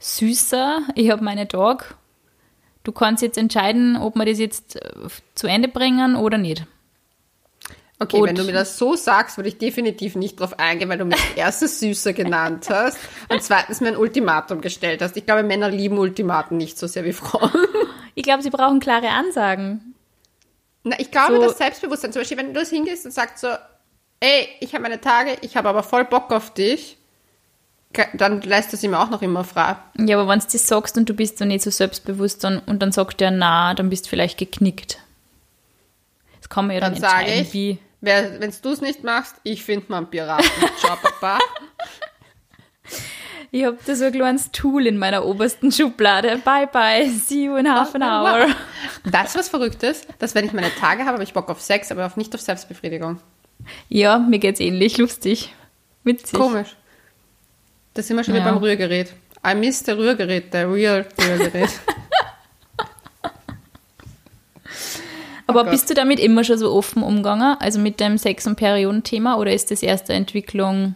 süßer, 0.00 0.80
ich 0.96 1.10
habe 1.10 1.22
meine 1.22 1.46
Tag, 1.46 1.96
du 2.84 2.92
kannst 2.92 3.22
jetzt 3.22 3.38
entscheiden, 3.38 3.96
ob 3.96 4.16
wir 4.16 4.24
das 4.26 4.38
jetzt 4.38 4.76
äh, 4.76 4.92
zu 5.34 5.46
Ende 5.46 5.68
bringen 5.68 6.16
oder 6.16 6.38
nicht. 6.38 6.64
Okay, 8.02 8.16
Und- 8.18 8.28
wenn 8.28 8.34
du 8.36 8.44
mir 8.44 8.52
das 8.54 8.78
so 8.78 8.96
sagst, 8.96 9.36
würde 9.36 9.48
ich 9.50 9.58
definitiv 9.58 10.14
nicht 10.16 10.40
drauf 10.40 10.58
eingehen, 10.58 10.88
weil 10.88 10.96
du 10.98 11.04
mich 11.04 11.20
erstens 11.36 11.80
süßer 11.80 12.14
genannt 12.14 12.68
hast 12.70 12.98
und 13.28 13.42
zweitens 13.42 13.80
mir 13.82 13.88
ein 13.88 13.96
Ultimatum 13.96 14.60
gestellt 14.62 15.02
hast. 15.02 15.16
Ich 15.18 15.26
glaube, 15.26 15.42
Männer 15.42 15.68
lieben 15.68 15.98
Ultimaten 15.98 16.56
nicht 16.56 16.78
so 16.78 16.86
sehr 16.86 17.04
wie 17.04 17.12
Frauen. 17.12 17.50
Ich 18.16 18.24
glaube, 18.24 18.42
sie 18.42 18.50
brauchen 18.50 18.80
klare 18.80 19.08
Ansagen. 19.08 19.94
Na, 20.82 20.98
ich 20.98 21.10
glaube, 21.12 21.36
So- 21.36 21.42
das 21.42 21.58
Selbstbewusstsein, 21.58 22.12
zum 22.12 22.20
Beispiel, 22.20 22.36
wenn 22.38 22.52
du 22.52 22.60
das 22.60 22.68
hingehst 22.68 23.04
und 23.06 23.12
sagst 23.12 23.38
so, 23.38 23.48
ey, 24.18 24.48
ich 24.60 24.74
habe 24.74 24.82
meine 24.82 25.00
Tage, 25.00 25.36
ich 25.42 25.56
habe 25.56 25.68
aber 25.68 25.82
voll 25.84 26.04
Bock 26.04 26.30
auf 26.32 26.52
dich, 26.52 26.98
dann 28.14 28.40
lässt 28.42 28.72
du 28.72 28.76
sie 28.76 28.88
mir 28.88 29.00
auch 29.00 29.10
noch 29.10 29.22
immer 29.22 29.44
frei. 29.44 29.76
Ja, 29.98 30.18
aber 30.18 30.30
wenn 30.30 30.38
du 30.38 30.46
das 30.50 30.66
sagst 30.66 30.96
und 30.96 31.08
du 31.08 31.14
bist 31.14 31.40
dann 31.40 31.48
nicht 31.48 31.62
so 31.62 31.70
selbstbewusst 31.70 32.44
dann, 32.44 32.58
und 32.60 32.80
dann 32.80 32.92
sagt 32.92 33.20
der 33.20 33.30
na, 33.30 33.74
dann 33.74 33.90
bist 33.90 34.06
du 34.06 34.10
vielleicht 34.10 34.38
geknickt. 34.38 34.98
Das 36.40 36.48
kann 36.48 36.66
man 36.66 36.74
ja 36.74 36.80
dann, 36.80 36.92
Dann 36.92 37.00
sage 37.00 37.32
ich, 37.32 37.52
wie. 37.52 37.78
wenn 38.00 38.40
du 38.62 38.70
es 38.70 38.80
nicht 38.80 39.02
machst, 39.04 39.34
ich 39.42 39.64
finde 39.64 39.86
mal 39.88 39.98
einen 39.98 40.06
Piraten. 40.06 40.48
Ciao, 40.78 40.96
Papa. 40.96 41.38
Ich 43.52 43.64
habe 43.64 43.76
da 43.84 43.96
so 43.96 44.04
ein 44.04 44.12
kleines 44.12 44.52
Tool 44.52 44.86
in 44.86 44.96
meiner 44.96 45.24
obersten 45.24 45.72
Schublade. 45.72 46.38
Bye 46.44 46.68
bye, 46.68 47.08
see 47.08 47.46
you 47.46 47.56
in 47.56 47.68
half 47.68 47.94
an 47.96 48.02
hour. 48.02 48.46
Das 49.10 49.30
ist 49.30 49.38
was 49.38 49.48
Verrücktes, 49.48 50.02
dass 50.20 50.36
wenn 50.36 50.44
ich 50.44 50.52
meine 50.52 50.72
Tage 50.76 51.00
habe, 51.00 51.14
habe 51.14 51.24
ich 51.24 51.32
Bock 51.32 51.48
auf 51.48 51.60
Sex, 51.60 51.90
aber 51.90 52.06
auf, 52.06 52.16
nicht 52.16 52.32
auf 52.32 52.40
Selbstbefriedigung. 52.40 53.18
Ja, 53.88 54.18
mir 54.18 54.38
geht's 54.38 54.60
ähnlich, 54.60 54.98
lustig. 54.98 55.52
Witzig. 56.04 56.38
Komisch. 56.38 56.76
Da 58.00 58.04
sind 58.04 58.16
wir 58.16 58.24
schon 58.24 58.32
wieder 58.32 58.46
Ja. 58.46 58.52
beim 58.52 58.62
Rührgerät. 58.62 59.12
I 59.46 59.54
miss 59.54 59.82
der 59.82 59.98
Rührgerät, 59.98 60.54
der 60.54 60.72
Real 60.72 61.04
Rührgerät. 61.20 61.68
Aber 65.46 65.66
Oh 65.66 65.70
bist 65.70 65.90
du 65.90 65.94
damit 65.94 66.18
immer 66.18 66.42
schon 66.44 66.56
so 66.56 66.72
offen 66.72 67.02
umgegangen? 67.02 67.58
Also 67.60 67.78
mit 67.78 68.00
dem 68.00 68.16
Sex- 68.16 68.46
und 68.46 68.56
Periodenthema 68.56 69.34
oder 69.36 69.52
ist 69.52 69.70
das 69.70 69.82
erst 69.82 70.08
eine 70.08 70.16
Entwicklung 70.20 70.94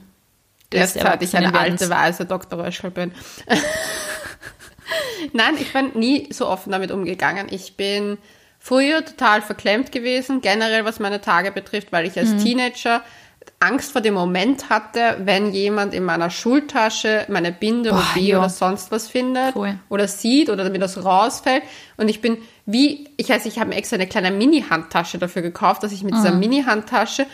Erst 0.72 0.94
seit 0.94 1.22
ich 1.22 1.36
eine 1.36 1.54
alte, 1.54 1.90
weise 1.90 2.24
Dr. 2.24 2.64
Röschel 2.64 2.90
bin. 2.90 3.12
Nein, 5.34 5.56
ich 5.60 5.70
bin 5.74 5.90
nie 5.94 6.32
so 6.32 6.48
offen 6.48 6.72
damit 6.72 6.90
umgegangen. 6.90 7.48
Ich 7.50 7.76
bin 7.76 8.16
früher 8.58 9.04
total 9.04 9.42
verklemmt 9.42 9.92
gewesen, 9.92 10.40
generell 10.40 10.86
was 10.86 11.00
meine 11.00 11.20
Tage 11.20 11.52
betrifft, 11.52 11.92
weil 11.92 12.06
ich 12.06 12.18
als 12.18 12.30
Mhm. 12.30 12.38
Teenager 12.38 13.02
Angst 13.60 13.92
vor 13.92 14.00
dem 14.02 14.14
Moment 14.14 14.68
hatte, 14.68 15.16
wenn 15.24 15.52
jemand 15.52 15.94
in 15.94 16.04
meiner 16.04 16.30
Schultasche 16.30 17.24
meine 17.28 17.52
Binde 17.52 17.90
Boah, 17.90 18.04
oder 18.14 18.20
ja. 18.22 18.38
oder 18.38 18.48
sonst 18.50 18.90
was 18.90 19.08
findet 19.08 19.52
Voll. 19.54 19.78
oder 19.88 20.06
sieht 20.06 20.50
oder 20.50 20.68
mir 20.68 20.78
das 20.78 21.02
rausfällt. 21.04 21.62
Und 21.96 22.08
ich 22.08 22.20
bin 22.20 22.38
wie, 22.66 23.08
ich 23.16 23.28
weiß, 23.28 23.46
ich 23.46 23.58
habe 23.58 23.70
mir 23.70 23.76
extra 23.76 23.96
eine 23.96 24.06
kleine 24.06 24.30
Mini-Handtasche 24.30 25.18
dafür 25.18 25.42
gekauft, 25.42 25.82
dass 25.82 25.92
ich 25.92 26.02
mit 26.02 26.14
Ah. 26.14 26.16
dieser 26.18 26.34
Mini-Handtasche 26.34 27.26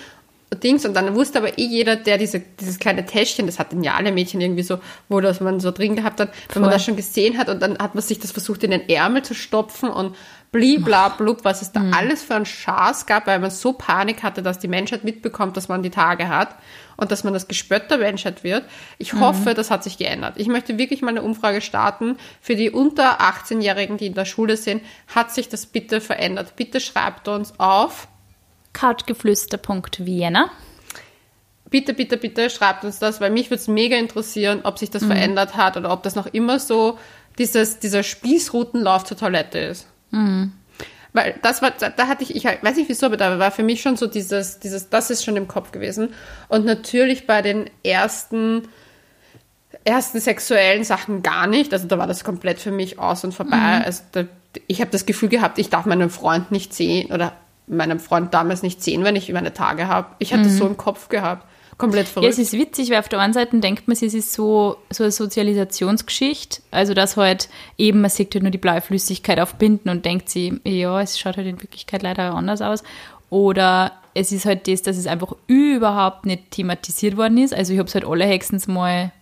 Dings 0.63 0.85
und 0.85 0.95
dann 0.95 1.15
wusste 1.15 1.39
aber 1.39 1.59
eh 1.59 1.65
jeder, 1.65 1.95
der 1.95 2.19
diese, 2.19 2.41
dieses 2.41 2.81
kleine 2.81 3.07
Täschchen, 3.07 3.47
das 3.47 3.61
hatten 3.61 3.85
ja 3.85 3.95
alle 3.95 4.11
Mädchen 4.11 4.41
irgendwie 4.41 4.65
so, 4.65 4.79
wo 5.09 5.21
das 5.21 5.41
man 5.41 5.61
so 5.61 5.71
drin 5.71 5.95
gehabt 5.95 6.19
hat, 6.21 6.31
wenn 6.53 6.63
man 6.63 6.73
das 6.73 6.85
schon 6.85 6.97
gesehen 6.97 7.39
hat 7.39 7.49
und 7.49 7.63
dann 7.63 7.79
hat 7.79 7.95
man 7.95 8.03
sich 8.03 8.19
das 8.19 8.33
versucht 8.33 8.65
in 8.65 8.73
den 8.73 8.89
Ärmel 8.89 9.23
zu 9.23 9.35
stopfen 9.35 9.89
und 9.89 10.17
bliblablub, 10.53 11.45
was 11.45 11.63
es 11.63 11.71
da 11.71 11.83
alles 11.93 12.23
für 12.23 12.35
einen 12.35 12.47
Schaß 12.47 13.07
gab, 13.07 13.27
weil 13.27 13.39
man 13.39 13.51
so 13.51 13.73
Panik 13.73 14.23
hatte, 14.23 14.43
dass 14.43 14.59
die 14.59 14.69
Menschheit 14.69 15.05
mitbekommt, 15.05 15.57
dass 15.57 15.69
man 15.69 15.83
die 15.83 15.91
Tage 15.91 16.29
hat 16.29 16.57
und 16.97 17.13
dass 17.13 17.23
man 17.23 17.33
das 17.33 17.47
Gespött 17.47 17.91
der 17.91 17.99
Menschheit 17.99 18.43
wird. 18.43 18.65
Ich 18.99 19.15
hoffe, 19.15 19.55
das 19.55 19.71
hat 19.71 19.85
sich 19.85 19.97
geändert. 19.97 20.35
Ich 20.37 20.49
möchte 20.49 20.77
wirklich 20.77 21.03
mal 21.03 21.11
eine 21.11 21.23
Umfrage 21.23 21.61
starten 21.61 22.17
für 22.41 22.57
die 22.57 22.71
unter 22.71 23.21
18-Jährigen, 23.21 23.97
die 23.97 24.07
in 24.07 24.15
der 24.15 24.25
Schule 24.25 24.57
sind. 24.57 24.83
Hat 25.15 25.33
sich 25.33 25.49
das 25.49 25.67
bitte 25.67 26.01
verändert? 26.01 26.57
Bitte 26.57 26.81
schreibt 26.81 27.29
uns 27.29 27.59
auf. 27.59 28.09
Couchgeflüster.vienna. 28.73 30.51
Bitte, 31.71 31.95
bitte, 31.95 32.17
bitte 32.17 32.51
schreibt 32.51 32.85
uns 32.85 32.99
das, 32.99 33.21
weil 33.21 33.31
mich 33.31 33.51
würde 33.51 33.61
es 33.61 33.69
mega 33.69 33.97
interessieren, 33.97 34.61
ob 34.65 34.79
sich 34.79 34.91
das 34.91 35.05
verändert 35.05 35.57
hat 35.57 35.77
oder 35.77 35.93
ob 35.93 36.03
das 36.03 36.17
noch 36.17 36.27
immer 36.27 36.59
so 36.59 36.99
dieses, 37.39 37.79
dieser 37.79 38.03
Spießrutenlauf 38.03 39.05
zur 39.05 39.17
Toilette 39.17 39.59
ist. 39.59 39.87
Weil 41.13 41.35
das 41.43 41.61
war, 41.61 41.73
da 41.73 42.07
hatte 42.07 42.23
ich, 42.23 42.37
ich 42.37 42.45
weiß 42.45 42.77
nicht 42.77 42.89
wieso, 42.89 43.07
aber 43.07 43.17
da 43.17 43.39
war 43.39 43.51
für 43.51 43.65
mich 43.65 43.83
schon 43.83 43.97
so 43.97 44.07
dieses, 44.07 44.61
dieses, 44.61 44.91
das 44.91 45.11
ist 45.11 45.25
schon 45.25 45.37
im 45.37 45.49
Kopf 45.49 45.73
gewesen. 45.73 46.15
Und 46.49 46.65
natürlich 46.65 47.27
bei 47.27 47.43
den 47.43 47.69
ersten, 47.83 48.69
ersten 49.85 50.21
sexuellen 50.21 50.85
Sachen 50.85 51.23
gar 51.23 51.47
nicht. 51.47 51.73
Also 51.73 51.89
da 51.89 51.99
war 51.99 52.07
das 52.07 52.23
komplett 52.23 52.61
für 52.61 52.71
mich 52.71 52.99
aus 52.99 53.25
und 53.25 53.35
vorbei. 53.35 53.57
Also 53.85 54.03
da, 54.13 54.25
ich 54.67 54.81
habe 54.81 54.91
das 54.91 55.07
Gefühl 55.07 55.29
gehabt, 55.29 55.59
ich 55.59 55.69
darf 55.69 55.87
meinen 55.87 56.11
Freund 56.11 56.53
nicht 56.53 56.75
sehen 56.75 57.13
oder 57.13 57.33
meinem 57.67 58.01
Freund 58.01 58.35
damals 58.35 58.63
nicht 58.63 58.83
sehen, 58.83 59.05
wenn 59.05 59.17
ich 59.17 59.33
meine 59.33 59.53
Tage 59.53 59.89
habe. 59.89 60.09
Ich 60.19 60.33
hatte 60.33 60.45
das 60.45 60.57
so 60.57 60.67
im 60.67 60.77
Kopf 60.77 61.09
gehabt. 61.09 61.47
Komplett 61.81 62.07
Ja, 62.07 62.13
verrückt. 62.13 62.33
es 62.33 62.39
ist 62.39 62.53
witzig, 62.53 62.91
weil 62.91 62.99
auf 62.99 63.09
der 63.09 63.19
einen 63.21 63.33
Seite 63.33 63.59
denkt 63.59 63.89
man, 63.89 63.97
sich, 63.97 64.09
es 64.09 64.15
ist 64.15 64.33
so, 64.33 64.77
so 64.91 65.05
eine 65.05 65.11
Sozialisationsgeschichte. 65.11 66.63
Also, 66.71 66.95
dass 66.95 67.17
halt 67.17 67.49
eben, 67.79 68.01
man 68.01 68.11
sieht 68.11 68.35
halt 68.35 68.43
nur 68.43 68.51
die 68.51 68.59
blaue 68.59 68.81
Flüssigkeit 68.81 69.41
auf 69.41 69.55
Binden 69.57 69.89
und 69.89 70.05
denkt 70.05 70.29
sich, 70.29 70.53
ja, 70.65 71.01
es 71.01 71.19
schaut 71.19 71.37
halt 71.37 71.47
in 71.47 71.61
Wirklichkeit 71.63 72.03
leider 72.03 72.35
anders 72.35 72.63
aus. 72.63 72.83
Oder 73.31 73.93
es 74.15 74.33
ist 74.33 74.45
halt 74.45 74.67
das, 74.69 74.83
dass 74.83 74.97
es 74.97 75.07
einfach 75.07 75.35
überhaupt 75.47 76.27
nicht 76.27 76.51
thematisiert 76.51 77.17
worden 77.17 77.39
ist. 77.39 77.55
Also, 77.55 77.73
ich 77.73 77.79
habe 77.79 77.89
es 77.89 77.95
halt 77.95 78.05
alle 78.05 78.25
Hexens 78.25 78.67
mal 78.69 79.13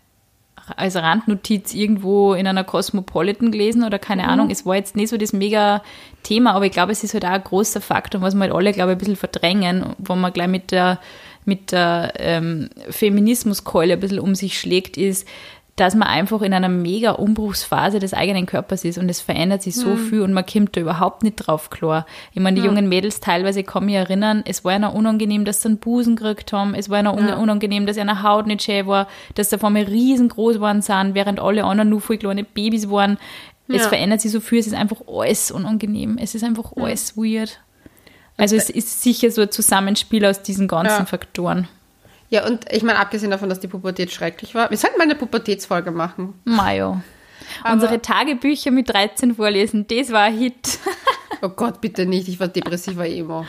als 0.77 0.97
Randnotiz 0.97 1.73
irgendwo 1.73 2.35
in 2.35 2.47
einer 2.47 2.64
Cosmopolitan 2.64 3.51
gelesen 3.53 3.85
oder 3.85 3.99
keine 3.99 4.29
Ahnung. 4.29 4.51
Es 4.51 4.66
war 4.66 4.77
jetzt 4.77 4.97
nicht 4.97 5.09
so 5.09 5.16
das 5.16 5.33
mega 5.33 5.83
Thema, 6.23 6.53
aber 6.53 6.66
ich 6.66 6.73
glaube, 6.73 6.92
es 6.92 7.03
ist 7.05 7.14
halt 7.14 7.25
auch 7.25 7.31
ein 7.31 7.42
großer 7.42 7.81
Faktor, 7.81 8.21
was 8.21 8.35
wir 8.35 8.42
halt 8.42 8.53
alle, 8.53 8.73
glaube 8.73 8.90
ich, 8.92 8.97
ein 8.97 8.99
bisschen 8.99 9.16
verdrängen, 9.16 9.94
wo 9.99 10.14
man 10.14 10.31
gleich 10.33 10.49
mit 10.49 10.71
der, 10.71 10.99
mit 11.49 11.73
der 11.73 12.13
ähm, 12.19 12.69
Feminismuskeule 12.91 13.95
ein 13.95 14.01
bisschen 14.01 14.21
um 14.21 14.35
sich 14.35 14.59
schlägt, 14.61 14.97
ist, 14.97 15.27
dass 15.77 15.95
man 15.95 16.09
einfach 16.09 16.43
in 16.43 16.53
einer 16.53 16.69
mega 16.69 17.13
Umbruchsphase 17.13 18.01
des 18.01 18.13
eigenen 18.13 18.47
Körpers 18.47 18.85
ist 18.85 18.99
und 18.99 19.09
es 19.09 19.21
verändert 19.21 19.63
sich 19.63 19.77
so 19.77 19.95
viel 19.97 20.23
und 20.23 20.33
man 20.33 20.45
kommt 20.45 20.77
da 20.77 20.81
überhaupt 20.81 21.23
nicht 21.23 21.37
drauf 21.37 21.71
klar. 21.71 22.05
Ich 22.35 22.41
meine, 22.43 22.57
die 22.61 22.67
jungen 22.67 22.89
Mädels 22.89 23.21
teilweise, 23.21 23.61
ich 23.61 23.67
kann 23.67 23.87
mich 23.87 23.95
erinnern, 23.95 24.43
es 24.45 24.65
war 24.65 24.73
ja 24.79 24.89
unangenehm, 24.89 25.45
dass 25.45 25.63
sie 25.63 25.69
einen 25.69 25.79
Busen 25.79 26.17
gekriegt 26.17 26.53
haben, 26.53 26.75
es 26.75 26.91
war 26.91 27.01
ja 27.03 27.11
un 27.11 27.29
unangenehm, 27.29 27.87
dass 27.87 27.97
ihre 27.97 28.25
Haut 28.25 28.49
nicht 28.49 28.63
schön 28.63 28.89
war, 28.89 29.07
dass 29.37 29.51
sie 29.51 29.57
auf 29.57 29.63
einmal 29.65 29.85
riesengroß 29.85 30.55
geworden 30.57 30.83
sind, 30.83 31.15
während 31.15 31.39
alle 31.39 31.63
anderen 31.63 31.91
nur 31.91 32.01
voll 32.01 32.19
kleine 32.19 32.43
Babys 32.43 32.91
waren. 32.91 33.17
Es 33.69 33.83
Ja. 33.83 33.89
verändert 33.89 34.21
sich 34.21 34.33
so 34.33 34.41
viel, 34.41 34.59
es 34.59 34.67
ist 34.67 34.75
einfach 34.75 35.03
alles 35.07 35.53
unangenehm, 35.53 36.19
es 36.21 36.35
ist 36.35 36.43
einfach 36.43 36.73
alles 36.75 37.17
weird. 37.17 37.61
Also 38.38 38.57
es 38.57 38.70
ist 38.70 39.03
sicher 39.03 39.31
so 39.31 39.42
ein 39.42 39.51
Zusammenspiel 39.51 40.24
aus 40.24 40.42
diesen 40.42 40.68
ganzen 40.68 41.01
Ja. 41.01 41.05
Faktoren. 41.05 41.68
Ja, 42.31 42.46
und 42.46 42.70
ich 42.72 42.83
meine, 42.83 42.98
abgesehen 42.98 43.31
davon, 43.31 43.48
dass 43.48 43.61
die 43.61 43.68
Pubertät 43.68 44.11
schrecklich 44.11 44.55
war, 44.55 44.70
wir 44.70 44.77
sollten 44.77 44.98
mal 44.98 45.05
eine 45.05 45.14
Pubertätsfolge 45.14 45.90
machen. 45.90 46.35
Mayo. 46.44 47.01
Unsere 47.70 48.01
Tagebücher 48.03 48.70
mit 48.70 48.90
13 48.90 49.35
vorlesen, 49.35 49.87
das 49.88 50.12
war 50.12 50.22
ein 50.24 50.38
Hit. 50.38 50.79
Oh 51.40 51.51
Gott, 51.51 51.81
bitte 51.81 52.05
nicht, 52.05 52.27
ich 52.27 52.40
war 52.40 52.48
depressiver 52.48 53.07
Emo. 53.07 53.46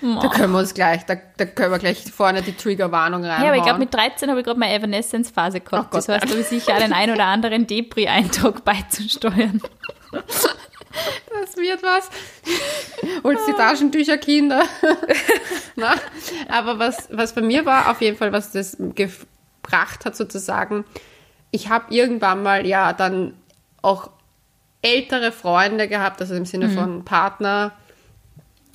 Da 0.00 0.28
können 0.28 0.50
wir 0.52 0.58
uns 0.58 0.74
gleich, 0.74 1.06
da, 1.06 1.14
da 1.36 1.44
können 1.44 1.70
wir 1.70 1.78
gleich 1.78 2.02
vorne 2.10 2.42
die 2.42 2.52
Triggerwarnung 2.52 3.22
reinhauen. 3.22 3.42
Ja, 3.44 3.48
aber 3.50 3.58
ich 3.58 3.62
glaube, 3.62 3.78
mit 3.78 3.94
13 3.94 4.28
habe 4.28 4.40
ich 4.40 4.44
gerade 4.44 4.58
meine 4.58 4.74
Evanescence-Phase 4.74 5.60
gehabt. 5.60 5.72
Oh 5.72 5.90
Gott, 5.90 5.94
das 5.94 6.08
heißt, 6.08 6.24
da 6.24 6.30
habe 6.30 6.40
ich 6.40 6.46
sicher 6.48 6.76
den 6.80 6.92
einen 6.92 7.12
oder 7.14 7.26
anderen 7.26 7.64
Depri-Eintrag 7.64 8.64
beizusteuern. 8.64 9.62
das 11.40 11.56
wird 11.56 11.82
was. 11.82 12.10
Holst 13.24 13.48
die 13.48 13.52
Taschentücher, 13.52 14.18
Kinder. 14.18 14.62
Na? 15.76 15.94
Aber 16.48 16.78
was, 16.78 17.08
was 17.10 17.34
bei 17.34 17.42
mir 17.42 17.64
war, 17.66 17.90
auf 17.90 18.00
jeden 18.00 18.16
Fall, 18.16 18.32
was 18.32 18.52
das 18.52 18.76
gebracht 18.94 20.04
hat, 20.04 20.16
sozusagen, 20.16 20.84
ich 21.50 21.68
habe 21.68 21.94
irgendwann 21.94 22.42
mal 22.42 22.66
ja 22.66 22.92
dann 22.92 23.34
auch 23.82 24.10
ältere 24.82 25.32
Freunde 25.32 25.88
gehabt, 25.88 26.20
also 26.20 26.34
im 26.34 26.44
Sinne 26.44 26.68
von 26.74 27.04
Partner, 27.04 27.72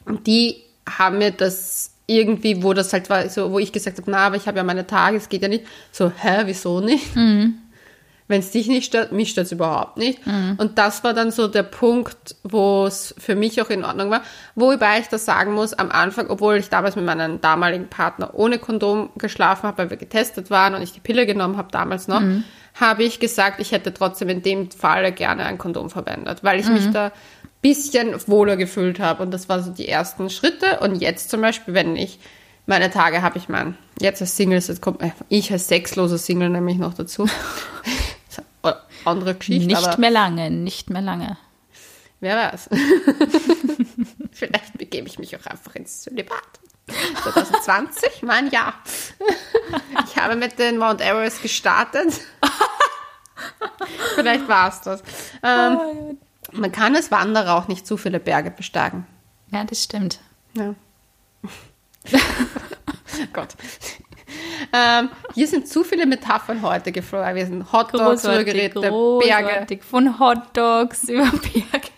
und 0.05 0.27
die 0.27 0.61
haben 0.89 1.17
mir 1.17 1.31
das 1.31 1.91
irgendwie, 2.07 2.61
wo 2.61 2.73
das 2.73 2.91
halt 2.91 3.09
war, 3.09 3.29
so, 3.29 3.51
wo 3.51 3.59
ich 3.59 3.71
gesagt 3.71 3.97
habe, 3.97 4.11
na, 4.11 4.27
aber 4.27 4.35
ich 4.35 4.47
habe 4.47 4.57
ja 4.57 4.63
meine 4.63 4.85
Tage, 4.85 5.17
es 5.17 5.29
geht 5.29 5.41
ja 5.41 5.47
nicht. 5.47 5.65
So, 5.91 6.11
hä, 6.15 6.41
wieso 6.45 6.81
nicht? 6.81 7.15
Wenn 8.27 8.39
es 8.39 8.51
dich 8.51 8.67
nicht 8.67 8.85
stört, 8.85 9.11
mich 9.11 9.31
stört 9.31 9.47
es 9.47 9.51
überhaupt 9.51 9.97
nicht. 9.97 10.19
Und 10.57 10.77
das 10.77 11.03
war 11.03 11.13
dann 11.13 11.31
so 11.31 11.47
der 11.47 11.63
Punkt, 11.63 12.35
wo 12.43 12.85
es 12.85 13.13
für 13.17 13.35
mich 13.35 13.61
auch 13.61 13.69
in 13.69 13.83
Ordnung 13.83 14.09
war. 14.09 14.21
Wobei 14.55 14.99
ich 14.99 15.07
das 15.07 15.25
sagen 15.25 15.53
muss, 15.53 15.73
am 15.73 15.91
Anfang, 15.91 16.27
obwohl 16.29 16.55
ich 16.55 16.69
damals 16.69 16.95
mit 16.95 17.05
meinem 17.05 17.41
damaligen 17.41 17.87
Partner 17.87 18.31
ohne 18.33 18.59
Kondom 18.59 19.09
geschlafen 19.17 19.67
habe, 19.67 19.77
weil 19.79 19.89
wir 19.89 19.97
getestet 19.97 20.49
waren 20.49 20.73
und 20.75 20.81
ich 20.81 20.93
die 20.93 20.99
Pille 20.99 21.25
genommen 21.25 21.57
habe 21.57 21.69
damals 21.71 22.07
noch, 22.07 22.21
habe 22.75 23.03
ich 23.03 23.19
gesagt, 23.19 23.59
ich 23.59 23.71
hätte 23.71 23.93
trotzdem 23.93 24.29
in 24.29 24.41
dem 24.41 24.71
Falle 24.71 25.11
gerne 25.11 25.45
ein 25.45 25.57
Kondom 25.57 25.89
verwendet, 25.89 26.43
weil 26.43 26.59
ich 26.59 26.69
mich 26.69 26.89
da 26.91 27.11
bisschen 27.63 28.13
wohler 28.27 28.57
gefühlt 28.57 28.99
habe. 28.99 29.23
Und 29.23 29.31
das 29.31 29.49
waren 29.49 29.63
so 29.63 29.71
die 29.71 29.87
ersten 29.87 30.29
Schritte. 30.29 30.79
Und 30.81 30.95
jetzt 30.95 31.31
zum 31.31 31.41
Beispiel, 31.41 31.73
wenn 31.73 31.95
ich 31.95 32.19
meine 32.65 32.89
Tage 32.89 33.21
habe, 33.21 33.37
ich 33.37 33.49
mein, 33.49 33.77
jetzt 33.99 34.21
als 34.21 34.35
Single, 34.37 34.59
jetzt 34.59 34.81
kommt 34.81 35.01
äh, 35.01 35.11
ich 35.29 35.51
als 35.51 35.67
sexloser 35.67 36.17
Single 36.17 36.49
nämlich 36.49 36.77
noch 36.77 36.93
dazu. 36.93 37.27
Oder 38.63 38.81
Andere 39.05 39.35
Geschichte, 39.35 39.67
Nicht 39.67 39.97
mehr 39.97 40.11
lange, 40.11 40.49
nicht 40.49 40.89
mehr 40.89 41.01
lange. 41.01 41.37
wer 42.21 42.51
weiß. 42.53 42.69
Vielleicht 44.31 44.77
begebe 44.77 45.07
ich 45.07 45.19
mich 45.19 45.35
auch 45.35 45.45
einfach 45.45 45.75
ins 45.75 46.01
Zölibat. 46.03 46.41
2020, 47.23 48.23
mein 48.23 48.49
Jahr. 48.49 48.73
Ich 50.05 50.21
habe 50.21 50.35
mit 50.35 50.59
den 50.59 50.77
Mount 50.77 51.01
Everest 51.01 51.41
gestartet. 51.41 52.21
Vielleicht 54.15 54.47
war 54.47 54.69
es 54.69 54.81
das. 54.81 55.03
Ähm, 55.41 56.17
man 56.51 56.71
kann 56.71 56.95
als 56.95 57.09
Wanderer 57.09 57.55
auch 57.57 57.67
nicht 57.67 57.87
zu 57.87 57.97
viele 57.97 58.19
Berge 58.19 58.51
besteigen. 58.51 59.07
Ja, 59.51 59.63
das 59.63 59.83
stimmt. 59.83 60.19
Ja. 60.55 60.75
Gott. 63.33 63.49
Ähm, 64.73 65.09
hier 65.35 65.47
sind 65.47 65.67
zu 65.67 65.83
viele 65.83 66.05
Metaphern 66.05 66.61
heute 66.61 66.91
geflogen. 66.91 67.35
Wir 67.35 67.45
sind 67.45 67.71
Hotdogs, 67.71 68.25
Rührgeräte, 68.25 68.79
Berge. 69.19 69.77
Von 69.83 70.19
Hotdogs 70.19 71.09
über 71.09 71.29
Berge. 71.31 71.89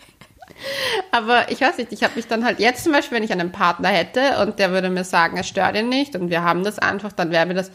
Aber 1.10 1.50
ich 1.50 1.60
weiß 1.60 1.78
nicht, 1.78 1.92
ich 1.92 2.02
habe 2.02 2.14
mich 2.16 2.26
dann 2.26 2.44
halt 2.44 2.58
jetzt 2.60 2.84
zum 2.84 2.92
Beispiel, 2.92 3.16
wenn 3.16 3.24
ich 3.24 3.32
einen 3.32 3.52
Partner 3.52 3.88
hätte 3.88 4.38
und 4.42 4.58
der 4.58 4.70
würde 4.72 4.90
mir 4.90 5.04
sagen, 5.04 5.36
es 5.38 5.48
stört 5.48 5.76
ihn 5.76 5.88
nicht 5.88 6.16
und 6.16 6.30
wir 6.30 6.42
haben 6.42 6.64
das 6.64 6.78
einfach, 6.78 7.12
dann 7.12 7.30
wäre 7.30 7.46
mir 7.46 7.54
das, 7.54 7.70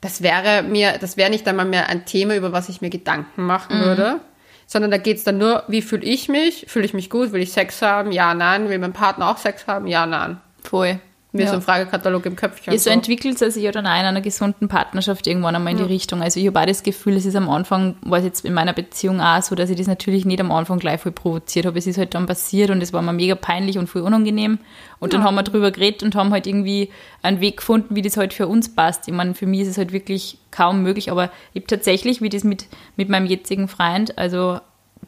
das 0.00 0.22
wäre 0.22 0.62
mir, 0.62 0.98
das 0.98 1.16
wäre 1.16 1.30
nicht 1.30 1.46
einmal 1.48 1.66
mehr 1.66 1.88
ein 1.88 2.04
Thema, 2.06 2.36
über 2.36 2.52
was 2.52 2.68
ich 2.68 2.80
mir 2.80 2.90
Gedanken 2.90 3.42
machen 3.42 3.80
würde, 3.80 4.20
sondern 4.66 4.90
da 4.90 4.96
geht's 4.98 5.24
dann 5.24 5.38
nur, 5.38 5.64
wie 5.68 5.82
fühle 5.82 6.04
ich 6.04 6.28
mich? 6.28 6.66
Fühle 6.68 6.84
ich 6.84 6.94
mich 6.94 7.10
gut? 7.10 7.32
Will 7.32 7.42
ich 7.42 7.52
Sex 7.52 7.82
haben? 7.82 8.12
Ja, 8.12 8.34
nein. 8.34 8.68
Will 8.68 8.78
mein 8.78 8.92
Partner 8.92 9.28
auch 9.30 9.38
Sex 9.38 9.66
haben? 9.66 9.86
Ja, 9.86 10.06
nein. 10.06 10.40
Voll. 10.62 11.00
Wie 11.36 11.42
Ja. 11.42 11.48
so 11.48 11.56
ein 11.56 11.62
Fragekatalog 11.62 12.24
im 12.26 12.36
Köpfchen. 12.36 12.72
Ja, 12.72 12.78
so 12.78 12.90
entwickelt 12.90 13.42
es 13.42 13.54
sich 13.54 13.64
ja 13.64 13.72
dann 13.72 13.88
auch 13.88 13.98
in 13.98 14.06
einer 14.06 14.20
gesunden 14.20 14.68
Partnerschaft 14.68 15.26
irgendwann 15.26 15.56
einmal 15.56 15.72
in 15.72 15.78
die 15.78 15.84
Richtung. 15.84 16.22
Also 16.22 16.38
ich 16.38 16.46
habe 16.46 16.60
auch 16.60 16.64
das 16.64 16.84
Gefühl, 16.84 17.16
es 17.16 17.26
ist 17.26 17.34
am 17.34 17.50
Anfang, 17.50 17.96
war 18.02 18.20
es 18.20 18.24
jetzt 18.24 18.44
in 18.44 18.54
meiner 18.54 18.72
Beziehung 18.72 19.20
auch 19.20 19.42
so, 19.42 19.56
dass 19.56 19.68
ich 19.68 19.76
das 19.76 19.88
natürlich 19.88 20.24
nicht 20.24 20.40
am 20.40 20.52
Anfang 20.52 20.78
gleich 20.78 21.00
voll 21.00 21.10
provoziert 21.10 21.66
habe. 21.66 21.76
Es 21.76 21.88
ist 21.88 21.98
halt 21.98 22.14
dann 22.14 22.26
passiert 22.26 22.70
und 22.70 22.80
es 22.80 22.92
war 22.92 23.02
mir 23.02 23.12
mega 23.12 23.34
peinlich 23.34 23.78
und 23.78 23.88
voll 23.88 24.02
unangenehm. 24.02 24.60
Und 25.00 25.12
dann 25.12 25.24
haben 25.24 25.34
wir 25.34 25.42
drüber 25.42 25.72
geredet 25.72 26.04
und 26.04 26.14
haben 26.14 26.30
halt 26.30 26.46
irgendwie 26.46 26.90
einen 27.20 27.40
Weg 27.40 27.56
gefunden, 27.56 27.96
wie 27.96 28.02
das 28.02 28.16
halt 28.16 28.32
für 28.32 28.46
uns 28.46 28.72
passt. 28.72 29.08
Ich 29.08 29.12
meine, 29.12 29.34
für 29.34 29.46
mich 29.46 29.62
ist 29.62 29.68
es 29.68 29.78
halt 29.78 29.92
wirklich 29.92 30.38
kaum 30.52 30.84
möglich, 30.84 31.10
aber 31.10 31.32
ich 31.52 31.62
habe 31.62 31.66
tatsächlich, 31.66 32.22
wie 32.22 32.28
das 32.28 32.44
mit, 32.44 32.66
mit 32.96 33.08
meinem 33.08 33.26
jetzigen 33.26 33.66
Freund, 33.66 34.16
also 34.16 34.60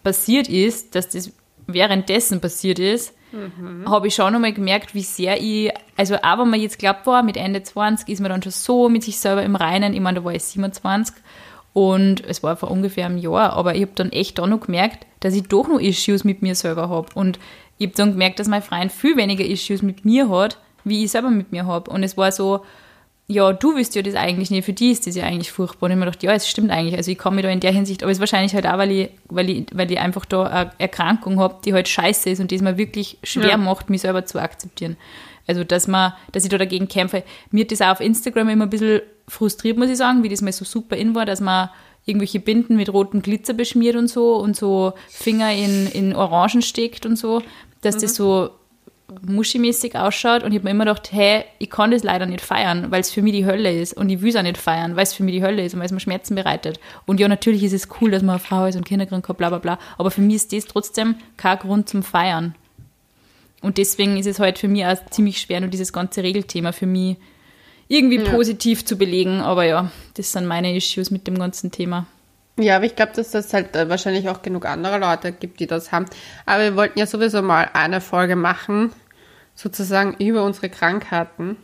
passiert 0.03 0.49
ist, 0.49 0.97
dass 0.97 1.09
das 1.11 1.31
währenddessen 1.69 2.41
passiert 2.41 2.81
ist, 2.81 3.15
habe 3.87 4.09
ich 4.09 4.15
schon 4.15 4.35
einmal 4.35 4.53
gemerkt, 4.53 4.95
wie 4.95 5.03
sehr 5.03 5.41
ich, 5.41 5.71
also 5.97 6.17
auch 6.17 6.39
wenn 6.39 6.51
man 6.51 6.61
jetzt 6.61 6.79
glaubt 6.79 7.07
war, 7.07 7.23
mit 7.23 7.37
Ende 7.37 7.63
20 7.63 8.09
ist 8.09 8.21
man 8.21 8.31
dann 8.31 8.43
schon 8.43 8.53
so 8.53 8.89
mit 8.89 9.03
sich 9.03 9.19
selber 9.19 9.43
im 9.43 9.57
Reinen, 9.57 9.95
ich 9.95 10.01
meine, 10.01 10.21
da 10.21 10.25
war 10.25 10.33
ich 10.33 10.45
27 10.45 11.15
und 11.73 12.25
es 12.25 12.43
war 12.43 12.57
vor 12.57 12.71
ungefähr 12.71 13.07
einem 13.07 13.19
Jahr, 13.19 13.53
aber 13.53 13.75
ich 13.75 13.83
habe 13.83 13.93
dann 13.95 14.13
echt 14.13 14.41
auch 14.41 14.47
noch 14.47 14.61
gemerkt, 14.61 15.07
dass 15.21 15.35
ich 15.35 15.43
doch 15.49 15.69
noch 15.69 15.81
Issues 15.81 16.25
mit 16.25 16.43
mir 16.43 16.55
selber 16.55 16.89
habe 16.89 17.09
und 17.15 17.39
ich 17.79 17.89
habe 17.89 17.97
dann 17.97 18.13
gemerkt, 18.13 18.39
dass 18.39 18.49
mein 18.49 18.63
Freund 18.63 18.93
viel 18.93 19.17
weniger 19.17 19.45
Issues 19.45 19.83
mit 19.83 20.05
mir 20.05 20.31
hat, 20.31 20.59
wie 20.85 21.05
ich 21.05 21.11
selber 21.11 21.31
mit 21.31 21.53
mir 21.53 21.67
habe 21.67 21.91
und 21.91 22.03
es 22.03 22.17
war 22.17 22.33
so, 22.33 22.65
ja, 23.29 23.53
du 23.53 23.75
willst 23.75 23.97
ja 23.97 24.03
das 24.03 24.15
eigentlich 24.15 24.51
nicht, 24.51 24.65
für 24.65 24.73
die 24.73 24.93
ist 24.93 25.07
das 25.07 25.17
ja 25.17 25.25
eigentlich 25.25 25.51
furchtbar. 25.51 25.87
Und 25.87 25.91
ich 25.93 25.97
mir 25.99 26.05
gedacht, 26.05 26.23
ja, 26.23 26.33
es 26.33 26.49
stimmt 26.49 26.71
eigentlich. 26.71 26.97
Also 26.97 27.11
ich 27.11 27.19
kann 27.19 27.35
mich 27.35 27.43
da 27.45 27.51
in 27.51 27.59
der 27.59 27.73
Hinsicht, 27.73 28.03
aber 28.03 28.13
es 28.13 28.19
ist 28.19 28.21
wahrscheinlich 28.21 28.55
halt 28.55 28.67
auch, 28.67 28.79
weil 28.79 28.93
ich, 28.93 29.11
weil 29.29 29.51
ich, 29.51 29.67
weil 29.73 29.91
ich 29.91 29.99
einfach 29.99 30.25
da 30.25 30.45
eine 30.45 30.71
Erkrankung 30.79 31.41
habe, 31.41 31.57
die 31.65 31.75
halt 31.75 31.89
scheiße 31.89 32.31
ist 32.31 32.41
und 32.41 32.53
die 32.53 32.55
es 32.55 32.63
mir 32.63 32.79
wirklich 32.79 33.19
schwer 33.25 33.51
Ja. 33.51 33.57
macht, 33.57 33.91
mich 33.91 34.03
selber 34.03 34.25
zu 34.27 34.41
akzeptieren. 34.41 34.97
Also, 35.49 35.65
dass 35.65 35.89
man, 35.89 36.13
dass 36.33 36.45
ich 36.45 36.51
da 36.51 36.59
dagegen 36.59 36.89
kämpfe. 36.89 37.25
Mir 37.51 37.65
hat 37.65 37.73
das 37.73 37.81
auch 37.81 37.89
auf 37.91 38.01
Instagram 38.01 38.49
immer 38.49 38.65
ein 38.67 38.71
bisschen 38.71 39.01
frustriert, 39.29 39.77
muss 39.77 39.91
ich 39.91 39.97
sagen, 39.97 40.23
wie 40.23 40.29
das 40.29 40.41
mal 40.41 40.53
so 40.53 40.65
super 40.65 40.97
in 40.97 41.15
war, 41.17 41.25
dass 41.27 41.41
man 41.41 41.69
irgendwelche 42.05 42.39
Binden 42.39 42.77
mit 42.77 42.93
rotem 42.93 43.23
Glitzer 43.23 43.55
beschmiert 43.55 43.97
und 43.97 44.09
so 44.09 44.37
und 44.37 44.55
so 44.57 44.93
Finger 45.09 45.53
in, 45.53 45.89
in 45.89 46.15
Orangen 46.15 46.63
steckt 46.63 47.07
und 47.07 47.17
so, 47.17 47.43
dass 47.81 47.99
das 47.99 48.15
so 48.15 48.51
muschimäßig 49.27 49.97
ausschaut 49.97 50.43
und 50.43 50.53
ich 50.53 50.59
habe 50.59 50.65
mir 50.65 50.71
immer 50.73 50.85
gedacht, 50.85 51.13
hey, 51.13 51.45
ich 51.59 51.71
kann 51.71 51.93
das 51.93 52.03
leider 52.03 52.27
nicht 52.27 52.41
feiern, 52.41 52.91
weil 52.91 53.01
es 53.01 53.11
für 53.11 53.23
mich 53.23 53.33
die 53.33 53.47
Hölle 53.47 53.73
ist 53.73 53.93
und 53.97 54.11
ich 54.11 54.21
will 54.21 54.31
es 54.31 54.37
auch 54.37 54.43
nicht 54.43 54.59
feiern, 54.59 54.97
weil 54.97 55.05
es 55.05 55.15
für 55.15 55.23
mich 55.23 55.35
die 55.35 55.43
Hölle 55.43 55.65
ist 55.65 55.75
und 55.75 55.81
weil 55.81 55.87
es 55.87 55.93
mir 55.93 56.01
Schmerzen 56.01 56.35
bereitet. 56.35 56.81
Und 57.07 57.21
ja, 57.21 57.29
natürlich 57.29 57.63
ist 57.63 57.73
es 57.73 57.89
cool, 58.01 58.11
dass 58.11 58.23
man 58.23 58.37
eine 58.37 58.45
Frau 58.45 58.67
ist 58.67 58.77
und 58.77 58.85
Kinder 58.85 59.07
kriegen 59.07 59.23
kann, 59.23 59.37
bla 59.37 59.49
bla 59.49 59.59
bla, 59.59 59.79
aber 59.97 60.11
für 60.11 60.21
mich 60.21 60.37
ist 60.37 60.53
das 60.53 60.65
trotzdem 60.65 61.17
kein 61.37 61.59
Grund 61.59 61.89
zum 61.89 62.03
Feiern. 62.03 62.55
Und 63.63 63.79
deswegen 63.79 64.17
ist 64.17 64.27
es 64.27 64.39
halt 64.39 64.59
für 64.59 64.69
mich 64.69 64.85
auch 64.85 64.97
ziemlich 65.11 65.41
schwer, 65.41 65.61
nur 65.61 65.71
dieses 65.71 65.93
ganze 65.93 66.23
Regelthema 66.23 66.73
für 66.73 66.87
mich 66.87 67.17
irgendwie 67.89 68.19
positiv 68.19 68.85
zu 68.85 68.97
belegen, 68.97 69.41
aber 69.41 69.65
ja, 69.65 69.91
das 70.15 70.33
sind 70.33 70.47
meine 70.47 70.75
Issues 70.77 71.11
mit 71.11 71.27
dem 71.27 71.39
ganzen 71.39 71.71
Thema. 71.71 72.07
Ja, 72.59 72.77
aber 72.77 72.87
ich 72.87 72.97
glaube, 72.97 73.13
dass 73.15 73.31
das 73.31 73.53
halt 73.53 73.77
äh, 73.77 73.89
wahrscheinlich 73.89 74.29
auch 74.29 74.41
genug 74.41 74.65
andere 74.65 74.99
Leute 74.99 75.33
gibt, 75.33 75.61
die 75.61 75.67
das 75.67 75.93
haben. 75.93 76.07
Aber 76.47 76.63
wir 76.63 76.77
wollten 76.77 76.99
ja 76.99 77.07
sowieso 77.07 77.43
mal 77.43 77.69
eine 77.75 78.01
Folge 78.01 78.35
machen, 78.35 78.93
sozusagen 79.55 80.15
über 80.19 80.43
unsere 80.43 80.71
Krankheiten. 80.71 81.57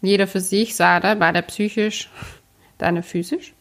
Jeder 0.00 0.26
für 0.26 0.40
sich, 0.40 0.76
Sada, 0.76 1.14
beide 1.14 1.42
psychisch, 1.42 2.10
deine 2.78 3.02
physisch. 3.02 3.52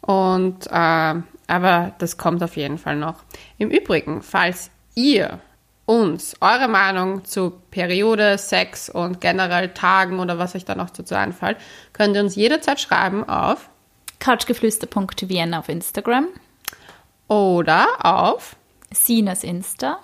Und, 0.00 0.66
äh, 0.66 1.14
aber 1.46 1.94
das 1.98 2.16
kommt 2.18 2.42
auf 2.42 2.56
jeden 2.56 2.78
Fall 2.78 2.96
noch. 2.96 3.24
Im 3.56 3.70
Übrigen, 3.70 4.22
falls 4.22 4.70
ihr 4.94 5.40
uns 5.86 6.36
eure 6.40 6.68
Meinung 6.68 7.24
zu 7.24 7.50
Periode, 7.70 8.36
Sex 8.36 8.90
und 8.90 9.22
generell 9.22 9.70
Tagen 9.70 10.18
oder 10.20 10.38
was 10.38 10.54
euch 10.54 10.66
da 10.66 10.74
noch 10.74 10.90
dazu 10.90 11.14
einfällt, 11.14 11.56
könnt 11.94 12.14
ihr 12.14 12.22
uns 12.22 12.36
jederzeit 12.36 12.80
schreiben 12.80 13.26
auf 13.26 13.70
Couchgeflüster.vienna 14.20 15.58
auf 15.58 15.68
Instagram, 15.68 16.28
oder 17.28 17.86
auf 18.04 18.56
Sinas 18.90 19.44
Insta. 19.44 20.00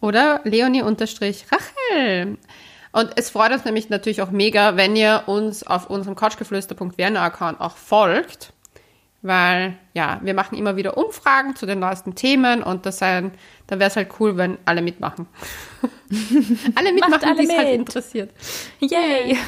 oder 0.00 0.40
Leonie-Rachel. 0.44 2.38
Und 2.92 3.10
es 3.16 3.30
freut 3.30 3.52
uns 3.52 3.64
nämlich 3.64 3.90
natürlich 3.90 4.22
auch 4.22 4.30
mega, 4.30 4.76
wenn 4.76 4.96
ihr 4.96 5.24
uns 5.26 5.66
auf 5.66 5.90
unserem 5.90 6.14
couchgeflüster.vienna-Account 6.14 7.60
auch 7.60 7.76
folgt, 7.76 8.52
weil 9.22 9.76
ja, 9.94 10.20
wir 10.22 10.34
machen 10.34 10.56
immer 10.56 10.76
wieder 10.76 10.96
Umfragen 10.96 11.56
zu 11.56 11.66
den 11.66 11.80
neuesten 11.80 12.14
Themen 12.14 12.62
und 12.62 12.86
das 12.86 12.98
sein, 12.98 13.32
da 13.66 13.78
wäre 13.78 13.90
es 13.90 13.96
halt 13.96 14.10
cool, 14.20 14.36
wenn 14.36 14.58
alle 14.64 14.82
mitmachen. 14.82 15.26
alle 16.74 16.92
mitmachen, 16.92 17.36
die 17.38 17.44
es 17.44 17.56
halt 17.56 17.74
interessiert. 17.74 18.30
Yay! 18.80 19.36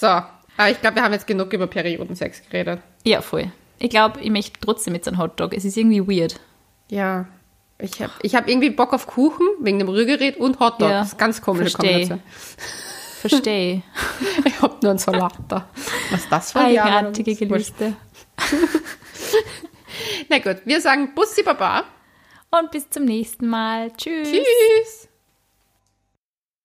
So, 0.00 0.22
aber 0.58 0.70
ich 0.70 0.80
glaube, 0.80 0.96
wir 0.96 1.02
haben 1.02 1.12
jetzt 1.14 1.26
genug 1.26 1.52
über 1.54 1.66
Periodensex 1.66 2.42
geredet. 2.50 2.80
Ja, 3.04 3.22
voll. 3.22 3.50
Ich 3.78 3.88
glaube, 3.88 4.20
ich 4.20 4.30
möchte 4.30 4.60
trotzdem 4.60 4.94
jetzt 4.94 5.08
einen 5.08 5.18
Hotdog. 5.18 5.54
Es 5.54 5.64
ist 5.64 5.76
irgendwie 5.76 6.06
weird. 6.06 6.38
Ja, 6.90 7.26
ich 7.80 8.02
habe 8.02 8.12
ich 8.22 8.34
hab 8.34 8.48
irgendwie 8.48 8.70
Bock 8.70 8.92
auf 8.92 9.06
Kuchen 9.06 9.46
wegen 9.60 9.78
dem 9.78 9.88
Rührgerät 9.88 10.36
und 10.36 10.58
Hotdog. 10.58 10.90
Ja, 10.90 11.00
das 11.00 11.08
ist 11.08 11.18
ganz 11.18 11.40
komische 11.40 11.70
versteh. 11.70 12.08
Kombination. 12.08 12.22
Verstehe. 13.20 13.82
Ich 14.44 14.60
hab 14.62 14.82
nur 14.82 14.90
einen 14.90 14.98
Salat 14.98 15.34
da. 15.48 15.68
Was 16.10 16.28
das 16.28 16.52
für 16.52 16.60
ein 16.60 16.74
Jahr? 16.74 16.86
Eigenartige 16.86 17.34
Gelüste. 17.34 17.94
Na 20.28 20.38
gut, 20.38 20.58
wir 20.64 20.80
sagen 20.80 21.14
Bussi 21.14 21.42
Baba. 21.42 21.84
Und 22.50 22.70
bis 22.70 22.88
zum 22.90 23.04
nächsten 23.04 23.46
Mal. 23.46 23.92
Tschüss. 23.96 24.28
Tschüss. 24.28 25.07